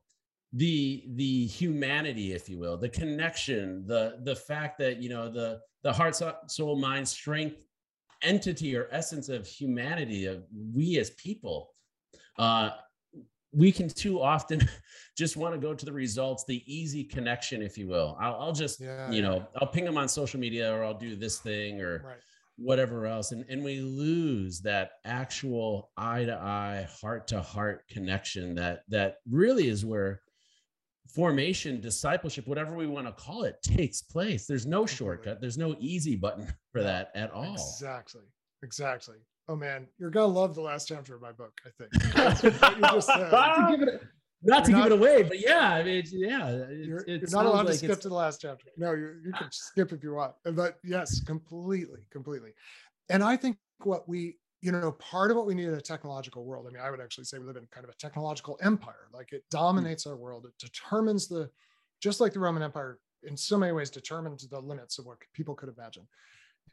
the 0.52 1.04
the 1.14 1.46
humanity 1.46 2.32
if 2.32 2.48
you 2.48 2.58
will 2.58 2.76
the 2.76 2.88
connection 2.88 3.84
the 3.86 4.18
the 4.22 4.34
fact 4.34 4.78
that 4.78 5.02
you 5.02 5.08
know 5.08 5.28
the 5.28 5.58
the 5.82 5.92
heart 5.92 6.16
soul 6.46 6.76
mind 6.76 7.06
strength 7.06 7.65
entity 8.26 8.76
or 8.76 8.88
essence 8.90 9.28
of 9.28 9.46
humanity 9.46 10.26
of 10.26 10.44
we 10.74 10.98
as 10.98 11.10
people 11.10 11.70
uh 12.38 12.70
we 13.52 13.70
can 13.72 13.88
too 13.88 14.20
often 14.20 14.60
just 15.16 15.36
want 15.36 15.54
to 15.54 15.60
go 15.60 15.72
to 15.72 15.86
the 15.86 15.92
results 15.92 16.44
the 16.44 16.62
easy 16.66 17.04
connection 17.04 17.62
if 17.62 17.78
you 17.78 17.86
will 17.88 18.16
i'll, 18.20 18.34
I'll 18.40 18.52
just 18.52 18.80
Yeah, 18.80 19.10
you 19.10 19.22
yeah. 19.22 19.28
know 19.28 19.48
i'll 19.60 19.68
ping 19.68 19.84
them 19.84 19.96
on 19.96 20.08
social 20.08 20.40
media 20.40 20.72
or 20.74 20.84
i'll 20.84 20.98
do 21.08 21.16
this 21.16 21.38
thing 21.38 21.80
or 21.80 22.02
Right. 22.04 22.16
whatever 22.58 23.06
else 23.06 23.32
and, 23.32 23.44
and 23.48 23.62
we 23.62 23.80
lose 23.80 24.60
that 24.62 24.92
actual 25.04 25.90
eye 25.96 26.24
to 26.24 26.34
eye 26.34 26.86
heart 27.00 27.28
to 27.28 27.40
heart 27.40 27.86
connection 27.88 28.54
that 28.56 28.82
that 28.88 29.18
really 29.30 29.68
is 29.68 29.84
where 29.84 30.20
formation 31.14 31.80
discipleship 31.80 32.46
whatever 32.46 32.74
we 32.74 32.86
want 32.86 33.06
to 33.06 33.12
call 33.12 33.44
it 33.44 33.56
takes 33.62 34.02
place 34.02 34.46
there's 34.46 34.66
no 34.66 34.86
shortcut 34.86 35.40
there's 35.40 35.58
no 35.58 35.76
easy 35.78 36.16
button 36.16 36.46
for 36.72 36.82
that 36.82 37.10
at 37.14 37.30
all 37.30 37.52
Exactly. 37.54 38.22
Exactly. 38.62 39.16
Oh 39.48 39.54
man, 39.54 39.86
you're 39.98 40.10
gonna 40.10 40.26
love 40.26 40.54
the 40.54 40.60
last 40.62 40.88
chapter 40.88 41.14
of 41.14 41.22
my 41.22 41.30
book. 41.30 41.52
I 41.64 41.70
think. 41.78 42.14
That's 42.14 42.42
what 42.60 42.76
you 42.76 42.82
just 42.82 43.06
said. 43.06 43.30
not 43.32 43.70
to 43.70 43.76
give 43.76 43.88
it 43.88 44.02
not 44.42 44.64
to 44.64 44.70
You're 44.70 44.82
give 44.82 44.92
it 44.92 44.98
away 44.98 45.22
but 45.22 45.40
yeah 45.40 45.70
i 45.70 45.82
mean 45.82 46.04
yeah 46.12 46.48
it, 46.48 46.86
You're, 46.86 46.98
it 47.00 47.22
you're 47.22 47.30
not 47.30 47.46
allowed 47.46 47.66
to 47.68 47.74
skip 47.74 48.00
to 48.00 48.08
the 48.08 48.14
last 48.14 48.40
chapter. 48.40 48.66
No, 48.76 48.92
you 48.92 49.14
you 49.24 49.32
can 49.32 49.48
skip 49.50 49.92
if 49.92 50.02
you 50.02 50.14
want. 50.14 50.32
But 50.44 50.78
yes, 50.84 51.20
completely, 51.20 52.00
completely. 52.10 52.52
And 53.08 53.22
I 53.22 53.36
think 53.36 53.56
what 53.84 54.08
we, 54.08 54.36
you 54.66 54.72
know, 54.72 54.90
part 54.92 55.30
of 55.30 55.36
what 55.36 55.46
we 55.46 55.54
need 55.54 55.68
in 55.68 55.74
a 55.74 55.80
technological 55.80 56.44
world. 56.44 56.66
I 56.68 56.72
mean, 56.72 56.82
I 56.82 56.90
would 56.90 57.00
actually 57.00 57.22
say 57.22 57.38
we 57.38 57.46
live 57.46 57.56
in 57.56 57.66
kind 57.70 57.84
of 57.84 57.90
a 57.90 57.96
technological 57.98 58.58
empire. 58.60 59.08
Like 59.12 59.32
it 59.32 59.44
dominates 59.48 60.08
our 60.08 60.16
world. 60.16 60.44
It 60.44 60.58
determines 60.58 61.28
the, 61.28 61.48
just 62.00 62.20
like 62.20 62.32
the 62.32 62.40
Roman 62.40 62.64
Empire, 62.64 62.98
in 63.22 63.36
so 63.36 63.56
many 63.56 63.72
ways, 63.72 63.90
determined 63.90 64.40
the 64.50 64.60
limits 64.60 64.98
of 64.98 65.06
what 65.06 65.18
people 65.32 65.54
could 65.54 65.68
imagine. 65.68 66.08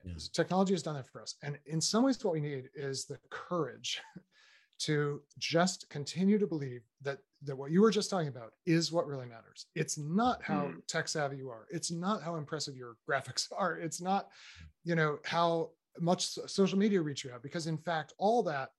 Yeah. 0.03 0.13
So 0.17 0.29
Technology 0.33 0.73
has 0.73 0.81
done 0.81 0.95
that 0.95 1.07
for 1.07 1.21
us. 1.21 1.35
And 1.43 1.59
in 1.67 1.79
some 1.79 2.03
ways, 2.03 2.23
what 2.23 2.33
we 2.33 2.41
need 2.41 2.69
is 2.73 3.05
the 3.05 3.19
courage 3.29 4.01
to 4.79 5.21
just 5.37 5.87
continue 5.89 6.39
to 6.39 6.47
believe 6.47 6.81
that 7.03 7.19
that 7.43 7.55
what 7.55 7.69
you 7.71 7.81
were 7.81 7.91
just 7.91 8.09
talking 8.09 8.27
about 8.29 8.53
is 8.65 8.91
what 8.91 9.05
really 9.05 9.27
matters. 9.27 9.67
It's 9.75 9.99
not 9.99 10.41
how 10.41 10.67
Hmm. 10.67 10.79
tech 10.87 11.07
savvy 11.07 11.37
you 11.37 11.49
are. 11.49 11.67
It's 11.69 11.91
not 11.91 12.23
how 12.23 12.37
impressive 12.37 12.75
your 12.75 12.95
graphics 13.07 13.51
are. 13.57 13.77
It's 13.77 14.01
not, 14.01 14.29
you 14.83 14.95
know, 14.95 15.19
how 15.25 15.69
much 15.99 16.27
social 16.47 16.77
media 16.77 17.01
reach 17.01 17.23
you 17.23 17.29
have. 17.29 17.43
Because 17.43 17.67
in 17.67 17.77
fact, 17.77 18.13
all 18.17 18.43
that 18.43 18.69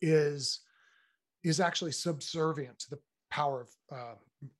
is 0.00 0.60
is 1.42 1.60
actually 1.60 1.92
subservient 1.92 2.78
to 2.78 2.90
the 2.90 2.98
power 3.30 3.62
of 3.62 3.68
uh, 3.96 4.14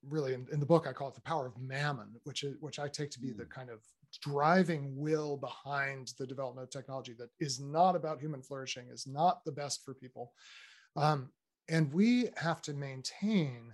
really 0.08 0.34
in, 0.34 0.46
in 0.52 0.60
the 0.60 0.66
book 0.66 0.86
I 0.86 0.92
call 0.92 1.08
it 1.08 1.14
the 1.14 1.20
power 1.20 1.46
of 1.46 1.60
mammon, 1.60 2.08
which 2.24 2.42
is 2.42 2.56
which 2.60 2.78
I 2.78 2.88
take 2.88 3.10
to 3.10 3.20
be 3.20 3.32
the 3.32 3.44
kind 3.44 3.70
of 3.70 3.80
driving 4.22 4.96
will 4.96 5.36
behind 5.36 6.12
the 6.18 6.26
development 6.26 6.64
of 6.64 6.70
technology 6.70 7.14
that 7.18 7.30
is 7.38 7.60
not 7.60 7.94
about 7.94 8.20
human 8.20 8.42
flourishing, 8.42 8.88
is 8.90 9.06
not 9.06 9.44
the 9.44 9.52
best 9.52 9.84
for 9.84 9.94
people. 9.94 10.32
Um, 10.96 11.30
and 11.68 11.92
we 11.92 12.28
have 12.36 12.60
to 12.62 12.72
maintain 12.72 13.72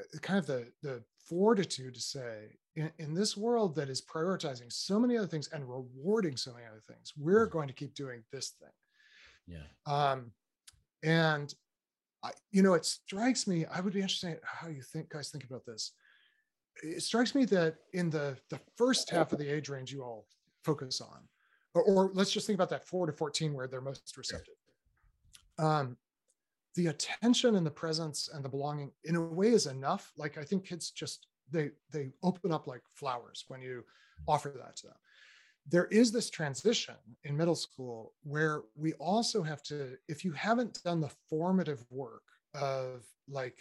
uh, 0.00 0.18
kind 0.18 0.38
of 0.38 0.46
the, 0.46 0.66
the 0.82 1.02
fortitude 1.28 1.94
to 1.94 2.00
say, 2.00 2.58
in, 2.76 2.90
in 2.98 3.14
this 3.14 3.36
world 3.36 3.74
that 3.76 3.88
is 3.88 4.00
prioritizing 4.00 4.72
so 4.72 4.98
many 4.98 5.16
other 5.16 5.26
things 5.26 5.48
and 5.52 5.68
rewarding 5.68 6.36
so 6.36 6.52
many 6.52 6.66
other 6.66 6.82
things, 6.86 7.12
we're 7.16 7.46
going 7.46 7.68
to 7.68 7.74
keep 7.74 7.94
doing 7.94 8.22
this 8.32 8.54
thing. 8.60 8.76
yeah 9.46 9.92
Um, 9.92 10.32
and 11.02 11.54
I, 12.24 12.30
you 12.50 12.62
know, 12.62 12.74
it 12.74 12.84
strikes 12.84 13.46
me. 13.46 13.64
I 13.66 13.80
would 13.80 13.92
be 13.92 14.00
interested 14.00 14.40
how 14.42 14.68
you 14.68 14.82
think, 14.82 15.08
guys, 15.10 15.30
think 15.30 15.44
about 15.44 15.64
this. 15.64 15.92
It 16.82 17.02
strikes 17.02 17.34
me 17.34 17.44
that 17.46 17.76
in 17.92 18.10
the 18.10 18.36
the 18.50 18.60
first 18.76 19.10
half 19.10 19.32
of 19.32 19.38
the 19.38 19.48
age 19.48 19.68
range 19.68 19.92
you 19.92 20.02
all 20.02 20.26
focus 20.64 21.00
on, 21.00 21.20
or, 21.74 21.82
or 21.82 22.10
let's 22.14 22.32
just 22.32 22.46
think 22.46 22.56
about 22.56 22.70
that 22.70 22.86
four 22.86 23.06
to 23.06 23.12
fourteen 23.12 23.54
where 23.54 23.68
they're 23.68 23.80
most 23.80 24.16
receptive. 24.16 24.54
Um, 25.58 25.96
the 26.74 26.88
attention 26.88 27.56
and 27.56 27.66
the 27.66 27.70
presence 27.70 28.28
and 28.32 28.44
the 28.44 28.48
belonging, 28.48 28.92
in 29.04 29.16
a 29.16 29.20
way, 29.20 29.48
is 29.48 29.66
enough. 29.66 30.12
Like 30.16 30.38
I 30.38 30.44
think 30.44 30.64
kids 30.64 30.90
just 30.90 31.26
they 31.50 31.70
they 31.92 32.10
open 32.22 32.52
up 32.52 32.66
like 32.66 32.82
flowers 32.94 33.44
when 33.48 33.60
you 33.60 33.84
offer 34.26 34.54
that 34.56 34.76
to 34.76 34.88
them 34.88 34.96
there 35.70 35.86
is 35.86 36.10
this 36.10 36.30
transition 36.30 36.94
in 37.24 37.36
middle 37.36 37.54
school 37.54 38.14
where 38.22 38.62
we 38.74 38.92
also 38.94 39.42
have 39.42 39.62
to 39.62 39.96
if 40.08 40.24
you 40.24 40.32
haven't 40.32 40.82
done 40.82 41.00
the 41.00 41.10
formative 41.28 41.84
work 41.90 42.22
of 42.54 43.04
like 43.28 43.58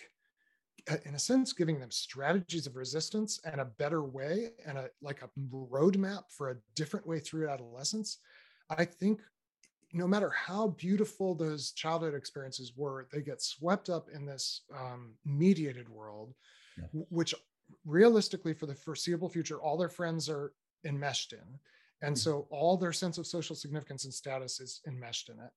in 1.06 1.16
a 1.16 1.20
sense 1.20 1.52
giving 1.52 1.80
them 1.80 1.92
strategies 1.92 2.66
of 2.66 2.78
resistance 2.78 3.42
and 3.44 3.60
a 3.60 3.66
better 3.66 4.04
way 4.04 4.52
and 4.66 4.78
a 4.78 4.90
like 5.02 5.22
a 5.22 5.30
roadmap 5.52 6.24
for 6.30 6.52
a 6.52 6.58
different 6.76 7.06
way 7.06 7.20
through 7.20 7.50
adolescence 7.50 8.20
i 8.70 8.86
think 8.86 9.20
no 9.94 10.08
matter 10.08 10.30
how 10.30 10.70
beautiful 10.70 11.34
those 11.36 11.72
childhood 11.72 12.14
experiences 12.14 12.74
were 12.76 13.08
they 13.12 13.22
get 13.22 13.42
swept 13.42 13.90
up 13.90 14.10
in 14.10 14.26
this 14.26 14.62
um, 14.76 15.18
mediated 15.26 15.90
world 15.90 16.34
Yeah. 16.78 16.88
which 16.92 17.34
realistically 17.86 18.54
for 18.54 18.66
the 18.66 18.76
foreseeable 18.76 19.30
future 19.30 19.62
all 19.62 19.78
their 19.78 19.90
friends 19.90 20.30
are 20.30 20.54
enmeshed 20.86 21.34
in 21.34 21.60
and 22.02 22.16
Mhm. 22.16 22.20
so 22.20 22.48
all 22.52 22.78
their 22.78 22.94
sense 22.94 23.18
of 23.18 23.28
social 23.28 23.56
significance 23.56 24.06
and 24.06 24.14
status 24.14 24.60
is 24.60 24.82
enmeshed 24.88 25.30
in 25.30 25.40
it 25.40 25.52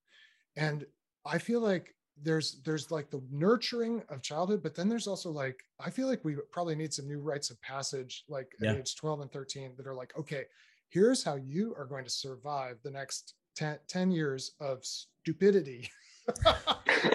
and 0.56 0.86
i 1.24 1.38
feel 1.38 1.60
like 1.60 1.94
there's 2.16 2.60
there's 2.62 2.90
like 2.90 3.10
the 3.10 3.22
nurturing 3.30 4.02
of 4.08 4.22
childhood 4.22 4.62
but 4.62 4.74
then 4.74 4.88
there's 4.88 5.06
also 5.06 5.30
like 5.30 5.64
i 5.78 5.90
feel 5.90 6.06
like 6.08 6.24
we 6.24 6.36
probably 6.50 6.74
need 6.74 6.92
some 6.92 7.06
new 7.08 7.20
rites 7.20 7.50
of 7.50 7.60
passage 7.62 8.24
like 8.28 8.54
at 8.62 8.70
age 8.70 8.96
12 8.96 9.20
and 9.20 9.32
13 9.32 9.74
that 9.76 9.86
are 9.86 9.94
like 9.94 10.16
okay 10.18 10.44
here's 10.88 11.22
how 11.22 11.36
you 11.36 11.74
are 11.76 11.86
going 11.86 12.04
to 12.04 12.10
survive 12.10 12.78
the 12.82 12.90
next 12.90 13.34
10, 13.56 13.78
10 13.88 14.10
years 14.10 14.52
of 14.60 14.84
stupidity 14.84 15.88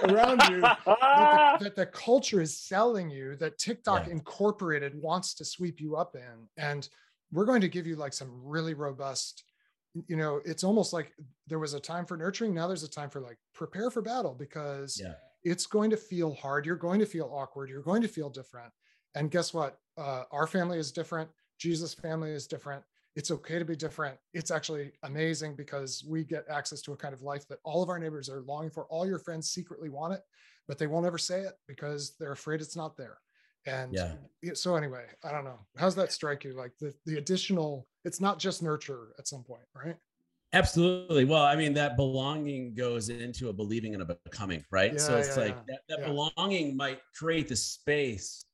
around 0.04 0.42
you 0.50 0.62
that 0.62 0.80
the, 0.86 1.58
that 1.62 1.76
the 1.76 1.86
culture 1.86 2.42
is 2.42 2.58
selling 2.58 3.10
you 3.10 3.36
that 3.38 3.58
TikTok 3.58 4.08
Yeah. 4.08 4.14
Incorporated 4.14 4.94
wants 4.96 5.34
to 5.36 5.46
sweep 5.46 5.80
you 5.80 5.96
up 5.96 6.16
in. 6.16 6.48
And 6.58 6.88
we're 7.32 7.46
going 7.46 7.62
to 7.62 7.70
give 7.70 7.88
you 7.88 7.96
like 7.96 8.14
some 8.14 8.30
really 8.44 8.74
robust, 8.74 9.44
you 10.08 10.16
know, 10.16 10.42
it's 10.46 10.64
almost 10.64 10.94
like 10.94 11.14
there 11.48 11.60
was 11.60 11.74
a 11.74 11.80
time 11.80 12.06
for 12.06 12.18
nurturing. 12.18 12.54
Now 12.54 12.68
there's 12.68 12.84
a 12.84 12.90
time 12.90 13.10
for 13.10 13.22
like 13.22 13.38
prepare 13.54 13.90
for 13.90 14.02
battle 14.02 14.34
because 14.34 15.00
yeah 15.02 15.14
it's 15.46 15.68
going 15.68 15.92
to 15.92 15.98
feel 15.98 16.34
hard. 16.34 16.66
You're 16.66 16.76
going 16.76 17.00
to 17.00 17.06
feel 17.06 17.32
awkward. 17.32 17.70
You're 17.70 17.84
going 17.84 18.02
to 18.02 18.08
feel 18.08 18.30
different. 18.30 18.74
And 19.14 19.30
guess 19.30 19.54
what? 19.54 19.78
Uh, 19.96 20.24
our 20.32 20.48
family 20.48 20.80
is 20.80 20.92
different. 20.92 21.30
Jesus' 21.60 21.94
family 21.94 22.32
is 22.32 22.48
different. 22.48 22.84
It's 23.16 23.32
okay 23.32 23.60
to 23.60 23.66
be 23.66 23.76
different. 23.76 24.18
It's 24.34 24.52
actually 24.52 24.92
amazing 25.04 25.56
because 25.56 26.04
we 26.08 26.24
get 26.26 26.44
access 26.50 26.82
to 26.82 26.94
a 26.94 26.98
kind 26.98 27.14
of 27.14 27.22
life 27.22 27.48
that 27.48 27.60
all 27.64 27.82
of 27.82 27.90
our 27.90 27.98
neighbors 27.98 28.30
are 28.30 28.42
longing 28.42 28.72
for. 28.72 28.86
All 28.88 29.08
your 29.08 29.20
friends 29.20 29.50
secretly 29.50 29.90
want 29.90 30.14
it, 30.14 30.22
but 30.68 30.78
they 30.78 30.88
won't 30.88 31.06
ever 31.06 31.18
say 31.18 31.42
it 31.42 31.54
because 31.68 32.16
they're 32.20 32.34
afraid 32.34 32.60
it's 32.60 32.76
not 32.76 32.98
there. 32.98 33.18
And 33.66 33.94
Yeah. 33.94 34.16
so 34.54 34.76
anyway, 34.76 35.06
I 35.24 35.32
don't 35.32 35.46
know. 35.46 35.60
How's 35.78 35.96
that 35.96 36.12
strike 36.12 36.44
you? 36.44 36.54
Like 36.54 36.74
the, 36.80 36.94
the 37.06 37.18
additional, 37.18 37.88
it's 38.04 38.20
not 38.20 38.38
just 38.38 38.62
nurture 38.62 39.14
at 39.18 39.28
some 39.28 39.44
point, 39.44 39.64
right? 39.74 39.96
Absolutely. 40.54 41.26
Well, 41.26 41.44
I 41.44 41.56
mean, 41.56 41.74
that 41.74 41.98
belonging 41.98 42.74
goes 42.76 43.10
into 43.10 43.50
a 43.50 43.54
believing 43.54 43.94
and 43.94 44.04
a 44.04 44.18
becoming, 44.26 44.64
right? 44.72 45.00
so 45.00 45.14
Yeah, 45.14 45.20
it's 45.20 45.36
yeah, 45.36 45.44
like 45.44 45.66
that, 45.68 45.80
that 45.90 46.04
belonging 46.06 46.78
might 46.78 47.00
create 47.18 47.48
the 47.48 47.56
space 47.56 48.46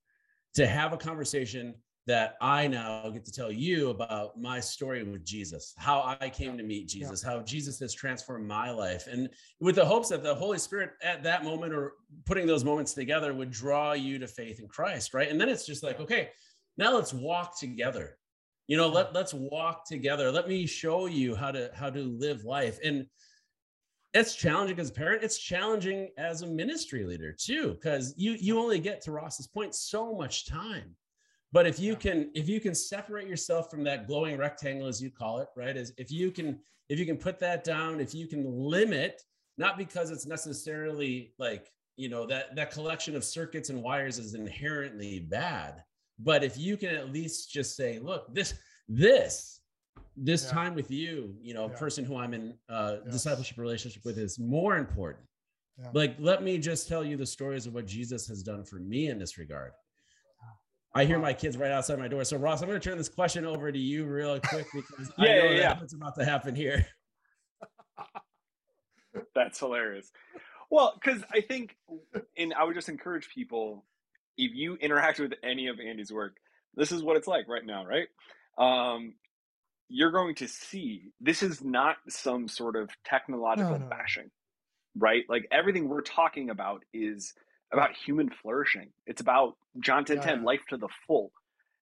to 0.53 0.67
have 0.67 0.93
a 0.93 0.97
conversation 0.97 1.75
that 2.07 2.35
I 2.41 2.67
now 2.67 3.09
get 3.09 3.25
to 3.25 3.31
tell 3.31 3.51
you 3.51 3.89
about 3.89 4.39
my 4.39 4.59
story 4.59 5.03
with 5.03 5.23
Jesus, 5.23 5.73
how 5.77 6.17
I 6.19 6.29
came 6.29 6.57
to 6.57 6.63
meet 6.63 6.93
Yeah. 6.93 7.01
Jesus, 7.01 7.23
how 7.23 7.41
Jesus 7.41 7.79
has 7.79 7.93
transformed 7.93 8.47
my 8.47 8.71
life. 8.71 9.07
And 9.07 9.29
with 9.59 9.75
the 9.75 9.85
hopes 9.85 10.09
that 10.09 10.23
the 10.23 10.33
Holy 10.33 10.57
Spirit 10.57 10.91
at 11.03 11.23
that 11.23 11.43
moment 11.43 11.73
or 11.73 11.93
putting 12.25 12.47
those 12.47 12.63
moments 12.63 12.93
together 12.93 13.33
would 13.33 13.51
draw 13.51 13.93
you 13.93 14.17
to 14.19 14.27
faith 14.27 14.59
in 14.59 14.67
Christ, 14.67 15.13
right? 15.13 15.29
And 15.29 15.39
then 15.39 15.47
it's 15.49 15.65
just 15.65 15.83
like, 15.83 15.99
okay, 15.99 16.29
now 16.77 16.93
let's 16.95 17.13
walk 17.13 17.59
together 17.59 18.17
you 18.67 18.77
know 18.77 18.87
let, 18.87 19.13
let's 19.13 19.33
walk 19.33 19.85
together 19.85 20.31
let 20.31 20.47
me 20.47 20.65
show 20.65 21.05
you 21.05 21.35
how 21.35 21.51
to 21.51 21.69
how 21.73 21.89
to 21.89 21.99
live 22.03 22.45
life 22.45 22.79
and 22.83 23.05
it's 24.13 24.35
challenging 24.35 24.79
as 24.79 24.89
a 24.89 24.93
parent 24.93 25.23
it's 25.23 25.37
challenging 25.37 26.09
as 26.17 26.41
a 26.41 26.47
ministry 26.47 27.05
leader 27.05 27.33
too 27.37 27.73
because 27.73 28.13
you 28.17 28.31
you 28.39 28.57
only 28.57 28.79
get 28.79 29.01
to 29.01 29.11
ross's 29.11 29.47
point 29.47 29.75
so 29.75 30.15
much 30.15 30.45
time 30.45 30.95
but 31.51 31.67
if 31.67 31.79
you 31.79 31.95
can 31.95 32.29
if 32.33 32.47
you 32.47 32.59
can 32.59 32.73
separate 32.73 33.27
yourself 33.27 33.69
from 33.69 33.83
that 33.83 34.07
glowing 34.07 34.37
rectangle 34.37 34.87
as 34.87 35.01
you 35.01 35.09
call 35.09 35.39
it 35.39 35.47
right 35.55 35.77
is 35.77 35.93
if 35.97 36.11
you 36.11 36.31
can 36.31 36.59
if 36.89 36.99
you 36.99 37.05
can 37.05 37.17
put 37.17 37.39
that 37.39 37.63
down 37.63 37.99
if 37.99 38.13
you 38.13 38.27
can 38.27 38.45
limit 38.45 39.21
not 39.57 39.77
because 39.77 40.11
it's 40.11 40.25
necessarily 40.25 41.33
like 41.37 41.71
you 41.97 42.09
know 42.09 42.25
that 42.25 42.55
that 42.55 42.71
collection 42.71 43.15
of 43.15 43.23
circuits 43.23 43.69
and 43.69 43.81
wires 43.81 44.17
is 44.17 44.33
inherently 44.33 45.19
bad 45.19 45.83
but 46.19 46.43
if 46.43 46.57
you 46.57 46.77
can 46.77 46.89
at 46.89 47.11
least 47.11 47.51
just 47.51 47.75
say 47.75 47.99
look 47.99 48.33
this 48.33 48.53
this 48.87 49.59
this 50.17 50.45
yeah. 50.45 50.51
time 50.51 50.75
with 50.75 50.91
you 50.91 51.35
you 51.41 51.53
know 51.53 51.69
yeah. 51.69 51.77
person 51.77 52.03
who 52.03 52.17
i'm 52.17 52.33
in 52.33 52.53
uh 52.69 52.97
yes. 53.03 53.13
discipleship 53.13 53.57
relationship 53.57 54.03
with 54.05 54.17
is 54.17 54.39
more 54.39 54.77
important 54.77 55.25
yeah. 55.77 55.89
like 55.93 56.15
let 56.19 56.43
me 56.43 56.57
just 56.57 56.87
tell 56.87 57.03
you 57.03 57.17
the 57.17 57.25
stories 57.25 57.65
of 57.65 57.73
what 57.73 57.85
jesus 57.85 58.27
has 58.27 58.43
done 58.43 58.63
for 58.63 58.75
me 58.77 59.07
in 59.07 59.17
this 59.19 59.37
regard 59.37 59.71
I 60.93 61.05
hear 61.05 61.19
my 61.19 61.33
kids 61.33 61.57
right 61.57 61.71
outside 61.71 61.99
my 61.99 62.07
door. 62.07 62.23
So 62.23 62.37
Ross, 62.37 62.61
I'm 62.61 62.67
going 62.67 62.79
to 62.79 62.89
turn 62.89 62.97
this 62.97 63.09
question 63.09 63.45
over 63.45 63.71
to 63.71 63.79
you 63.79 64.05
real 64.05 64.39
quick 64.39 64.67
because 64.73 65.11
yeah, 65.17 65.23
I 65.23 65.37
know 65.37 65.43
yeah, 65.45 65.59
yeah. 65.59 65.79
what's 65.79 65.93
about 65.93 66.15
to 66.15 66.25
happen 66.25 66.55
here. 66.55 66.85
That's 69.35 69.59
hilarious. 69.59 70.11
Well, 70.69 70.93
because 71.01 71.23
I 71.31 71.41
think, 71.41 71.75
and 72.37 72.53
I 72.53 72.63
would 72.63 72.75
just 72.75 72.89
encourage 72.89 73.29
people 73.29 73.85
if 74.37 74.51
you 74.53 74.75
interact 74.75 75.19
with 75.19 75.33
any 75.43 75.67
of 75.67 75.79
Andy's 75.79 76.11
work, 76.11 76.37
this 76.75 76.91
is 76.91 77.03
what 77.03 77.17
it's 77.17 77.27
like 77.27 77.47
right 77.47 77.65
now, 77.65 77.85
right? 77.85 78.07
Um, 78.57 79.13
you're 79.89 80.11
going 80.11 80.35
to 80.35 80.47
see 80.47 81.11
this 81.19 81.43
is 81.43 81.61
not 81.61 81.97
some 82.07 82.47
sort 82.47 82.75
of 82.75 82.89
technological 83.03 83.73
no, 83.73 83.77
no. 83.79 83.87
bashing, 83.87 84.31
right? 84.97 85.23
Like 85.27 85.47
everything 85.51 85.89
we're 85.89 86.01
talking 86.01 86.49
about 86.49 86.83
is 86.93 87.33
about 87.71 87.91
human 87.95 88.29
flourishing. 88.41 88.89
It's 89.05 89.21
about 89.21 89.55
John 89.79 90.05
10 90.05 90.17
yeah. 90.17 90.23
10, 90.23 90.43
life 90.43 90.61
to 90.69 90.77
the 90.77 90.89
full. 91.07 91.31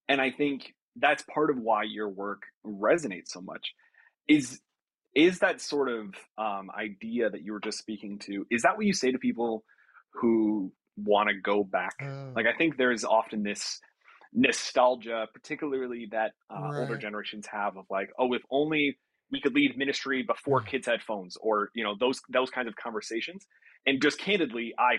And 0.08 0.22
I 0.22 0.32
think 0.32 0.74
that's 0.96 1.24
part 1.24 1.50
of 1.50 1.58
why 1.58 1.84
your 1.84 2.10
work 2.10 2.44
resonates 2.66 3.30
so 3.30 3.42
much. 3.42 3.74
Is 4.28 4.60
is 5.16 5.40
that 5.40 5.60
sort 5.60 5.90
of 5.90 6.14
um, 6.38 6.70
idea 6.78 7.30
that 7.30 7.42
you 7.42 7.52
were 7.52 7.60
just 7.60 7.80
speaking 7.80 8.20
to? 8.20 8.46
Is 8.52 8.62
that 8.62 8.78
what 8.78 8.86
you 8.86 8.94
say 8.94 9.12
to 9.12 9.18
people 9.18 9.64
who 10.14 10.72
want 10.98 11.30
to 11.30 11.36
go 11.36 11.64
back? 11.64 11.96
Oh. 12.02 12.32
Like 12.36 12.46
I 12.46 12.54
think 12.56 12.78
there's 12.78 13.04
often 13.04 13.44
this 13.44 13.80
nostalgia, 14.34 15.28
particularly 15.34 16.08
that 16.12 16.34
uh, 16.54 16.62
right. 16.62 16.80
older 16.82 16.98
generations 16.98 17.48
have 17.48 17.78
of 17.78 17.86
like, 17.90 18.12
oh, 18.20 18.34
if 18.34 18.44
only 18.52 18.98
we 19.32 19.42
could 19.42 19.54
lead 19.54 19.78
ministry 19.78 20.24
before 20.24 20.62
kids 20.62 20.88
had 20.88 21.02
phones, 21.02 21.38
or 21.42 21.70
you 21.74 21.84
know 21.84 21.96
those 22.00 22.22
those 22.30 22.50
kinds 22.50 22.68
of 22.68 22.76
conversations. 22.76 23.48
And 23.86 24.02
just 24.02 24.20
candidly, 24.20 24.74
I 24.78 24.96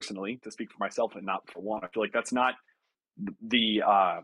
personally, 0.00 0.40
to 0.42 0.50
speak 0.50 0.70
for 0.70 0.78
myself 0.78 1.14
and 1.16 1.24
not 1.24 1.50
for 1.50 1.60
one, 1.60 1.84
I 1.84 1.88
feel 1.88 2.02
like 2.02 2.12
that's 2.12 2.32
not 2.32 2.54
the 3.42 3.82
uh, 3.86 4.20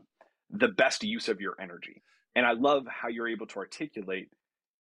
the 0.50 0.68
best 0.68 1.02
use 1.02 1.28
of 1.28 1.40
your 1.40 1.54
energy. 1.60 2.02
And 2.36 2.46
I 2.46 2.52
love 2.52 2.86
how 2.88 3.08
you're 3.08 3.28
able 3.28 3.46
to 3.46 3.58
articulate. 3.58 4.28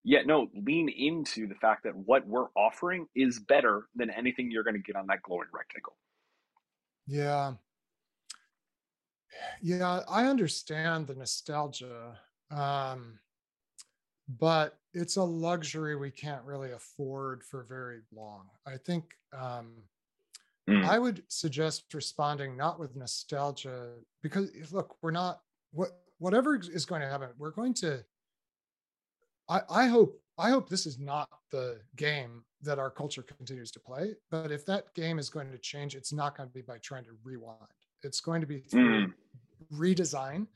Yet, 0.02 0.26
no, 0.26 0.48
lean 0.54 0.88
into 0.88 1.46
the 1.46 1.54
fact 1.54 1.84
that 1.84 1.96
what 1.96 2.26
we're 2.26 2.48
offering 2.56 3.06
is 3.14 3.38
better 3.38 3.88
than 3.94 4.10
anything 4.10 4.50
you're 4.50 4.62
going 4.62 4.74
to 4.74 4.82
get 4.82 4.96
on 4.96 5.06
that 5.06 5.22
glowing 5.22 5.48
rectangle. 5.52 5.96
Yeah. 7.06 7.54
Yeah, 9.62 10.00
I 10.08 10.26
understand 10.26 11.06
the 11.06 11.14
nostalgia. 11.14 12.18
Um, 12.50 13.18
but 14.28 14.78
it's 14.92 15.16
a 15.16 15.22
luxury 15.22 15.96
we 15.96 16.10
can't 16.10 16.44
really 16.44 16.72
afford 16.72 17.42
for 17.42 17.64
very 17.64 18.00
long. 18.14 18.46
I 18.66 18.76
think 18.76 19.04
um, 19.36 19.84
Mm. 20.68 20.84
I 20.84 20.98
would 20.98 21.22
suggest 21.28 21.92
responding 21.92 22.56
not 22.56 22.78
with 22.78 22.96
nostalgia 22.96 23.90
because 24.22 24.50
look, 24.72 24.96
we're 25.02 25.10
not 25.10 25.40
what 25.72 25.90
whatever 26.18 26.56
is 26.56 26.86
going 26.86 27.02
to 27.02 27.08
happen. 27.08 27.28
We're 27.38 27.50
going 27.50 27.74
to. 27.74 28.02
I, 29.48 29.60
I 29.68 29.86
hope 29.86 30.18
I 30.38 30.50
hope 30.50 30.68
this 30.68 30.86
is 30.86 30.98
not 30.98 31.28
the 31.50 31.80
game 31.96 32.44
that 32.62 32.78
our 32.78 32.90
culture 32.90 33.22
continues 33.22 33.70
to 33.72 33.80
play. 33.80 34.14
But 34.30 34.50
if 34.50 34.64
that 34.66 34.94
game 34.94 35.18
is 35.18 35.28
going 35.28 35.50
to 35.50 35.58
change, 35.58 35.94
it's 35.94 36.12
not 36.12 36.36
going 36.36 36.48
to 36.48 36.52
be 36.52 36.62
by 36.62 36.78
trying 36.78 37.04
to 37.04 37.16
rewind. 37.22 37.58
It's 38.02 38.20
going 38.20 38.40
to 38.40 38.46
be 38.46 38.60
through 38.60 39.08
mm. 39.08 39.12
redesign 39.72 40.46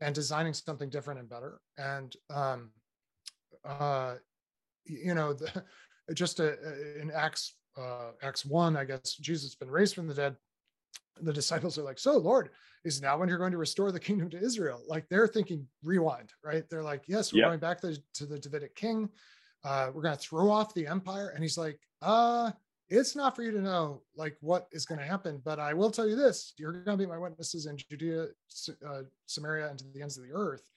and 0.00 0.14
designing 0.14 0.54
something 0.54 0.88
different 0.88 1.20
and 1.20 1.28
better. 1.28 1.60
And 1.76 2.14
um, 2.32 2.70
uh, 3.64 4.14
you 4.84 5.14
know, 5.14 5.32
the, 5.32 5.64
just 6.14 6.40
a, 6.40 6.56
in 7.00 7.10
Acts 7.10 7.54
uh, 7.80 8.12
Acts 8.22 8.44
1, 8.44 8.76
I 8.76 8.84
guess 8.84 9.14
Jesus 9.14 9.50
has 9.50 9.54
been 9.54 9.70
raised 9.70 9.94
from 9.94 10.06
the 10.06 10.14
dead. 10.14 10.36
The 11.22 11.32
disciples 11.32 11.78
are 11.78 11.82
like, 11.82 11.98
So, 11.98 12.16
Lord, 12.16 12.50
is 12.84 13.02
now 13.02 13.18
when 13.18 13.28
you're 13.28 13.38
going 13.38 13.52
to 13.52 13.58
restore 13.58 13.92
the 13.92 14.00
kingdom 14.00 14.30
to 14.30 14.42
Israel? 14.42 14.82
Like 14.88 15.08
they're 15.08 15.28
thinking 15.28 15.66
rewind, 15.82 16.32
right? 16.44 16.64
They're 16.70 16.82
like, 16.82 17.04
Yes, 17.06 17.32
we're 17.32 17.42
going 17.42 17.60
back 17.60 17.80
to, 17.82 17.98
to 18.14 18.26
the 18.26 18.38
Davidic 18.38 18.74
king. 18.74 19.08
Uh, 19.64 19.90
we're 19.92 20.02
going 20.02 20.16
to 20.16 20.20
throw 20.20 20.50
off 20.50 20.72
the 20.72 20.86
empire. 20.86 21.32
And 21.34 21.42
he's 21.42 21.58
like, 21.58 21.78
uh, 22.00 22.50
it's 22.90 23.14
not 23.14 23.36
for 23.36 23.42
you 23.42 23.52
to 23.52 23.60
know 23.60 24.02
like 24.16 24.36
what 24.40 24.66
is 24.72 24.84
going 24.84 24.98
to 24.98 25.06
happen, 25.06 25.40
but 25.44 25.60
I 25.60 25.72
will 25.72 25.90
tell 25.90 26.08
you 26.08 26.16
this: 26.16 26.54
you're 26.58 26.72
going 26.72 26.98
to 26.98 27.04
be 27.04 27.08
my 27.08 27.18
witnesses 27.18 27.66
in 27.66 27.76
Judea, 27.76 28.26
uh, 28.86 29.02
Samaria, 29.26 29.68
and 29.68 29.78
to 29.78 29.84
the 29.94 30.02
ends 30.02 30.18
of 30.18 30.24
the 30.24 30.32
earth. 30.32 30.68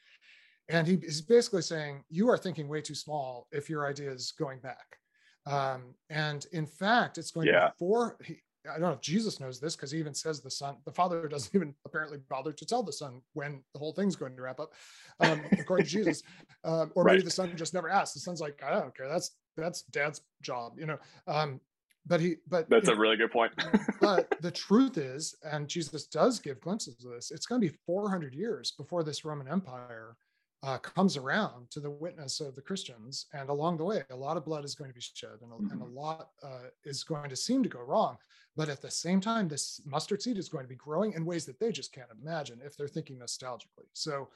And 0.69 0.87
he 0.87 0.93
is 0.95 1.21
basically 1.21 1.63
saying 1.63 2.03
you 2.09 2.29
are 2.29 2.37
thinking 2.37 2.67
way 2.67 2.81
too 2.81 2.95
small 2.95 3.47
if 3.51 3.69
your 3.69 3.87
idea 3.87 4.11
is 4.11 4.31
going 4.37 4.59
back. 4.59 4.97
Um, 5.45 5.95
and 6.09 6.45
in 6.51 6.65
fact, 6.65 7.17
it's 7.17 7.31
going 7.31 7.47
yeah. 7.47 7.59
to 7.59 7.67
be 7.67 7.73
four. 7.77 8.17
He, 8.23 8.37
I 8.65 8.73
don't 8.73 8.81
know 8.81 8.91
if 8.91 9.01
Jesus 9.01 9.41
knows 9.41 9.59
this 9.59 9.75
because 9.75 9.91
he 9.91 9.99
even 9.99 10.13
says 10.13 10.41
the 10.41 10.49
son, 10.49 10.77
the 10.85 10.91
father 10.91 11.27
doesn't 11.29 11.53
even 11.53 11.73
apparently 11.85 12.19
bother 12.29 12.53
to 12.53 12.65
tell 12.65 12.83
the 12.83 12.93
son 12.93 13.21
when 13.33 13.61
the 13.73 13.79
whole 13.79 13.93
thing's 13.93 14.15
going 14.15 14.35
to 14.35 14.41
wrap 14.41 14.59
up, 14.59 14.73
um, 15.19 15.41
according 15.51 15.85
to 15.85 15.91
Jesus. 15.91 16.23
Um, 16.65 16.93
or 16.95 17.03
right. 17.03 17.15
maybe 17.15 17.25
the 17.25 17.29
son 17.29 17.51
just 17.57 17.73
never 17.73 17.89
asked. 17.89 18.13
The 18.13 18.21
son's 18.21 18.39
like, 18.39 18.63
I 18.65 18.79
don't 18.79 18.95
care. 18.95 19.09
That's 19.09 19.31
that's 19.57 19.81
dad's 19.91 20.21
job, 20.41 20.79
you 20.79 20.85
know. 20.85 20.97
Um, 21.27 21.59
but 22.05 22.21
he, 22.21 22.35
but 22.49 22.69
that's 22.69 22.87
a 22.87 22.95
really 22.95 23.17
good 23.17 23.31
point. 23.31 23.51
but 24.01 24.33
the 24.41 24.51
truth 24.51 24.97
is, 24.97 25.35
and 25.43 25.67
Jesus 25.67 26.05
does 26.07 26.39
give 26.39 26.61
glimpses 26.61 27.03
of 27.03 27.11
this. 27.11 27.31
It's 27.31 27.45
going 27.45 27.59
to 27.59 27.67
be 27.67 27.75
400 27.85 28.33
years 28.33 28.71
before 28.77 29.03
this 29.03 29.25
Roman 29.25 29.49
Empire 29.49 30.15
uh, 30.63 30.77
comes 30.77 31.17
around 31.17 31.69
to 31.69 31.81
the 31.81 31.89
witness 31.89 32.39
of 32.39 32.55
the 32.55 32.61
Christians. 32.61 33.25
And 33.33 33.49
along 33.49 33.77
the 33.77 33.83
way, 33.83 34.03
a 34.09 34.15
lot 34.15 34.37
of 34.37 34.45
blood 34.45 34.63
is 34.63 34.75
going 34.75 34.89
to 34.89 34.95
be 34.95 35.01
shed 35.01 35.41
and 35.41 35.51
a, 35.51 35.55
mm-hmm. 35.55 35.71
and 35.71 35.81
a 35.81 35.85
mm-hmm. 35.85 35.95
lot 35.95 36.29
uh, 36.41 36.69
is 36.85 37.03
going 37.03 37.29
to 37.29 37.35
seem 37.35 37.63
to 37.63 37.69
go 37.69 37.81
wrong. 37.81 38.17
But 38.55 38.69
at 38.69 38.81
the 38.81 38.89
same 38.89 39.19
time, 39.19 39.47
this 39.47 39.81
mustard 39.85 40.21
seed 40.21 40.37
is 40.37 40.47
going 40.47 40.63
to 40.63 40.69
be 40.69 40.75
growing 40.75 41.13
in 41.13 41.25
ways 41.25 41.45
that 41.45 41.59
they 41.59 41.71
just 41.71 41.93
can't 41.93 42.09
imagine 42.21 42.59
if 42.63 42.77
they're 42.77 42.87
thinking 42.87 43.19
nostalgically. 43.19 43.87
So 43.93 44.29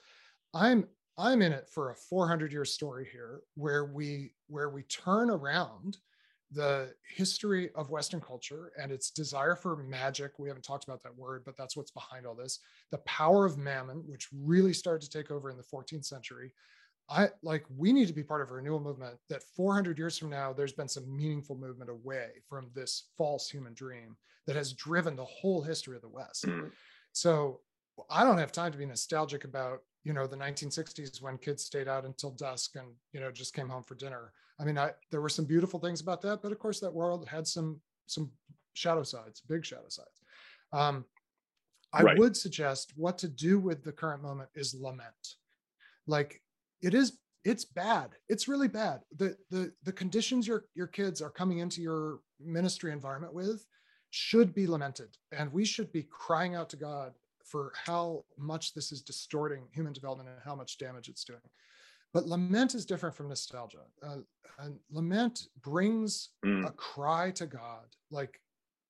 I'm 0.53 0.87
I'm 1.19 1.41
in 1.41 1.51
it 1.51 1.67
for 1.69 1.89
a 1.89 1.95
400 1.95 2.51
year 2.51 2.65
story 2.65 3.07
here 3.11 3.41
where 3.55 3.85
we 3.85 4.33
where 4.47 4.69
we 4.69 4.83
turn 4.83 5.29
around 5.29 5.97
the 6.51 6.93
history 7.15 7.69
of 7.75 7.89
Western 7.89 8.21
culture 8.21 8.71
and 8.81 8.91
its 8.91 9.11
desire 9.11 9.55
for 9.55 9.75
magic. 9.75 10.39
We 10.39 10.47
haven't 10.47 10.63
talked 10.63 10.85
about 10.85 11.03
that 11.03 11.17
word, 11.17 11.43
but 11.45 11.57
that's 11.57 11.75
what's 11.75 11.91
behind 11.91 12.25
all 12.25 12.35
this. 12.35 12.59
The 12.91 12.99
power 12.99 13.45
of 13.45 13.57
mammon, 13.57 14.03
which 14.07 14.29
really 14.33 14.73
started 14.73 15.09
to 15.09 15.17
take 15.17 15.31
over 15.31 15.49
in 15.49 15.57
the 15.57 15.63
14th 15.63 16.05
century. 16.05 16.53
I 17.09 17.29
like 17.41 17.65
we 17.75 17.93
need 17.93 18.07
to 18.07 18.13
be 18.13 18.23
part 18.23 18.41
of 18.41 18.51
a 18.51 18.55
renewal 18.55 18.81
movement 18.81 19.15
that 19.29 19.43
400 19.55 19.97
years 19.97 20.17
from 20.17 20.29
now, 20.29 20.51
there's 20.51 20.73
been 20.73 20.89
some 20.89 21.15
meaningful 21.15 21.55
movement 21.55 21.89
away 21.89 22.29
from 22.49 22.69
this 22.73 23.09
false 23.17 23.49
human 23.49 23.73
dream 23.73 24.17
that 24.45 24.55
has 24.55 24.73
driven 24.73 25.15
the 25.15 25.25
whole 25.25 25.61
history 25.61 25.95
of 25.95 26.01
the 26.01 26.09
West. 26.09 26.45
Mm-hmm. 26.45 26.67
So 27.13 27.61
I 28.09 28.23
don't 28.23 28.37
have 28.37 28.51
time 28.51 28.71
to 28.71 28.77
be 28.77 28.85
nostalgic 28.85 29.45
about 29.45 29.79
you 30.03 30.13
know 30.13 30.27
the 30.27 30.37
1960s 30.37 31.21
when 31.21 31.37
kids 31.37 31.63
stayed 31.63 31.87
out 31.87 32.05
until 32.05 32.31
dusk 32.31 32.75
and 32.75 32.87
you 33.13 33.19
know 33.19 33.31
just 33.31 33.53
came 33.53 33.69
home 33.69 33.83
for 33.83 33.95
dinner 33.95 34.31
i 34.59 34.63
mean 34.63 34.77
i 34.77 34.91
there 35.11 35.21
were 35.21 35.29
some 35.29 35.45
beautiful 35.45 35.79
things 35.79 36.01
about 36.01 36.21
that 36.21 36.41
but 36.41 36.51
of 36.51 36.59
course 36.59 36.79
that 36.79 36.93
world 36.93 37.27
had 37.27 37.47
some 37.47 37.79
some 38.07 38.31
shadow 38.77 39.03
sides 39.03 39.41
big 39.47 39.65
shadow 39.65 39.89
sides. 39.89 40.21
Um, 40.71 41.05
i 41.93 42.03
right. 42.03 42.17
would 42.17 42.35
suggest 42.35 42.93
what 42.95 43.17
to 43.17 43.27
do 43.27 43.59
with 43.59 43.83
the 43.83 43.91
current 43.91 44.21
moment 44.21 44.49
is 44.55 44.75
lament. 44.79 45.35
Like 46.05 46.41
it 46.81 46.93
is 46.93 47.17
it's 47.43 47.65
bad. 47.65 48.09
It's 48.27 48.47
really 48.47 48.67
bad. 48.67 49.01
The 49.17 49.37
the 49.49 49.71
the 49.83 49.93
conditions 49.93 50.47
your 50.47 50.65
your 50.75 50.87
kids 50.87 51.21
are 51.21 51.29
coming 51.29 51.59
into 51.59 51.81
your 51.81 52.19
ministry 52.39 52.91
environment 52.91 53.33
with 53.33 53.65
should 54.09 54.53
be 54.53 54.67
lamented. 54.67 55.09
And 55.31 55.51
we 55.51 55.65
should 55.65 55.91
be 55.91 56.03
crying 56.09 56.55
out 56.55 56.69
to 56.71 56.77
god 56.77 57.13
for 57.45 57.71
how 57.85 58.25
much 58.37 58.73
this 58.73 58.91
is 58.91 59.01
distorting 59.01 59.63
human 59.73 59.93
development 59.93 60.29
and 60.29 60.39
how 60.43 60.55
much 60.55 60.77
damage 60.77 61.07
it's 61.07 61.23
doing. 61.23 61.39
But 62.17 62.25
lament 62.25 62.73
is 62.73 62.83
different 62.83 63.13
from 63.15 63.29
nostalgia. 63.29 63.83
Uh, 64.01 64.15
and 64.57 64.79
lament 64.89 65.49
brings 65.61 66.29
mm. 66.43 66.65
a 66.65 66.71
cry 66.71 67.29
to 67.29 67.45
God, 67.45 67.85
like, 68.09 68.41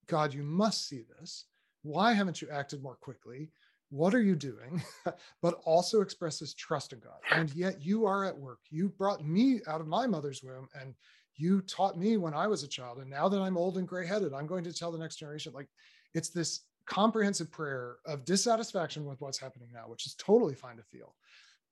God, 0.07 0.33
you 0.33 0.43
must 0.43 0.87
see 0.87 1.03
this. 1.19 1.43
Why 1.81 2.13
haven't 2.13 2.41
you 2.41 2.47
acted 2.49 2.81
more 2.81 2.95
quickly? 2.95 3.51
What 3.89 4.15
are 4.15 4.21
you 4.21 4.37
doing? 4.37 4.81
but 5.41 5.59
also 5.65 5.99
expresses 5.99 6.53
trust 6.53 6.93
in 6.93 6.99
God. 6.99 7.19
And 7.29 7.53
yet 7.53 7.81
you 7.81 8.05
are 8.05 8.23
at 8.23 8.37
work. 8.37 8.59
You 8.69 8.87
brought 8.87 9.27
me 9.27 9.59
out 9.67 9.81
of 9.81 9.87
my 9.87 10.07
mother's 10.07 10.41
womb 10.41 10.69
and 10.79 10.95
you 11.35 11.59
taught 11.63 11.99
me 11.99 12.15
when 12.15 12.33
I 12.33 12.47
was 12.47 12.63
a 12.63 12.67
child. 12.69 12.99
And 12.99 13.09
now 13.09 13.27
that 13.27 13.41
I'm 13.41 13.57
old 13.57 13.77
and 13.77 13.85
gray 13.85 14.07
headed, 14.07 14.31
I'm 14.31 14.47
going 14.47 14.63
to 14.63 14.73
tell 14.73 14.93
the 14.93 14.97
next 14.97 15.17
generation 15.17 15.51
like, 15.53 15.67
it's 16.13 16.29
this 16.29 16.61
comprehensive 16.85 17.51
prayer 17.51 17.97
of 18.05 18.23
dissatisfaction 18.23 19.03
with 19.03 19.19
what's 19.19 19.37
happening 19.37 19.67
now, 19.73 19.89
which 19.89 20.05
is 20.05 20.15
totally 20.15 20.55
fine 20.55 20.77
to 20.77 20.83
feel. 20.83 21.13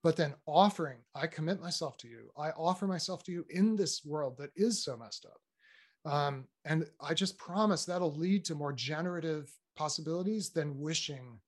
But 0.06 0.18
then 0.18 0.36
offering, 0.46 1.00
I 1.16 1.26
commit 1.26 1.60
myself 1.60 1.98
to 1.98 2.08
you. 2.08 2.30
I 2.38 2.52
offer 2.52 2.86
myself 2.86 3.24
to 3.24 3.32
you 3.32 3.44
in 3.50 3.76
this 3.76 4.06
world 4.06 4.38
that 4.38 4.52
is 4.56 4.84
so 4.84 4.96
messed 4.96 5.26
up. 5.26 6.14
Um, 6.14 6.46
and 6.64 6.86
I 7.02 7.16
just 7.16 7.40
promise 7.40 7.86
that'll 7.86 8.14
lead 8.14 8.46
to 8.46 8.54
more 8.54 8.72
generative 8.72 9.52
possibilities 9.76 10.52
than 10.52 10.80
wishing 10.80 11.40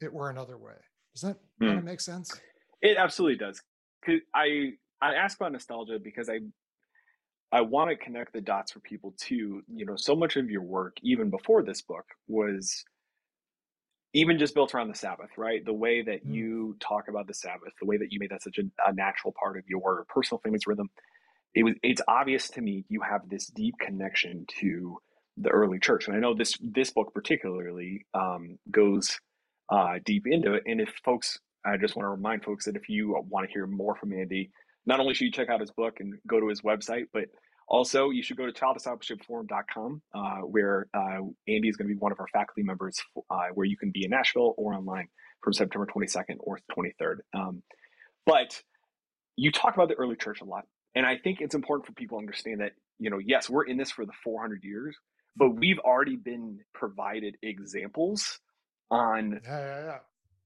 it 0.00 0.10
were 0.10 0.30
another 0.30 0.56
way. 0.56 0.76
Does 1.14 1.24
that 1.24 1.36
mm. 1.60 1.66
kind 1.66 1.78
of 1.78 1.84
make 1.84 2.00
sense? 2.00 2.32
It 2.80 2.96
absolutely 2.96 3.36
does. 3.36 3.60
Cause 4.02 4.20
I 4.34 4.70
I 5.02 5.12
ask 5.12 5.38
about 5.38 5.52
nostalgia 5.52 5.98
because 6.02 6.30
I 6.30 6.38
I 7.52 7.60
want 7.60 7.90
to 7.90 7.96
connect 7.96 8.32
the 8.32 8.40
dots 8.40 8.72
for 8.72 8.80
people 8.80 9.14
too. 9.20 9.60
You 9.68 9.84
know, 9.84 9.96
so 9.96 10.16
much 10.16 10.36
of 10.36 10.50
your 10.50 10.62
work, 10.62 10.96
even 11.02 11.28
before 11.28 11.62
this 11.62 11.82
book, 11.82 12.06
was 12.28 12.82
even 14.16 14.38
just 14.38 14.54
built 14.54 14.74
around 14.74 14.88
the 14.88 14.94
Sabbath, 14.94 15.28
right? 15.36 15.62
The 15.62 15.74
way 15.74 16.00
that 16.00 16.26
mm. 16.26 16.34
you 16.34 16.76
talk 16.80 17.08
about 17.08 17.26
the 17.26 17.34
Sabbath, 17.34 17.74
the 17.78 17.86
way 17.86 17.98
that 17.98 18.10
you 18.10 18.18
made 18.18 18.30
that 18.30 18.42
such 18.42 18.56
a, 18.56 18.62
a 18.88 18.94
natural 18.94 19.34
part 19.38 19.58
of 19.58 19.64
your 19.68 20.06
personal 20.08 20.40
family's 20.42 20.66
rhythm. 20.66 20.88
It 21.54 21.64
was 21.64 21.74
it's 21.82 22.00
obvious 22.08 22.48
to 22.50 22.62
me 22.62 22.86
you 22.88 23.02
have 23.02 23.28
this 23.28 23.46
deep 23.46 23.74
connection 23.78 24.46
to 24.60 24.98
the 25.36 25.50
early 25.50 25.78
church. 25.78 26.08
And 26.08 26.16
I 26.16 26.20
know 26.20 26.34
this 26.34 26.54
this 26.62 26.90
book 26.90 27.12
particularly 27.12 28.06
um, 28.14 28.58
goes 28.70 29.20
uh, 29.70 29.98
deep 30.02 30.24
into 30.26 30.54
it. 30.54 30.62
And 30.64 30.80
if 30.80 30.94
folks, 31.04 31.38
I 31.64 31.76
just 31.76 31.94
want 31.94 32.06
to 32.06 32.10
remind 32.10 32.42
folks 32.42 32.64
that 32.64 32.76
if 32.76 32.88
you 32.88 33.22
want 33.28 33.46
to 33.46 33.52
hear 33.52 33.66
more 33.66 33.96
from 33.96 34.14
Andy, 34.14 34.50
not 34.86 34.98
only 34.98 35.12
should 35.12 35.26
you 35.26 35.32
check 35.32 35.50
out 35.50 35.60
his 35.60 35.72
book 35.72 36.00
and 36.00 36.14
go 36.26 36.40
to 36.40 36.48
his 36.48 36.62
website, 36.62 37.04
but 37.12 37.24
also 37.68 38.10
you 38.10 38.22
should 38.22 38.36
go 38.36 38.46
to 38.46 38.52
childdiscipleshipforum.com 38.52 40.02
uh, 40.14 40.36
where 40.38 40.86
uh, 40.94 41.18
Andy 41.48 41.68
is 41.68 41.76
going 41.76 41.88
to 41.88 41.94
be 41.94 41.98
one 41.98 42.12
of 42.12 42.20
our 42.20 42.28
faculty 42.28 42.62
members 42.62 43.00
uh, 43.30 43.48
where 43.54 43.66
you 43.66 43.76
can 43.76 43.90
be 43.90 44.04
in 44.04 44.10
Nashville 44.10 44.54
or 44.56 44.74
online 44.74 45.08
from 45.42 45.52
September 45.52 45.86
22nd 45.86 46.36
or 46.40 46.60
23rd. 46.76 47.16
Um, 47.34 47.62
but 48.24 48.60
you 49.36 49.52
talk 49.52 49.74
about 49.74 49.88
the 49.88 49.94
early 49.94 50.16
church 50.16 50.40
a 50.40 50.44
lot. 50.44 50.64
And 50.94 51.04
I 51.04 51.18
think 51.18 51.40
it's 51.40 51.54
important 51.54 51.86
for 51.86 51.92
people 51.92 52.18
to 52.18 52.20
understand 52.22 52.60
that, 52.60 52.72
you 52.98 53.10
know, 53.10 53.18
yes, 53.18 53.50
we're 53.50 53.64
in 53.64 53.76
this 53.76 53.90
for 53.90 54.06
the 54.06 54.12
400 54.24 54.64
years, 54.64 54.96
but 55.36 55.50
we've 55.50 55.78
already 55.78 56.16
been 56.16 56.60
provided 56.72 57.36
examples 57.42 58.40
on 58.90 59.40
yeah, 59.44 59.58
yeah, 59.58 59.84
yeah. 59.84 59.98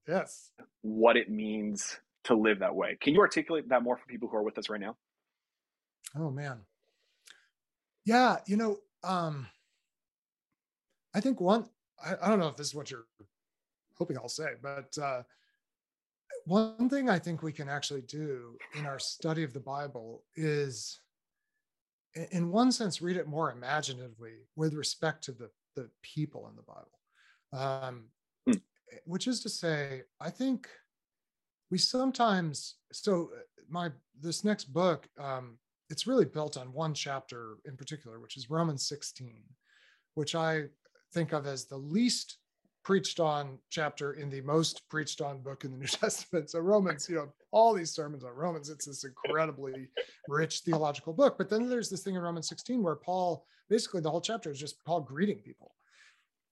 yes 0.07 0.51
what 0.81 1.15
it 1.15 1.29
means 1.29 1.99
to 2.23 2.35
live 2.35 2.59
that 2.59 2.75
way 2.75 2.97
can 2.99 3.13
you 3.13 3.19
articulate 3.19 3.69
that 3.69 3.83
more 3.83 3.97
for 3.97 4.05
people 4.07 4.27
who 4.27 4.35
are 4.35 4.43
with 4.43 4.57
us 4.57 4.69
right 4.69 4.81
now 4.81 4.95
oh 6.17 6.31
man 6.31 6.59
yeah 8.05 8.37
you 8.45 8.57
know 8.57 8.77
um 9.03 9.47
i 11.13 11.19
think 11.19 11.39
one 11.39 11.65
i, 12.03 12.15
I 12.21 12.29
don't 12.29 12.39
know 12.39 12.47
if 12.47 12.57
this 12.57 12.67
is 12.67 12.75
what 12.75 12.91
you're 12.91 13.05
hoping 13.97 14.17
i'll 14.17 14.29
say 14.29 14.53
but 14.61 14.97
uh 15.01 15.23
one 16.45 16.89
thing 16.89 17.09
i 17.09 17.19
think 17.19 17.43
we 17.43 17.51
can 17.51 17.69
actually 17.69 18.01
do 18.01 18.57
in 18.77 18.85
our 18.85 18.99
study 18.99 19.43
of 19.43 19.53
the 19.53 19.59
bible 19.59 20.23
is 20.35 20.99
in 22.31 22.51
one 22.51 22.71
sense 22.71 23.01
read 23.01 23.17
it 23.17 23.27
more 23.27 23.51
imaginatively 23.51 24.33
with 24.55 24.73
respect 24.73 25.23
to 25.23 25.31
the 25.31 25.49
the 25.75 25.89
people 26.01 26.49
in 26.49 26.55
the 26.55 26.63
bible 26.63 26.99
um, 27.53 28.05
hmm. 28.45 28.57
which 29.05 29.27
is 29.27 29.39
to 29.41 29.49
say 29.49 30.01
i 30.19 30.29
think 30.29 30.67
we 31.69 31.77
sometimes 31.77 32.75
so 32.91 33.29
uh, 33.35 33.41
my 33.69 33.89
this 34.19 34.43
next 34.43 34.65
book 34.65 35.07
um, 35.17 35.57
it's 35.91 36.07
really 36.07 36.25
built 36.25 36.57
on 36.57 36.73
one 36.73 36.93
chapter 36.93 37.57
in 37.65 37.75
particular 37.75 38.19
which 38.19 38.37
is 38.37 38.49
romans 38.49 38.87
16 38.87 39.41
which 40.15 40.35
i 40.35 40.63
think 41.13 41.33
of 41.33 41.45
as 41.45 41.65
the 41.65 41.77
least 41.77 42.37
preached 42.83 43.19
on 43.19 43.57
chapter 43.69 44.13
in 44.13 44.29
the 44.29 44.41
most 44.41 44.87
preached 44.89 45.21
on 45.21 45.41
book 45.41 45.63
in 45.63 45.71
the 45.71 45.77
New 45.81 45.85
Testament. 45.85 46.49
So 46.49 46.59
Romans, 46.59 47.07
you 47.09 47.15
know, 47.15 47.31
all 47.51 47.73
these 47.73 47.91
sermons 47.91 48.23
on 48.23 48.31
Romans, 48.31 48.69
it's 48.69 48.85
this 48.85 49.03
incredibly 49.03 49.89
rich 50.27 50.59
theological 50.59 51.13
book. 51.13 51.37
But 51.37 51.49
then 51.49 51.69
there's 51.69 51.89
this 51.89 52.03
thing 52.03 52.15
in 52.15 52.21
Romans 52.21 52.47
16 52.47 52.81
where 52.81 52.95
Paul, 52.95 53.45
basically 53.69 54.01
the 54.01 54.09
whole 54.09 54.21
chapter 54.21 54.51
is 54.51 54.59
just 54.59 54.83
Paul 54.85 55.01
greeting 55.01 55.39
people. 55.39 55.73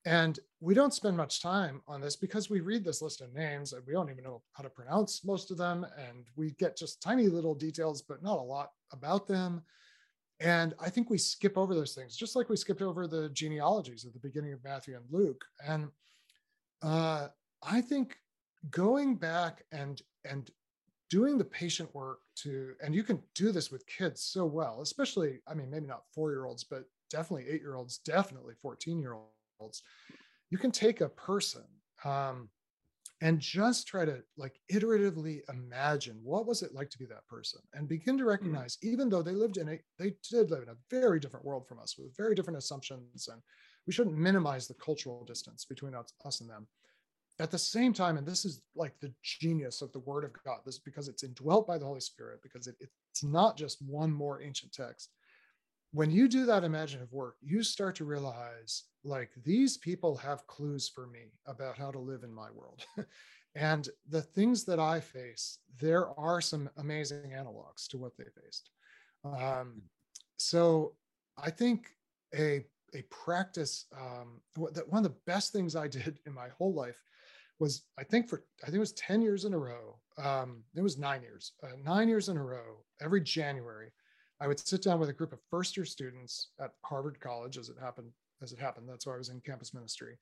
And 0.06 0.40
we 0.62 0.74
don't 0.74 0.94
spend 0.94 1.18
much 1.18 1.42
time 1.42 1.82
on 1.88 2.00
this 2.02 2.16
because 2.16 2.50
we 2.50 2.62
read 2.62 2.84
this 2.84 3.02
list 3.02 3.22
of 3.22 3.34
names 3.34 3.74
and 3.74 3.84
we 3.86 3.94
don't 3.94 4.10
even 4.10 4.24
know 4.24 4.42
how 4.54 4.64
to 4.64 4.70
pronounce 4.70 5.26
most 5.26 5.52
of 5.52 5.58
them. 5.58 5.86
And 5.98 6.26
we 6.36 6.52
get 6.52 6.78
just 6.78 7.02
tiny 7.02 7.28
little 7.28 7.54
details, 7.54 8.02
but 8.02 8.24
not 8.24 8.40
a 8.40 8.42
lot 8.42 8.72
about 8.94 9.28
them. 9.28 9.62
And 10.40 10.74
I 10.80 10.90
think 10.90 11.10
we 11.10 11.18
skip 11.18 11.58
over 11.58 11.76
those 11.76 11.94
things, 11.94 12.16
just 12.16 12.36
like 12.36 12.48
we 12.48 12.56
skipped 12.56 12.82
over 12.82 13.08
the 13.08 13.30
genealogies 13.30 14.06
at 14.06 14.14
the 14.14 14.20
beginning 14.20 14.54
of 14.54 14.64
Matthew 14.64 14.96
and 14.96 15.04
Luke. 15.12 15.44
And 15.68 15.90
uh, 16.82 17.28
I 17.62 17.82
think 17.82 18.16
going 18.72 19.16
back 19.16 19.64
and 19.72 20.02
and 20.26 20.50
doing 21.10 21.38
the 21.38 21.46
patient 21.46 21.94
work 21.96 22.20
to 22.36 22.74
and 22.84 22.94
you 22.94 23.04
can 23.04 23.22
do 23.34 23.52
this 23.52 23.72
with 23.72 23.88
kids 23.88 24.22
so 24.22 24.46
well 24.46 24.82
especially 24.82 25.40
i 25.48 25.54
mean 25.54 25.70
maybe 25.70 25.88
not 25.88 26.04
four 26.14 26.30
year 26.30 26.46
olds 26.46 26.64
but 26.64 26.84
definitely 27.10 27.48
eight 27.50 27.62
year 27.62 27.76
olds 27.76 28.00
definitely 28.00 28.54
14 28.62 29.00
year 29.00 29.14
olds 29.14 29.39
you 30.50 30.58
can 30.58 30.72
take 30.72 31.02
a 31.02 31.10
person 31.10 31.64
um, 32.06 32.50
and 33.22 33.40
just 33.40 33.88
try 33.88 34.06
to 34.06 34.22
like 34.38 34.60
iteratively 34.72 35.40
imagine 35.50 36.20
what 36.24 36.46
was 36.46 36.64
it 36.64 36.74
like 36.74 36.90
to 36.90 36.98
be 36.98 37.06
that 37.06 37.28
person 37.28 37.60
and 37.74 37.88
begin 37.88 38.18
to 38.18 38.24
hmm. 38.24 38.30
recognize 38.30 38.78
mm. 38.78 38.90
even 38.92 39.10
though 39.10 39.22
they 39.22 39.34
lived 39.34 39.58
in 39.58 39.70
a 39.70 39.80
they 39.98 40.14
did 40.30 40.50
live 40.50 40.64
in 40.64 40.70
a 40.70 40.78
very 40.90 41.20
different 41.20 41.46
world 41.46 41.68
from 41.68 41.80
us 41.80 41.96
with 41.98 42.16
very 42.16 42.34
different 42.34 42.58
assumptions 42.58 43.28
and 43.28 43.42
we 43.90 43.94
shouldn't 43.94 44.18
minimize 44.18 44.68
the 44.68 44.76
cultural 44.76 45.26
distance 45.26 45.66
between 45.66 45.96
us, 45.96 46.14
us 46.24 46.42
and 46.42 46.50
them. 46.50 46.68
At 47.40 47.50
the 47.50 47.58
same 47.58 47.92
time, 47.92 48.18
and 48.18 48.28
this 48.28 48.46
is 48.46 48.62
like 48.76 48.94
the 49.00 49.12
genius 49.24 49.82
of 49.82 49.92
the 49.94 50.00
Word 50.02 50.26
of 50.26 50.32
God, 50.46 50.60
this 50.64 50.78
because 50.78 51.08
it's 51.08 51.24
indwelt 51.24 51.66
by 51.66 51.80
the 51.80 51.86
Holy 51.86 52.00
Spirit, 52.00 52.42
because 52.44 52.68
it, 52.68 52.76
it's 52.80 53.24
not 53.24 53.58
just 53.58 53.82
one 53.82 54.12
more 54.12 54.44
ancient 54.44 54.74
text. 54.74 55.10
When 55.92 56.12
you 56.12 56.28
do 56.28 56.46
that 56.46 56.64
imaginative 56.64 57.12
work, 57.12 57.38
you 57.42 57.64
start 57.64 57.96
to 57.96 58.06
realize 58.06 58.84
like 59.04 59.32
these 59.44 59.78
people 59.78 60.16
have 60.18 60.48
clues 60.48 60.90
for 60.90 61.08
me 61.08 61.32
about 61.46 61.78
how 61.78 61.92
to 61.92 62.00
live 62.00 62.24
in 62.24 62.34
my 62.34 62.50
world. 62.52 62.86
and 63.56 63.90
the 64.10 64.22
things 64.22 64.64
that 64.66 64.80
I 64.80 65.00
face, 65.00 65.60
there 65.80 66.10
are 66.20 66.42
some 66.42 66.70
amazing 66.78 67.32
analogs 67.32 67.88
to 67.90 67.98
what 67.98 68.18
they 68.18 68.26
faced. 68.44 68.70
Um, 69.24 69.82
so 70.38 70.94
I 71.38 71.50
think 71.50 71.92
a 72.38 72.66
a 72.96 73.04
practice 73.12 73.86
um, 73.96 74.42
that 74.74 74.90
one 74.90 75.06
of 75.06 75.12
the 75.12 75.18
best 75.28 75.54
things 75.54 75.76
I 75.76 75.88
did 76.00 76.20
in 76.26 76.34
my 76.34 76.50
whole 76.58 76.74
life 76.74 77.02
was 77.60 77.84
I 77.98 78.04
think 78.04 78.30
for 78.30 78.44
I 78.64 78.68
think 78.68 78.78
it 78.78 78.80
was 78.80 78.94
10 78.94 79.22
years 79.22 79.46
in 79.46 79.54
a 79.54 79.58
row. 79.58 80.00
Um, 80.18 80.64
it 80.76 80.82
was 80.82 80.98
nine 80.98 81.22
years, 81.22 81.54
uh, 81.64 81.76
nine 81.84 82.10
years 82.10 82.30
in 82.30 82.38
a 82.38 82.44
row. 82.44 82.84
Every 83.02 83.22
January, 83.22 83.92
I 84.42 84.48
would 84.48 84.60
sit 84.60 84.82
down 84.82 85.00
with 85.00 85.10
a 85.10 85.14
group 85.14 85.34
of 85.34 85.40
first 85.50 85.78
year 85.78 85.86
students 85.86 86.50
at 86.60 86.72
Harvard 86.84 87.20
College, 87.20 87.58
as 87.58 87.70
it 87.70 87.78
happened. 87.80 88.12
As 88.42 88.52
it 88.52 88.60
happened, 88.60 88.88
that's 88.88 89.06
why 89.06 89.16
I 89.16 89.18
was 89.18 89.30
in 89.30 89.42
campus 89.42 89.74
ministry. 89.74 90.18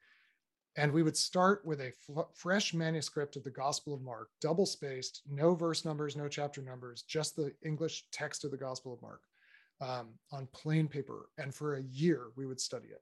And 0.75 0.91
we 0.91 1.03
would 1.03 1.17
start 1.17 1.65
with 1.65 1.81
a 1.81 1.91
f- 2.09 2.25
fresh 2.33 2.73
manuscript 2.73 3.35
of 3.35 3.43
the 3.43 3.51
Gospel 3.51 3.93
of 3.93 4.01
Mark, 4.01 4.29
double 4.41 4.65
spaced, 4.65 5.23
no 5.27 5.55
verse 5.55 5.85
numbers, 5.85 6.15
no 6.15 6.27
chapter 6.27 6.61
numbers, 6.61 7.01
just 7.01 7.35
the 7.35 7.51
English 7.63 8.05
text 8.11 8.43
of 8.43 8.51
the 8.51 8.57
Gospel 8.57 8.93
of 8.93 9.01
Mark 9.01 9.21
um, 9.81 10.09
on 10.31 10.47
plain 10.53 10.87
paper. 10.87 11.29
And 11.39 11.53
for 11.53 11.75
a 11.75 11.81
year, 11.81 12.27
we 12.35 12.45
would 12.45 12.61
study 12.61 12.87
it. 12.87 13.01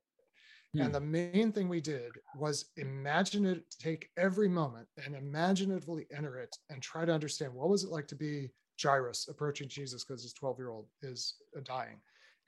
Hmm. 0.74 0.82
And 0.84 0.96
the 0.96 1.02
main 1.02 1.52
thing 1.52 1.68
we 1.68 1.82
did 1.82 2.12
was 2.38 2.66
imagine 2.78 3.46
it, 3.46 3.64
take 3.80 4.10
every 4.18 4.48
moment 4.48 4.88
and 5.04 5.16
imaginatively 5.16 6.06
enter 6.16 6.38
it 6.38 6.56
and 6.70 6.82
try 6.82 7.06
to 7.06 7.14
understand 7.14 7.54
what 7.54 7.70
was 7.70 7.84
it 7.84 7.92
like 7.92 8.08
to 8.08 8.16
be 8.16 8.52
Jairus 8.82 9.28
approaching 9.30 9.68
Jesus 9.70 10.04
because 10.04 10.24
his 10.24 10.34
12 10.34 10.58
year 10.60 10.70
old 10.70 10.88
is 11.02 11.36
uh, 11.58 11.62
dying. 11.64 11.98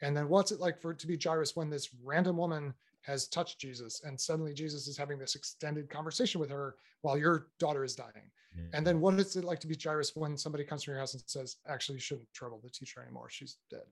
And 0.02 0.16
then 0.16 0.30
what's 0.30 0.52
it 0.52 0.60
like 0.60 0.80
for 0.80 0.92
it 0.92 1.00
to 1.00 1.08
be 1.08 1.20
Jairus 1.22 1.56
when 1.56 1.70
this 1.70 1.90
random 2.04 2.38
woman 2.38 2.74
has 3.02 3.28
touched 3.28 3.60
Jesus 3.60 4.02
and 4.04 4.20
suddenly 4.20 4.54
Jesus 4.54 4.88
is 4.88 4.98
having 4.98 5.18
this 5.18 5.36
extended 5.36 5.90
conversation 5.90 6.42
with 6.42 6.50
her 6.50 6.76
while 7.02 7.18
your 7.18 7.48
daughter 7.60 7.84
is 7.84 7.96
dying. 7.96 8.30
Mm-hmm. 8.56 8.76
And 8.76 8.86
then 8.86 9.00
what 9.00 9.16
is 9.16 9.36
it 9.36 9.44
like 9.44 9.60
to 9.62 9.68
be 9.68 9.78
Jairus 9.82 10.16
when 10.16 10.38
somebody 10.38 10.64
comes 10.64 10.84
to 10.84 10.92
your 10.92 11.00
house 11.00 11.14
and 11.14 11.24
says, 11.26 11.58
actually, 11.68 11.96
you 11.96 12.02
shouldn't 12.02 12.32
trouble 12.34 12.60
the 12.64 12.70
teacher 12.70 13.02
anymore. 13.02 13.30
She's 13.30 13.58
dead 13.72 13.86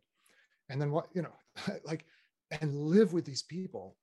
and 0.70 0.82
then 0.82 0.92
what 0.92 1.08
you 1.14 1.22
know 1.22 1.34
like 1.86 2.06
and 2.62 2.76
live 2.76 3.14
with 3.14 3.26
these 3.26 3.44
people 3.44 3.96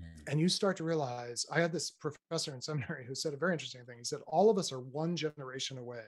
mm. 0.00 0.30
and 0.30 0.40
you 0.40 0.48
start 0.48 0.76
to 0.76 0.84
realize 0.84 1.46
i 1.52 1.60
had 1.60 1.72
this 1.72 1.90
professor 1.90 2.54
in 2.54 2.60
seminary 2.60 3.04
who 3.06 3.14
said 3.14 3.34
a 3.34 3.36
very 3.36 3.52
interesting 3.52 3.84
thing 3.84 3.98
he 3.98 4.04
said 4.04 4.20
all 4.26 4.50
of 4.50 4.58
us 4.58 4.72
are 4.72 4.80
one 4.80 5.16
generation 5.16 5.78
away 5.78 6.04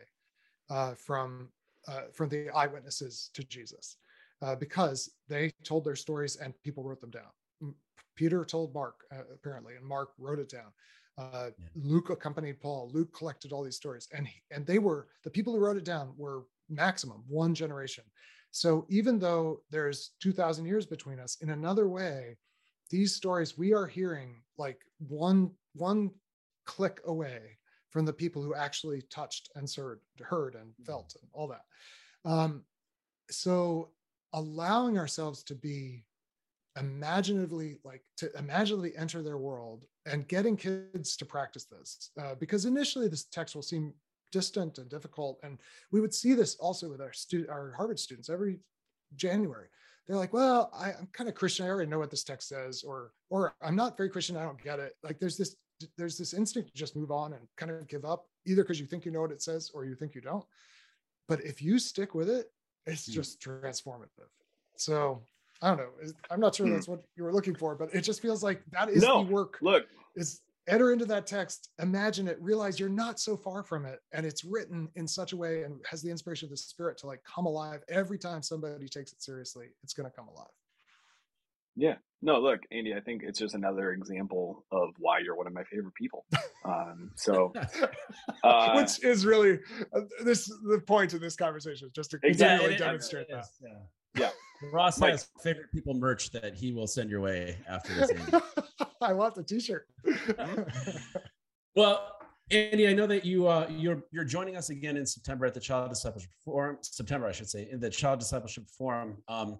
uh, 0.70 0.95
from 0.95 1.49
uh, 1.88 2.03
from 2.12 2.28
the 2.28 2.49
eyewitnesses 2.51 3.30
to 3.34 3.43
jesus 3.45 3.97
uh, 4.43 4.55
because 4.57 5.11
they 5.28 5.51
told 5.64 5.84
their 5.84 5.97
stories 5.97 6.36
and 6.36 6.55
people 6.62 6.84
wrote 6.84 7.01
them 7.01 7.11
down 7.11 7.74
peter 8.16 8.45
told 8.45 8.74
mark 8.74 9.05
uh, 9.12 9.22
apparently 9.32 9.76
and 9.76 9.84
mark 9.84 10.11
wrote 10.18 10.38
it 10.38 10.49
down 10.49 10.72
uh, 11.18 11.51
yeah. 11.59 11.66
luke 11.74 12.11
accompanied 12.11 12.61
paul 12.61 12.91
luke 12.93 13.12
collected 13.14 13.53
all 13.53 13.62
these 13.62 13.76
stories 13.76 14.09
and 14.16 14.26
he, 14.26 14.43
and 14.51 14.66
they 14.66 14.78
were 14.78 15.09
the 15.24 15.30
people 15.30 15.53
who 15.53 15.61
wrote 15.61 15.76
it 15.76 15.84
down 15.84 16.12
were 16.16 16.45
maximum 16.68 17.22
one 17.28 17.55
generation 17.55 18.05
so 18.51 18.86
even 18.88 19.18
though 19.18 19.62
there's 19.70 20.11
2000 20.20 20.66
years 20.66 20.86
between 20.86 21.20
us, 21.20 21.36
in 21.41 21.51
another 21.51 21.88
way, 21.88 22.36
these 22.91 23.14
stories 23.14 23.57
we 23.57 23.72
are 23.72 23.86
hearing 23.86 24.43
like 24.59 24.80
one 24.99 25.53
one 25.74 26.11
click 26.66 27.01
away 27.07 27.59
from 27.91 28.05
the 28.05 28.12
people 28.12 28.43
who 28.43 28.55
actually 28.55 29.03
touched 29.03 29.51
and 29.55 29.72
heard, 29.74 30.01
heard 30.20 30.55
and 30.55 30.70
mm-hmm. 30.70 30.84
felt 30.84 31.14
and 31.20 31.30
all 31.32 31.49
that. 31.49 31.62
Um, 32.24 32.64
so 33.30 33.91
allowing 34.33 34.99
ourselves 34.99 35.43
to 35.45 35.55
be 35.55 36.05
imaginatively 36.78 37.78
like 37.85 38.03
to 38.16 38.31
imaginatively 38.39 38.97
enter 38.97 39.22
their 39.22 39.39
world 39.39 39.87
and 40.07 40.28
getting 40.28 40.57
kids 40.57 41.16
to 41.16 41.24
practice 41.24 41.64
this 41.64 42.11
uh, 42.20 42.35
because 42.37 42.64
initially 42.64 43.09
this 43.09 43.24
text 43.24 43.55
will 43.55 43.62
seem 43.62 43.93
distant 44.31 44.78
and 44.78 44.89
difficult. 44.89 45.41
And 45.43 45.59
we 45.91 46.01
would 46.01 46.14
see 46.14 46.35
this 46.35 46.55
also 46.57 46.89
with 46.89 47.01
our 47.01 47.12
student 47.12 47.51
our 47.51 47.72
harvard 47.76 47.99
students 47.99 48.31
every 48.31 48.61
january. 49.16 49.66
They're 50.07 50.16
like 50.16 50.33
well 50.33 50.70
I, 50.74 50.93
i'm 50.93 51.09
kind 51.12 51.28
of 51.28 51.35
christian. 51.35 51.66
I 51.66 51.70
already 51.70 51.91
know 51.91 51.99
what 51.99 52.11
this 52.11 52.24
text 52.24 52.49
says 52.49 52.83
or 52.87 53.12
or 53.31 53.55
i'm 53.62 53.76
not 53.76 53.97
very 53.97 54.09
christian. 54.09 54.37
I 54.37 54.45
don't 54.45 54.62
get 54.62 54.78
it. 54.78 54.95
Like 55.03 55.18
there's 55.18 55.37
this 55.37 55.57
there's 55.97 56.18
this 56.18 56.35
instinct 56.35 56.70
to 56.70 56.78
just 56.78 56.97
move 56.97 57.11
on 57.11 57.33
and 57.33 57.43
kind 57.57 57.72
of 57.72 57.89
give 57.89 58.05
up 58.05 58.26
either 58.47 58.62
because 58.62 58.78
you 58.78 58.87
think 58.87 59.05
you 59.05 59.11
know 59.11 59.22
what 59.22 59.33
it 59.33 59.43
says 59.43 59.70
or 59.74 59.85
you 59.85 59.95
think 59.95 60.14
you 60.14 60.20
don't. 60.20 60.45
But 61.26 61.41
if 61.45 61.62
you 61.62 61.78
stick 61.78 62.14
with 62.14 62.28
it 62.28 62.51
it's 62.87 63.07
hmm. 63.07 63.12
just 63.12 63.41
transformative 63.41 64.28
so 64.76 65.22
i 65.62 65.68
don't 65.68 65.78
know 65.78 66.12
i'm 66.31 66.41
not 66.41 66.55
sure 66.55 66.66
hmm. 66.66 66.72
that's 66.72 66.89
what 66.89 67.03
you 67.16 67.24
were 67.24 67.33
looking 67.33 67.55
for 67.55 67.74
but 67.74 67.93
it 67.95 68.03
just 68.03 68.20
feels 68.22 68.43
like 68.43 68.62
that 68.72 68.89
is 68.89 69.03
no, 69.03 69.24
the 69.24 69.33
work 69.33 69.59
look 69.62 69.87
is 70.16 70.41
enter 70.68 70.93
into 70.93 71.05
that 71.05 71.26
text 71.26 71.70
imagine 71.81 72.28
it 72.28 72.41
realize 72.41 72.78
you're 72.78 72.89
not 72.89 73.18
so 73.18 73.37
far 73.37 73.62
from 73.62 73.85
it 73.85 74.01
and 74.12 74.24
it's 74.24 74.45
written 74.45 74.89
in 74.95 75.07
such 75.07 75.33
a 75.33 75.37
way 75.37 75.62
and 75.62 75.81
has 75.89 76.03
the 76.03 76.11
inspiration 76.11 76.47
of 76.47 76.51
the 76.51 76.57
spirit 76.57 76.97
to 76.99 77.07
like 77.07 77.22
come 77.24 77.47
alive 77.47 77.81
every 77.89 78.18
time 78.18 78.43
somebody 78.43 78.89
takes 78.89 79.12
it 79.12 79.22
seriously 79.22 79.66
it's 79.83 79.95
going 79.95 80.09
to 80.09 80.14
come 80.14 80.28
alive 80.28 80.51
yeah. 81.81 81.95
No, 82.22 82.39
look, 82.39 82.61
Andy, 82.70 82.95
I 82.95 83.01
think 83.01 83.22
it's 83.24 83.39
just 83.39 83.55
another 83.55 83.93
example 83.93 84.66
of 84.70 84.91
why 84.99 85.20
you're 85.20 85.37
one 85.37 85.47
of 85.47 85.55
my 85.55 85.64
favorite 85.64 85.95
people. 85.95 86.26
Um, 86.66 87.11
so, 87.14 87.53
uh, 88.45 88.74
which 88.74 89.03
is 89.03 89.24
really 89.24 89.59
uh, 89.95 90.03
this 90.22 90.47
the 90.47 90.83
point 90.87 91.14
of 91.14 91.22
this 91.22 91.35
conversation 91.35 91.87
is 91.87 91.93
just 91.93 92.11
to 92.11 92.18
exactly 92.22 92.76
demonstrate 92.76 93.26
that. 93.31 93.47
Yeah. 93.64 94.20
yeah. 94.20 94.31
Ross 94.72 95.01
Mike. 95.01 95.12
has 95.12 95.28
favorite 95.43 95.72
people 95.72 95.95
merch 95.95 96.31
that 96.33 96.55
he 96.55 96.72
will 96.72 96.87
send 96.87 97.09
your 97.09 97.22
way 97.22 97.57
after 97.66 97.95
this. 97.95 98.11
I 99.01 99.14
want 99.14 99.35
the 99.35 99.43
T-shirt. 99.43 99.87
well, 101.74 102.18
Andy, 102.51 102.87
I 102.87 102.93
know 102.93 103.07
that 103.07 103.24
you 103.24 103.47
uh, 103.47 103.66
you're 103.70 104.03
you're 104.11 104.24
joining 104.24 104.57
us 104.57 104.68
again 104.68 104.99
in 104.99 105.07
September 105.07 105.47
at 105.47 105.55
the 105.55 105.61
Child 105.61 105.89
Discipleship 105.89 106.33
Forum. 106.45 106.76
September, 106.83 107.26
I 107.26 107.33
should 107.33 107.49
say, 107.49 107.66
in 107.72 107.81
the 107.81 107.89
Child 107.89 108.18
Discipleship 108.18 108.64
Forum. 108.76 109.16
Um, 109.26 109.59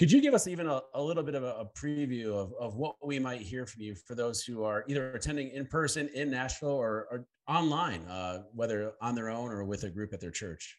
could 0.00 0.10
you 0.10 0.22
give 0.22 0.32
us 0.32 0.48
even 0.48 0.66
a, 0.66 0.80
a 0.94 1.02
little 1.02 1.22
bit 1.22 1.34
of 1.34 1.44
a, 1.44 1.56
a, 1.56 1.66
preview 1.78 2.32
of, 2.32 2.54
of 2.58 2.76
what 2.76 2.96
we 3.04 3.18
might 3.18 3.42
hear 3.42 3.66
from 3.66 3.82
you 3.82 3.94
for 3.94 4.14
those 4.14 4.42
who 4.42 4.64
are 4.64 4.82
either 4.88 5.12
attending 5.12 5.50
in 5.50 5.66
person 5.66 6.08
in 6.14 6.30
Nashville 6.30 6.70
or, 6.70 7.06
or 7.10 7.26
online, 7.46 8.00
uh, 8.06 8.44
whether 8.54 8.92
on 9.02 9.14
their 9.14 9.28
own 9.28 9.50
or 9.50 9.62
with 9.62 9.84
a 9.84 9.90
group 9.90 10.14
at 10.14 10.20
their 10.22 10.30
church? 10.30 10.78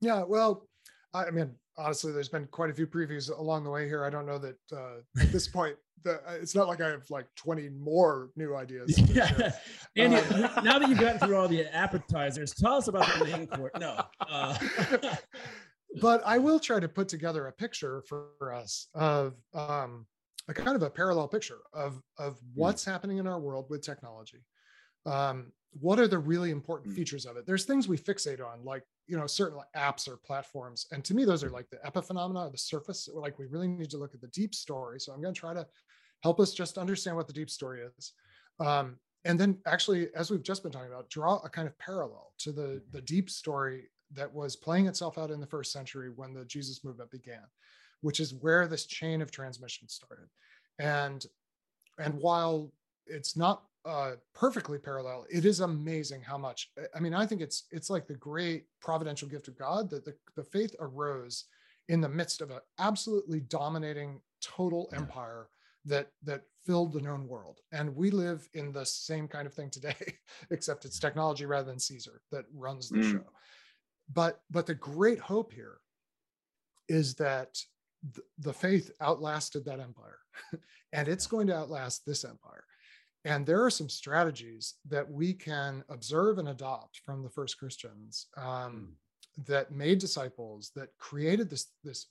Yeah, 0.00 0.24
well, 0.26 0.66
I 1.14 1.30
mean, 1.30 1.52
honestly, 1.78 2.10
there's 2.10 2.28
been 2.28 2.46
quite 2.46 2.70
a 2.70 2.74
few 2.74 2.88
previews 2.88 3.30
along 3.30 3.62
the 3.62 3.70
way 3.70 3.86
here. 3.86 4.04
I 4.04 4.10
don't 4.10 4.26
know 4.26 4.38
that 4.38 4.58
uh, 4.72 5.20
at 5.20 5.30
this 5.30 5.46
point, 5.56 5.76
the, 6.02 6.14
uh, 6.28 6.32
it's 6.32 6.56
not 6.56 6.66
like 6.66 6.80
I 6.80 6.88
have 6.88 7.08
like 7.10 7.26
20 7.36 7.68
more 7.68 8.30
new 8.34 8.56
ideas. 8.56 8.98
Yeah. 8.98 9.52
Andy, 9.96 10.16
uh, 10.16 10.62
now 10.62 10.80
that 10.80 10.88
you've 10.88 10.98
gotten 10.98 11.20
through 11.20 11.36
all 11.40 11.46
the 11.46 11.72
appetizers, 11.72 12.54
tell 12.54 12.74
us 12.74 12.88
about 12.88 13.06
the 13.20 13.24
main 13.26 13.46
course. 13.46 13.72
No. 13.78 14.02
Uh, 14.20 14.56
but 16.00 16.22
I 16.24 16.38
will 16.38 16.60
try 16.60 16.80
to 16.80 16.88
put 16.88 17.08
together 17.08 17.46
a 17.46 17.52
picture 17.52 18.02
for 18.02 18.52
us 18.52 18.88
of 18.94 19.34
um, 19.54 20.06
a 20.48 20.54
kind 20.54 20.76
of 20.76 20.82
a 20.82 20.90
parallel 20.90 21.28
picture 21.28 21.60
of 21.72 22.00
of 22.18 22.34
hmm. 22.38 22.60
what's 22.60 22.84
mm. 22.84 22.90
happening 22.90 23.18
in 23.18 23.26
our 23.26 23.38
world 23.38 23.66
with 23.68 23.82
technology. 23.82 24.44
Um, 25.06 25.52
what 25.72 26.00
are 26.00 26.08
the 26.08 26.18
really 26.18 26.50
important 26.50 26.92
mm. 26.92 26.96
features 26.96 27.26
of 27.26 27.36
it? 27.36 27.46
There's 27.46 27.64
things 27.64 27.86
we 27.86 27.96
fixate 27.96 28.44
on, 28.44 28.64
like 28.64 28.82
you 29.06 29.16
know 29.16 29.26
certain 29.26 29.60
apps 29.76 30.08
or 30.08 30.16
platforms, 30.16 30.86
and 30.92 31.04
to 31.04 31.14
me 31.14 31.24
those 31.24 31.44
are 31.44 31.50
like 31.50 31.70
the 31.70 31.78
epiphenomena, 31.86 32.50
the 32.50 32.58
surface. 32.58 33.08
Like 33.12 33.38
we 33.38 33.46
really 33.46 33.68
need 33.68 33.90
to 33.90 33.98
look 33.98 34.14
at 34.14 34.20
the 34.20 34.28
deep 34.28 34.54
story. 34.54 35.00
So 35.00 35.12
I'm 35.12 35.22
going 35.22 35.34
to 35.34 35.40
try 35.40 35.54
to 35.54 35.66
help 36.22 36.38
us 36.40 36.52
just 36.52 36.78
understand 36.78 37.16
what 37.16 37.26
the 37.26 37.32
deep 37.32 37.50
story 37.50 37.80
is. 37.96 38.12
Um, 38.58 38.96
and 39.24 39.38
then 39.38 39.58
actually 39.66 40.08
as 40.14 40.30
we've 40.30 40.42
just 40.42 40.62
been 40.62 40.72
talking 40.72 40.90
about 40.90 41.10
draw 41.10 41.36
a 41.44 41.48
kind 41.48 41.68
of 41.68 41.78
parallel 41.78 42.32
to 42.38 42.52
the 42.52 42.82
the 42.92 43.02
deep 43.02 43.30
story 43.30 43.84
that 44.14 44.32
was 44.32 44.56
playing 44.56 44.86
itself 44.86 45.18
out 45.18 45.30
in 45.30 45.40
the 45.40 45.46
first 45.46 45.72
century 45.72 46.10
when 46.14 46.34
the 46.34 46.44
Jesus 46.44 46.84
movement 46.84 47.10
began, 47.10 47.44
which 48.00 48.20
is 48.20 48.34
where 48.34 48.66
this 48.66 48.86
chain 48.86 49.22
of 49.22 49.30
transmission 49.30 49.88
started. 49.88 50.28
And 50.78 51.24
and 51.98 52.14
while 52.14 52.72
it's 53.06 53.36
not 53.36 53.64
uh, 53.84 54.12
perfectly 54.34 54.78
parallel, 54.78 55.26
it 55.30 55.44
is 55.44 55.60
amazing 55.60 56.22
how 56.22 56.38
much. 56.38 56.70
I 56.94 57.00
mean, 57.00 57.14
I 57.14 57.26
think 57.26 57.40
it's 57.40 57.64
it's 57.70 57.90
like 57.90 58.06
the 58.06 58.14
great 58.14 58.64
providential 58.80 59.28
gift 59.28 59.48
of 59.48 59.58
God 59.58 59.90
that 59.90 60.04
the, 60.04 60.14
the 60.36 60.44
faith 60.44 60.74
arose 60.80 61.44
in 61.88 62.00
the 62.00 62.08
midst 62.08 62.40
of 62.40 62.50
an 62.50 62.60
absolutely 62.78 63.40
dominating 63.40 64.20
total 64.40 64.88
empire 64.94 65.48
that 65.84 66.08
that 66.22 66.42
filled 66.66 66.92
the 66.92 67.00
known 67.00 67.26
world 67.26 67.58
and 67.72 67.94
we 67.96 68.10
live 68.10 68.48
in 68.52 68.70
the 68.70 68.84
same 68.84 69.26
kind 69.26 69.46
of 69.46 69.54
thing 69.54 69.70
today 69.70 69.94
except 70.50 70.84
it's 70.84 70.98
technology 70.98 71.46
rather 71.46 71.70
than 71.70 71.78
caesar 71.78 72.20
that 72.30 72.44
runs 72.54 72.90
the 72.90 72.98
mm. 72.98 73.12
show 73.12 73.24
but 74.12 74.40
but 74.50 74.66
the 74.66 74.74
great 74.74 75.18
hope 75.18 75.52
here 75.52 75.78
is 76.88 77.14
that 77.14 77.58
th- 78.14 78.26
the 78.38 78.52
faith 78.52 78.90
outlasted 79.00 79.64
that 79.64 79.80
empire 79.80 80.18
and 80.92 81.08
it's 81.08 81.26
going 81.26 81.46
to 81.46 81.56
outlast 81.56 82.04
this 82.06 82.24
empire 82.24 82.64
and 83.24 83.44
there 83.44 83.62
are 83.62 83.70
some 83.70 83.88
strategies 83.88 84.74
that 84.88 85.08
we 85.08 85.32
can 85.32 85.84
observe 85.88 86.38
and 86.38 86.48
adopt 86.48 87.00
from 87.04 87.22
the 87.22 87.30
first 87.30 87.58
christians 87.58 88.26
um, 88.36 88.44
mm. 88.44 89.46
that 89.46 89.70
made 89.70 89.98
disciples 89.98 90.70
that 90.74 90.88
created 90.98 91.48
this 91.50 91.66
this 91.84 92.06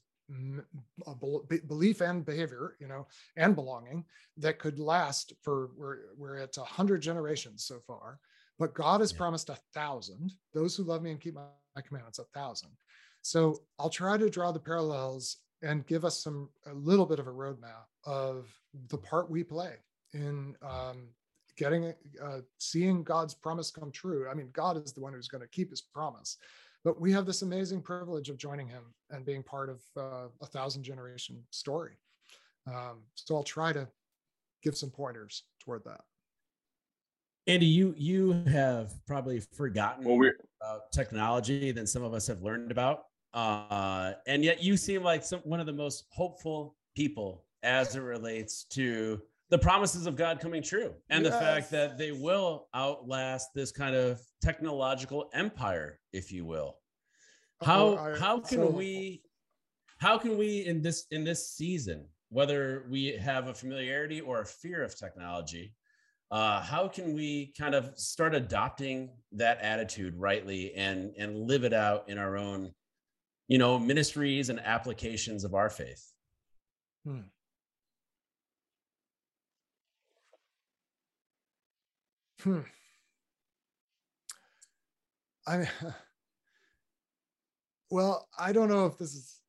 belief 1.67 2.01
and 2.01 2.23
behavior 2.23 2.75
you 2.79 2.87
know 2.87 3.07
and 3.35 3.55
belonging 3.55 4.05
that 4.37 4.59
could 4.59 4.77
last 4.77 5.33
for 5.41 5.71
we're, 5.75 5.97
we're 6.17 6.37
at 6.37 6.55
100 6.55 7.01
generations 7.01 7.65
so 7.65 7.79
far 7.87 8.19
but 8.59 8.75
god 8.75 9.01
has 9.01 9.11
yeah. 9.11 9.17
promised 9.17 9.49
a 9.49 9.57
thousand 9.73 10.31
those 10.53 10.75
who 10.75 10.83
love 10.83 11.01
me 11.01 11.09
and 11.09 11.19
keep 11.19 11.33
my 11.33 11.41
commandments, 11.81 12.19
a 12.19 12.23
thousand. 12.25 12.69
So 13.21 13.61
I'll 13.77 13.89
try 13.89 14.17
to 14.17 14.29
draw 14.29 14.51
the 14.51 14.59
parallels 14.59 15.37
and 15.61 15.85
give 15.87 16.05
us 16.05 16.23
some 16.23 16.49
a 16.67 16.73
little 16.73 17.05
bit 17.05 17.19
of 17.19 17.27
a 17.27 17.31
roadmap 17.31 17.87
of 18.05 18.47
the 18.87 18.97
part 18.97 19.29
we 19.29 19.43
play 19.43 19.73
in 20.13 20.55
um, 20.61 21.09
getting 21.57 21.93
uh, 22.23 22.39
seeing 22.57 23.03
God's 23.03 23.33
promise 23.33 23.69
come 23.71 23.91
true. 23.91 24.27
I 24.29 24.33
mean, 24.33 24.49
God 24.53 24.83
is 24.83 24.93
the 24.93 25.01
one 25.01 25.13
who's 25.13 25.27
going 25.27 25.41
to 25.41 25.47
keep 25.47 25.69
His 25.69 25.81
promise, 25.81 26.37
but 26.83 26.99
we 26.99 27.11
have 27.11 27.25
this 27.25 27.41
amazing 27.41 27.81
privilege 27.81 28.29
of 28.29 28.37
joining 28.37 28.67
Him 28.67 28.83
and 29.09 29.25
being 29.25 29.43
part 29.43 29.69
of 29.69 29.81
uh, 29.97 30.27
a 30.41 30.45
thousand 30.45 30.83
generation 30.83 31.43
story. 31.51 31.97
Um, 32.67 33.01
so 33.15 33.35
I'll 33.35 33.43
try 33.43 33.73
to 33.73 33.87
give 34.63 34.77
some 34.77 34.89
pointers 34.89 35.43
toward 35.59 35.83
that. 35.85 36.01
Andy, 37.47 37.65
you 37.65 37.93
you 37.97 38.43
have 38.47 38.93
probably 39.05 39.41
forgotten 39.53 40.05
well, 40.05 40.17
we're, 40.17 40.37
about 40.61 40.91
technology 40.91 41.71
than 41.71 41.87
some 41.87 42.03
of 42.03 42.13
us 42.13 42.27
have 42.27 42.41
learned 42.41 42.71
about, 42.71 43.03
uh, 43.33 44.13
and 44.27 44.43
yet 44.43 44.63
you 44.63 44.75
seem 44.77 45.03
like 45.03 45.23
some 45.23 45.39
one 45.41 45.59
of 45.59 45.65
the 45.65 45.73
most 45.73 46.05
hopeful 46.09 46.75
people 46.95 47.45
as 47.63 47.95
it 47.95 48.01
relates 48.01 48.63
to 48.63 49.21
the 49.49 49.57
promises 49.57 50.05
of 50.05 50.15
God 50.15 50.39
coming 50.39 50.61
true 50.61 50.93
and 51.09 51.23
yes. 51.23 51.33
the 51.33 51.39
fact 51.39 51.71
that 51.71 51.97
they 51.97 52.11
will 52.11 52.67
outlast 52.75 53.49
this 53.55 53.71
kind 53.71 53.95
of 53.95 54.21
technological 54.41 55.29
empire, 55.33 55.99
if 56.13 56.31
you 56.31 56.45
will. 56.45 56.77
How 57.63 57.81
oh, 57.81 57.97
I, 57.97 58.19
how 58.19 58.39
can 58.39 58.59
so... 58.59 58.69
we 58.69 59.23
how 59.97 60.17
can 60.17 60.37
we 60.37 60.65
in 60.65 60.81
this 60.81 61.05
in 61.11 61.23
this 61.23 61.49
season, 61.49 62.05
whether 62.29 62.85
we 62.89 63.17
have 63.17 63.47
a 63.47 63.53
familiarity 63.53 64.21
or 64.21 64.41
a 64.41 64.45
fear 64.45 64.83
of 64.83 64.97
technology, 64.97 65.73
uh, 66.31 66.61
how 66.61 66.87
can 66.87 67.13
we 67.13 67.53
kind 67.57 67.73
of 67.73 67.97
start 67.97 68.35
adopting 68.35 69.09
that 69.31 69.59
attitude 69.61 70.15
rightly 70.15 70.73
and 70.75 71.13
and 71.17 71.47
live 71.47 71.63
it 71.63 71.73
out 71.73 72.09
in 72.09 72.17
our 72.17 72.37
own 72.37 72.71
you 73.47 73.57
know 73.57 73.79
ministries 73.79 74.49
and 74.49 74.59
applications 74.59 75.43
of 75.43 75.53
our 75.53 75.69
faith 75.69 76.11
hmm. 77.05 77.21
Hmm. 82.41 82.61
I 85.47 85.67
well, 87.89 88.27
I 88.37 88.53
don't 88.53 88.69
know 88.69 88.85
if 88.85 88.97
this 88.97 89.15
is 89.15 89.39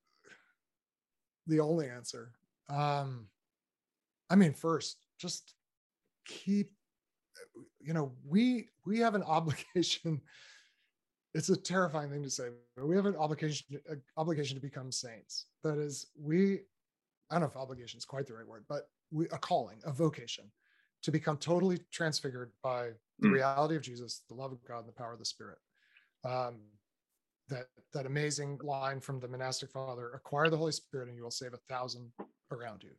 the 1.46 1.60
only 1.60 1.88
answer. 1.88 2.32
Um, 2.68 3.28
I 4.30 4.36
mean, 4.36 4.54
first, 4.54 4.96
just 5.18 5.54
keep 6.26 6.72
you 7.80 7.92
know 7.92 8.12
we 8.26 8.68
we 8.86 8.98
have 8.98 9.14
an 9.14 9.22
obligation 9.26 10.20
it's 11.32 11.48
a 11.48 11.56
terrifying 11.56 12.10
thing 12.10 12.22
to 12.22 12.30
say 12.30 12.48
but 12.76 12.86
we 12.86 12.96
have 12.96 13.06
an 13.06 13.16
obligation 13.16 13.80
an 13.88 14.02
obligation 14.16 14.56
to 14.56 14.60
become 14.60 14.90
saints 14.90 15.46
that 15.62 15.78
is 15.78 16.06
we 16.20 16.60
i 17.30 17.34
don't 17.34 17.40
know 17.40 17.46
if 17.46 17.56
obligation 17.56 17.98
is 17.98 18.04
quite 18.04 18.26
the 18.26 18.34
right 18.34 18.46
word 18.46 18.64
but 18.68 18.88
we 19.10 19.26
a 19.26 19.38
calling 19.38 19.78
a 19.84 19.92
vocation 19.92 20.44
to 21.02 21.10
become 21.10 21.36
totally 21.36 21.78
transfigured 21.90 22.52
by 22.62 22.90
the 23.20 23.28
mm. 23.28 23.32
reality 23.32 23.76
of 23.76 23.82
Jesus, 23.82 24.22
the 24.28 24.34
love 24.34 24.52
of 24.52 24.62
God, 24.64 24.80
and 24.80 24.88
the 24.88 24.92
power 24.92 25.12
of 25.12 25.18
the 25.18 25.24
Spirit. 25.24 25.58
Um, 26.24 26.60
that 27.48 27.66
that 27.92 28.06
amazing 28.06 28.60
line 28.62 29.00
from 29.00 29.18
the 29.18 29.28
monastic 29.28 29.70
father: 29.70 30.10
"Acquire 30.12 30.48
the 30.50 30.56
Holy 30.56 30.72
Spirit, 30.72 31.08
and 31.08 31.16
you 31.16 31.22
will 31.22 31.30
save 31.30 31.54
a 31.54 31.72
thousand 31.72 32.12
around 32.52 32.82
you." 32.82 32.90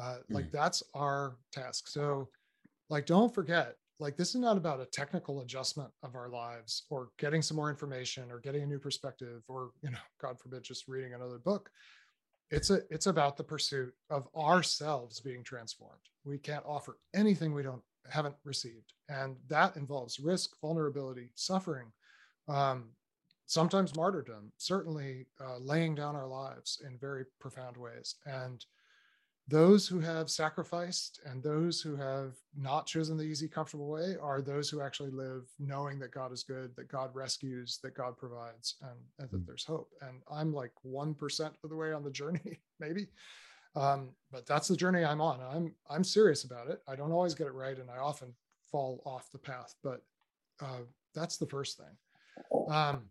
Uh. 0.00 0.18
Like 0.30 0.50
that's 0.50 0.82
our 0.94 1.36
task. 1.52 1.88
So, 1.88 2.28
like, 2.88 3.06
don't 3.06 3.34
forget, 3.34 3.76
like 4.00 4.16
this 4.16 4.30
is 4.30 4.40
not 4.40 4.56
about 4.56 4.80
a 4.80 4.86
technical 4.86 5.40
adjustment 5.40 5.90
of 6.02 6.14
our 6.14 6.28
lives 6.28 6.84
or 6.90 7.10
getting 7.18 7.42
some 7.42 7.56
more 7.56 7.70
information 7.70 8.30
or 8.30 8.40
getting 8.40 8.62
a 8.62 8.66
new 8.66 8.78
perspective 8.78 9.42
or 9.48 9.70
you 9.82 9.90
know, 9.90 9.98
God 10.20 10.38
forbid, 10.40 10.64
just 10.64 10.88
reading 10.88 11.14
another 11.14 11.38
book. 11.38 11.70
It's 12.50 12.70
a 12.70 12.80
it's 12.90 13.06
about 13.06 13.36
the 13.36 13.44
pursuit 13.44 13.94
of 14.10 14.28
ourselves 14.36 15.20
being 15.20 15.42
transformed. 15.42 16.00
We 16.24 16.38
can't 16.38 16.64
offer 16.66 16.98
anything 17.14 17.54
we 17.54 17.62
don't 17.62 17.82
haven't 18.10 18.34
received. 18.44 18.92
And 19.08 19.36
that 19.48 19.76
involves 19.76 20.20
risk 20.20 20.50
vulnerability 20.60 21.30
suffering 21.34 21.86
um, 22.48 22.90
sometimes 23.46 23.96
martyrdom 23.96 24.52
certainly 24.58 25.26
uh, 25.40 25.58
laying 25.58 25.94
down 25.94 26.16
our 26.16 26.26
lives 26.26 26.82
in 26.86 26.98
very 26.98 27.24
profound 27.40 27.76
ways. 27.76 28.16
And 28.26 28.64
those 29.46 29.86
who 29.86 30.00
have 30.00 30.30
sacrificed 30.30 31.20
and 31.26 31.42
those 31.42 31.80
who 31.80 31.96
have 31.96 32.32
not 32.56 32.86
chosen 32.86 33.16
the 33.16 33.24
easy, 33.24 33.46
comfortable 33.46 33.88
way 33.88 34.16
are 34.20 34.40
those 34.40 34.70
who 34.70 34.80
actually 34.80 35.10
live 35.10 35.42
knowing 35.58 35.98
that 35.98 36.12
God 36.12 36.32
is 36.32 36.42
good, 36.42 36.74
that 36.76 36.88
God 36.88 37.14
rescues, 37.14 37.78
that 37.82 37.94
God 37.94 38.16
provides, 38.16 38.76
and, 38.80 38.98
and 39.18 39.30
that 39.30 39.38
hmm. 39.38 39.44
there's 39.46 39.64
hope. 39.64 39.90
And 40.00 40.22
I'm 40.32 40.54
like 40.54 40.72
1% 40.86 41.50
of 41.62 41.70
the 41.70 41.76
way 41.76 41.92
on 41.92 42.02
the 42.02 42.10
journey, 42.22 42.60
maybe. 42.80 43.08
Um, 43.76 44.10
but 44.30 44.46
that's 44.46 44.68
the 44.68 44.76
journey 44.76 45.04
I'm 45.04 45.20
on. 45.20 45.40
I'm 45.40 45.74
I'm 45.90 46.04
serious 46.04 46.44
about 46.44 46.68
it. 46.68 46.80
I 46.86 46.94
don't 46.94 47.10
always 47.10 47.34
get 47.34 47.48
it 47.48 47.54
right, 47.54 47.76
and 47.76 47.90
I 47.90 47.98
often 47.98 48.32
fall 48.70 49.02
off 49.04 49.32
the 49.32 49.38
path. 49.38 49.74
But 49.82 50.02
uh, 50.60 50.82
that's 51.12 51.38
the 51.38 51.46
first 51.46 51.78
thing. 51.78 52.70
Um, 52.70 53.02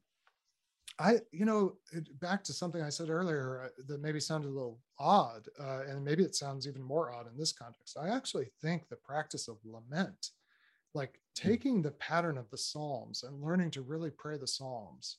I, 1.04 1.20
you 1.34 1.44
know, 1.44 1.74
back 2.22 2.46
to 2.46 2.54
something 2.54 2.82
I 2.82 2.88
said 2.88 3.10
earlier 3.10 3.66
uh, 3.66 3.84
that 3.90 4.02
maybe 4.02 4.22
sounded 4.22 4.48
a 4.48 4.54
little 4.54 4.80
odd, 4.98 5.50
uh, 5.60 5.82
and 5.90 6.04
maybe 6.04 6.24
it 6.24 6.34
sounds 6.34 6.66
even 6.66 6.82
more 6.82 7.14
odd 7.14 7.28
in 7.30 7.38
this 7.38 7.52
context. 7.52 7.98
I 8.00 8.08
actually 8.08 8.48
think 8.62 8.88
the 8.88 8.96
practice 8.96 9.50
of 9.50 9.58
lament, 9.66 10.30
like 10.94 11.20
hmm. 11.38 11.50
taking 11.50 11.82
the 11.82 11.92
pattern 11.92 12.38
of 12.38 12.50
the 12.52 12.58
Psalms 12.58 13.24
and 13.24 13.44
learning 13.44 13.72
to 13.72 13.82
really 13.82 14.12
pray 14.12 14.38
the 14.38 14.48
Psalms. 14.48 15.18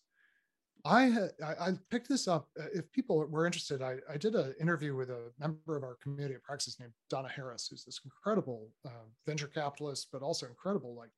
I 0.87 1.03
had 1.03 1.31
I, 1.45 1.69
I 1.69 1.73
picked 1.91 2.09
this 2.09 2.29
up. 2.29 2.49
Uh, 2.59 2.65
if 2.73 2.91
people 2.93 3.19
were 3.29 3.45
interested, 3.45 3.83
I, 3.83 3.97
I 4.11 4.17
did 4.17 4.35
an 4.35 4.55
interview 4.59 4.97
with 4.97 5.11
a 5.11 5.33
member 5.39 5.77
of 5.77 5.83
our 5.83 5.99
community 6.03 6.35
of 6.35 6.43
praxis 6.43 6.81
named 6.81 6.93
Donna 7.11 7.29
Harris, 7.29 7.69
who's 7.69 7.85
this 7.85 8.01
incredible 8.07 8.71
uh, 8.87 9.05
venture 9.27 9.49
capitalist, 9.49 10.09
but 10.13 10.23
also 10.23 10.47
incredible 10.47 10.95
like 10.95 11.11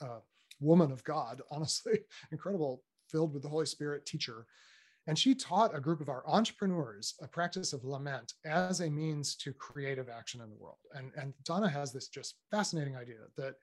uh, 0.00 0.20
woman 0.60 0.92
of 0.92 1.04
God. 1.04 1.42
Honestly, 1.50 1.98
incredible 2.32 2.82
filled 3.08 3.32
with 3.32 3.42
the 3.42 3.48
Holy 3.48 3.66
Spirit 3.66 4.06
teacher. 4.06 4.46
And 5.06 5.18
she 5.18 5.34
taught 5.34 5.76
a 5.76 5.80
group 5.80 6.00
of 6.00 6.08
our 6.08 6.22
entrepreneurs 6.26 7.14
a 7.22 7.28
practice 7.28 7.72
of 7.72 7.84
lament 7.84 8.32
as 8.46 8.80
a 8.80 8.88
means 8.88 9.34
to 9.36 9.52
creative 9.52 10.08
action 10.08 10.40
in 10.40 10.48
the 10.48 10.56
world. 10.56 10.78
And, 10.94 11.12
and 11.16 11.34
Donna 11.44 11.68
has 11.68 11.92
this 11.92 12.08
just 12.08 12.36
fascinating 12.50 12.96
idea 12.96 13.18
that 13.36 13.56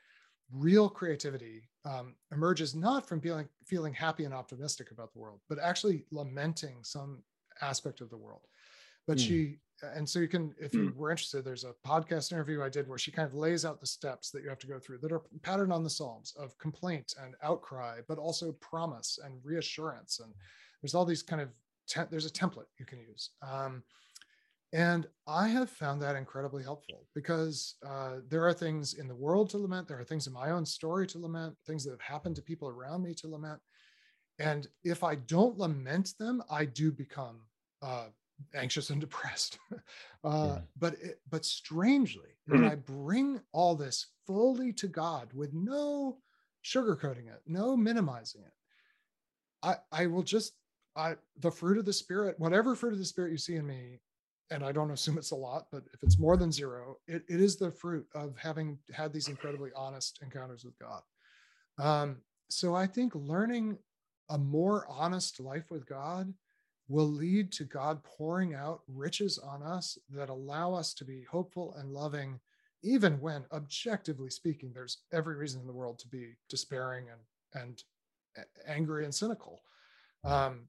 real 0.54 0.88
creativity 0.90 1.70
um, 1.86 2.16
emerges 2.32 2.76
not 2.76 3.08
from 3.08 3.22
feeling, 3.22 3.48
feeling 3.66 3.94
happy 3.94 4.26
and 4.26 4.34
optimistic 4.34 4.92
about 4.92 5.14
the 5.14 5.20
world, 5.20 5.40
but 5.50 5.58
actually 5.60 6.06
lamenting 6.12 6.78
some 6.84 7.24
aspect 7.62 8.02
of 8.02 8.10
the 8.10 8.18
world. 8.18 8.42
But 9.08 9.18
mm. 9.18 9.28
she 9.28 9.58
and 9.96 10.08
so 10.08 10.20
you 10.20 10.28
can 10.28 10.54
if 10.60 10.74
you 10.74 10.92
mm. 10.92 10.96
were 10.96 11.12
interested 11.12 11.44
there's 11.44 11.64
a 11.64 11.74
podcast 11.86 12.32
interview 12.32 12.62
i 12.62 12.70
did 12.70 12.88
where 12.88 12.98
she 12.98 13.12
kind 13.12 13.28
of 13.28 13.34
lays 13.34 13.66
out 13.66 13.80
the 13.80 13.86
steps 13.88 14.30
that 14.30 14.44
you 14.44 14.50
have 14.50 14.60
to 14.60 14.68
go 14.68 14.80
through 14.80 14.98
that 14.98 15.12
are 15.12 15.24
patterned 15.42 15.74
on 15.74 15.84
the 15.84 15.90
psalms 15.90 16.34
of 16.38 16.58
complaint 16.58 17.14
and 17.24 17.36
outcry 17.44 18.00
but 18.08 18.18
also 18.18 18.52
promise 18.54 19.20
and 19.24 19.40
reassurance. 19.44 20.20
And 20.20 20.34
there's 20.82 20.96
all 20.96 21.06
these 21.06 21.24
kind 21.24 21.42
of 21.42 21.50
te- 21.88 22.10
there's 22.10 22.26
a 22.26 22.32
template 22.32 22.66
you 22.80 22.86
can 22.86 23.00
use. 23.00 23.32
Um, 23.42 23.84
and 24.74 25.06
i 25.28 25.50
have 25.50 25.70
found 25.70 26.02
that 26.02 26.16
incredibly 26.16 26.64
helpful 26.64 27.06
because 27.14 27.76
uh, 27.86 28.18
there 28.30 28.48
are 28.48 28.54
things 28.54 28.94
in 28.94 29.08
the 29.08 29.16
world 29.16 29.50
to 29.50 29.58
lament. 29.58 29.88
There 29.88 30.00
are 30.00 30.06
things 30.06 30.28
in 30.28 30.34
my 30.34 30.52
own 30.52 30.66
story 30.66 31.06
to 31.08 31.20
lament 31.20 31.56
things 31.68 31.84
that 31.84 31.92
have 31.92 32.02
happened 32.02 32.38
to 32.38 32.42
people 32.42 32.70
around 32.70 33.04
me 33.04 33.14
to 33.16 33.28
lament. 33.28 33.60
And 34.40 34.68
if 34.84 35.04
i 35.04 35.16
don't 35.16 35.58
lament 35.58 36.14
them 36.18 36.42
i 36.50 36.66
do 36.66 36.92
become 36.92 37.42
uh, 37.82 38.08
anxious 38.56 38.90
and 38.90 39.02
depressed. 39.02 39.60
Uh, 40.24 40.58
yeah. 40.58 40.60
But 40.78 40.94
it, 41.02 41.20
but 41.32 41.44
strangely, 41.44 42.30
when 42.46 42.64
I 42.64 42.76
bring 42.76 43.42
all 43.54 43.74
this 43.74 44.06
fully 44.28 44.72
to 44.74 44.88
God 44.88 45.30
with 45.34 45.52
no 45.52 46.20
sugarcoating 46.64 47.26
it, 47.26 47.42
no 47.48 47.76
minimizing 47.76 48.42
it, 48.42 48.54
I 49.64 49.78
I 49.92 50.06
will 50.06 50.22
just 50.22 50.54
I 50.96 51.16
the 51.40 51.50
fruit 51.50 51.80
of 51.80 51.86
the 51.86 51.94
spirit, 51.94 52.40
whatever 52.40 52.76
fruit 52.76 52.94
of 52.94 53.00
the 53.00 53.06
spirit 53.06 53.32
you 53.32 53.40
see 53.40 53.56
in 53.56 53.66
me, 53.66 54.00
and 54.52 54.64
I 54.64 54.72
don't 54.72 54.92
assume 54.92 55.18
it's 55.18 55.32
a 55.32 55.36
lot, 55.36 55.66
but 55.72 55.86
if 55.94 56.04
it's 56.04 56.20
more 56.20 56.38
than 56.38 56.52
zero, 56.52 56.98
it, 57.08 57.24
it 57.28 57.40
is 57.40 57.56
the 57.56 57.72
fruit 57.72 58.06
of 58.14 58.38
having 58.38 58.78
had 58.94 59.14
these 59.14 59.30
incredibly 59.30 59.72
honest 59.76 60.20
encounters 60.22 60.64
with 60.64 60.78
God. 60.78 61.02
Um, 61.80 62.18
so 62.50 62.76
I 62.76 62.86
think 62.86 63.16
learning 63.16 63.78
a 64.30 64.38
more 64.38 64.86
honest 64.90 65.40
life 65.40 65.72
with 65.72 65.86
God 65.86 66.34
will 66.92 67.08
lead 67.10 67.54
to 67.54 67.64
God 67.64 68.04
pouring 68.04 68.54
out 68.54 68.82
riches 68.88 69.38
on 69.38 69.64
us 69.64 69.98
that 70.10 70.30
allow 70.30 70.74
us 70.74 70.94
to 70.96 71.06
be 71.06 71.24
hopeful 71.24 71.74
and 71.78 71.94
loving, 71.94 72.38
even 72.84 73.14
when, 73.22 73.46
objectively 73.54 74.30
speaking, 74.30 74.72
there's 74.74 74.98
every 75.14 75.36
reason 75.36 75.62
in 75.62 75.68
the 75.68 75.74
world 75.74 76.00
to 76.00 76.08
be 76.10 76.34
despairing 76.50 77.06
and, 77.10 77.64
and 77.64 77.84
angry 78.68 79.06
and 79.06 79.16
cynical. 79.16 79.62
Um, 80.26 80.68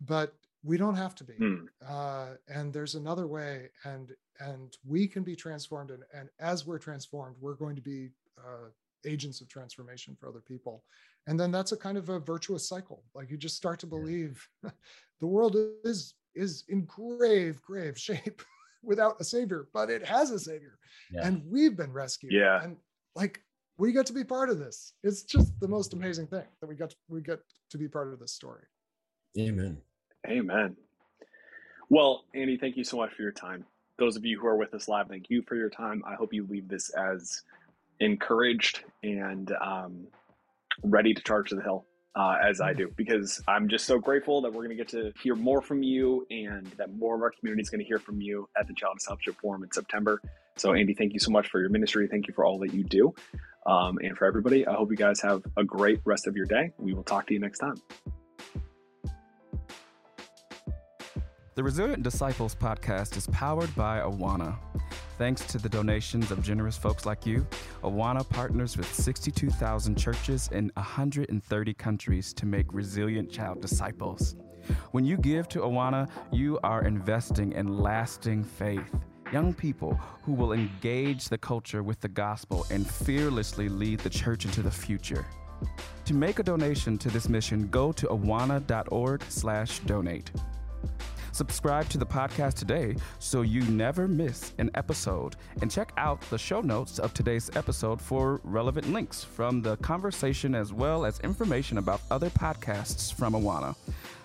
but 0.00 0.34
we 0.62 0.76
don't 0.76 0.94
have 0.94 1.16
to 1.16 1.24
be. 1.24 1.34
Hmm. 1.34 1.64
Uh, 1.86 2.28
and 2.48 2.72
there's 2.72 2.94
another 2.94 3.26
way, 3.26 3.70
and 3.84 4.12
and 4.40 4.76
we 4.86 5.06
can 5.06 5.22
be 5.22 5.36
transformed. 5.36 5.90
And, 5.90 6.02
and 6.12 6.28
as 6.40 6.66
we're 6.66 6.78
transformed, 6.78 7.36
we're 7.40 7.54
going 7.54 7.76
to 7.76 7.82
be 7.82 8.10
uh, 8.38 8.68
agents 9.04 9.40
of 9.40 9.48
transformation 9.48 10.16
for 10.18 10.28
other 10.28 10.40
people 10.40 10.84
and 11.26 11.38
then 11.38 11.50
that's 11.50 11.72
a 11.72 11.76
kind 11.76 11.96
of 11.96 12.08
a 12.08 12.18
virtuous 12.18 12.68
cycle. 12.68 13.02
Like 13.14 13.30
you 13.30 13.36
just 13.36 13.56
start 13.56 13.80
to 13.80 13.86
believe 13.86 14.46
the 15.20 15.26
world 15.26 15.56
is 15.84 16.14
is 16.34 16.64
in 16.68 16.84
grave 16.84 17.62
grave 17.62 17.98
shape 17.98 18.42
without 18.82 19.20
a 19.20 19.24
savior 19.24 19.68
but 19.72 19.88
it 19.88 20.04
has 20.04 20.30
a 20.30 20.38
savior. 20.38 20.78
Yeah. 21.12 21.26
and 21.26 21.42
we've 21.46 21.76
been 21.76 21.92
rescued. 21.92 22.32
Yeah. 22.32 22.62
And 22.62 22.76
like 23.14 23.40
we 23.78 23.92
get 23.92 24.06
to 24.06 24.12
be 24.12 24.24
part 24.24 24.50
of 24.50 24.58
this. 24.58 24.92
It's 25.02 25.22
just 25.22 25.58
the 25.60 25.68
most 25.68 25.94
amazing 25.94 26.28
thing 26.28 26.44
that 26.60 26.66
we 26.66 26.76
got 26.76 26.90
to, 26.90 26.96
we 27.08 27.20
get 27.20 27.40
to 27.70 27.78
be 27.78 27.88
part 27.88 28.12
of 28.12 28.20
this 28.20 28.32
story. 28.32 28.62
Amen. 29.38 29.78
Amen. 30.28 30.76
Well 31.88 32.24
andy 32.34 32.56
thank 32.56 32.76
you 32.76 32.84
so 32.84 32.96
much 32.96 33.12
for 33.12 33.22
your 33.22 33.32
time. 33.32 33.64
Those 33.96 34.16
of 34.16 34.24
you 34.24 34.40
who 34.40 34.46
are 34.46 34.56
with 34.56 34.74
us 34.74 34.88
live 34.88 35.08
thank 35.08 35.30
you 35.30 35.42
for 35.42 35.54
your 35.54 35.70
time. 35.70 36.02
I 36.06 36.14
hope 36.14 36.34
you 36.34 36.46
leave 36.50 36.68
this 36.68 36.90
as 36.90 37.42
encouraged 38.00 38.82
and 39.02 39.52
um, 39.60 40.06
ready 40.82 41.14
to 41.14 41.22
charge 41.22 41.50
to 41.50 41.56
the 41.56 41.62
hill 41.62 41.86
uh, 42.16 42.36
as 42.42 42.60
I 42.60 42.72
do, 42.72 42.92
because 42.96 43.42
I'm 43.48 43.68
just 43.68 43.86
so 43.86 43.98
grateful 43.98 44.42
that 44.42 44.52
we're 44.52 44.64
going 44.64 44.76
to 44.76 44.76
get 44.76 44.88
to 44.88 45.12
hear 45.22 45.34
more 45.34 45.60
from 45.60 45.82
you 45.82 46.26
and 46.30 46.66
that 46.78 46.94
more 46.94 47.16
of 47.16 47.22
our 47.22 47.32
community 47.38 47.62
is 47.62 47.70
going 47.70 47.80
to 47.80 47.86
hear 47.86 47.98
from 47.98 48.20
you 48.20 48.48
at 48.58 48.66
the 48.66 48.74
Child 48.74 48.98
Discipleship 48.98 49.36
Forum 49.40 49.62
in 49.62 49.72
September. 49.72 50.20
So, 50.56 50.72
Andy, 50.72 50.94
thank 50.94 51.12
you 51.12 51.18
so 51.18 51.32
much 51.32 51.48
for 51.48 51.60
your 51.60 51.70
ministry. 51.70 52.06
Thank 52.08 52.28
you 52.28 52.34
for 52.34 52.44
all 52.44 52.58
that 52.60 52.72
you 52.72 52.84
do. 52.84 53.12
Um, 53.66 53.98
and 53.98 54.16
for 54.16 54.26
everybody, 54.26 54.66
I 54.66 54.74
hope 54.74 54.90
you 54.90 54.96
guys 54.96 55.20
have 55.22 55.42
a 55.56 55.64
great 55.64 56.00
rest 56.04 56.26
of 56.26 56.36
your 56.36 56.46
day. 56.46 56.70
We 56.78 56.94
will 56.94 57.02
talk 57.02 57.26
to 57.28 57.34
you 57.34 57.40
next 57.40 57.58
time. 57.58 57.76
The 61.56 61.62
Resilient 61.62 62.02
Disciples 62.02 62.54
podcast 62.54 63.16
is 63.16 63.26
powered 63.28 63.74
by 63.74 64.00
Awana. 64.00 64.56
Thanks 65.16 65.46
to 65.46 65.58
the 65.58 65.68
donations 65.68 66.32
of 66.32 66.42
generous 66.42 66.76
folks 66.76 67.06
like 67.06 67.24
you, 67.24 67.46
Awana 67.84 68.28
partners 68.28 68.76
with 68.76 68.92
62,000 68.92 69.96
churches 69.96 70.50
in 70.52 70.72
130 70.74 71.74
countries 71.74 72.32
to 72.32 72.46
make 72.46 72.66
resilient 72.72 73.30
child 73.30 73.60
disciples. 73.60 74.34
When 74.90 75.04
you 75.04 75.16
give 75.16 75.48
to 75.50 75.60
Awana, 75.60 76.08
you 76.32 76.58
are 76.64 76.82
investing 76.82 77.52
in 77.52 77.78
lasting 77.78 78.42
faith. 78.42 78.92
Young 79.32 79.54
people 79.54 79.94
who 80.22 80.32
will 80.32 80.52
engage 80.52 81.28
the 81.28 81.38
culture 81.38 81.84
with 81.84 82.00
the 82.00 82.08
gospel 82.08 82.66
and 82.70 82.84
fearlessly 82.84 83.68
lead 83.68 84.00
the 84.00 84.10
church 84.10 84.44
into 84.44 84.62
the 84.62 84.70
future. 84.70 85.24
To 86.06 86.14
make 86.14 86.40
a 86.40 86.42
donation 86.42 86.98
to 86.98 87.08
this 87.08 87.28
mission, 87.28 87.68
go 87.68 87.92
to 87.92 88.08
awana.org/donate. 88.08 90.30
Subscribe 91.34 91.88
to 91.88 91.98
the 91.98 92.06
podcast 92.06 92.54
today 92.54 92.94
so 93.18 93.42
you 93.42 93.62
never 93.62 94.06
miss 94.06 94.52
an 94.58 94.70
episode. 94.76 95.34
And 95.62 95.68
check 95.68 95.92
out 95.96 96.20
the 96.30 96.38
show 96.38 96.60
notes 96.60 97.00
of 97.00 97.12
today's 97.12 97.50
episode 97.56 98.00
for 98.00 98.40
relevant 98.44 98.92
links 98.92 99.24
from 99.24 99.60
the 99.60 99.76
conversation 99.78 100.54
as 100.54 100.72
well 100.72 101.04
as 101.04 101.18
information 101.20 101.78
about 101.78 102.02
other 102.08 102.30
podcasts 102.30 103.12
from 103.12 103.32
Awana. 103.32 103.74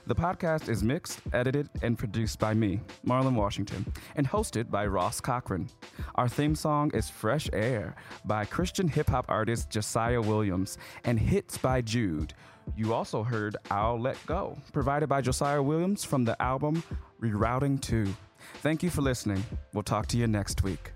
The 0.05 0.13
podcast 0.13 0.69
is 0.69 0.83
mixed, 0.83 1.21
edited, 1.33 1.67
and 1.81 1.97
produced 1.97 2.37
by 2.37 2.53
me, 2.53 2.79
Marlon 3.03 3.33
Washington, 3.33 3.91
and 4.15 4.27
hosted 4.27 4.69
by 4.69 4.85
Ross 4.85 5.19
Cochran. 5.19 5.67
Our 6.13 6.29
theme 6.29 6.53
song 6.53 6.91
is 6.93 7.09
Fresh 7.09 7.49
Air 7.53 7.95
by 8.25 8.45
Christian 8.45 8.87
hip 8.87 9.09
hop 9.09 9.25
artist 9.29 9.71
Josiah 9.71 10.21
Williams 10.21 10.77
and 11.05 11.19
Hits 11.19 11.57
by 11.57 11.81
Jude. 11.81 12.35
You 12.75 12.93
also 12.93 13.23
heard 13.23 13.57
I'll 13.69 13.99
Let 13.99 14.17
Go, 14.25 14.57
provided 14.73 15.07
by 15.09 15.21
Josiah 15.21 15.61
Williams 15.61 16.03
from 16.03 16.23
the 16.23 16.39
album 16.41 16.83
Rerouting 17.21 17.81
2. 17.81 18.07
Thank 18.61 18.83
you 18.83 18.89
for 18.89 19.01
listening. 19.01 19.43
We'll 19.73 19.83
talk 19.83 20.07
to 20.07 20.17
you 20.17 20.27
next 20.27 20.63
week. 20.63 20.91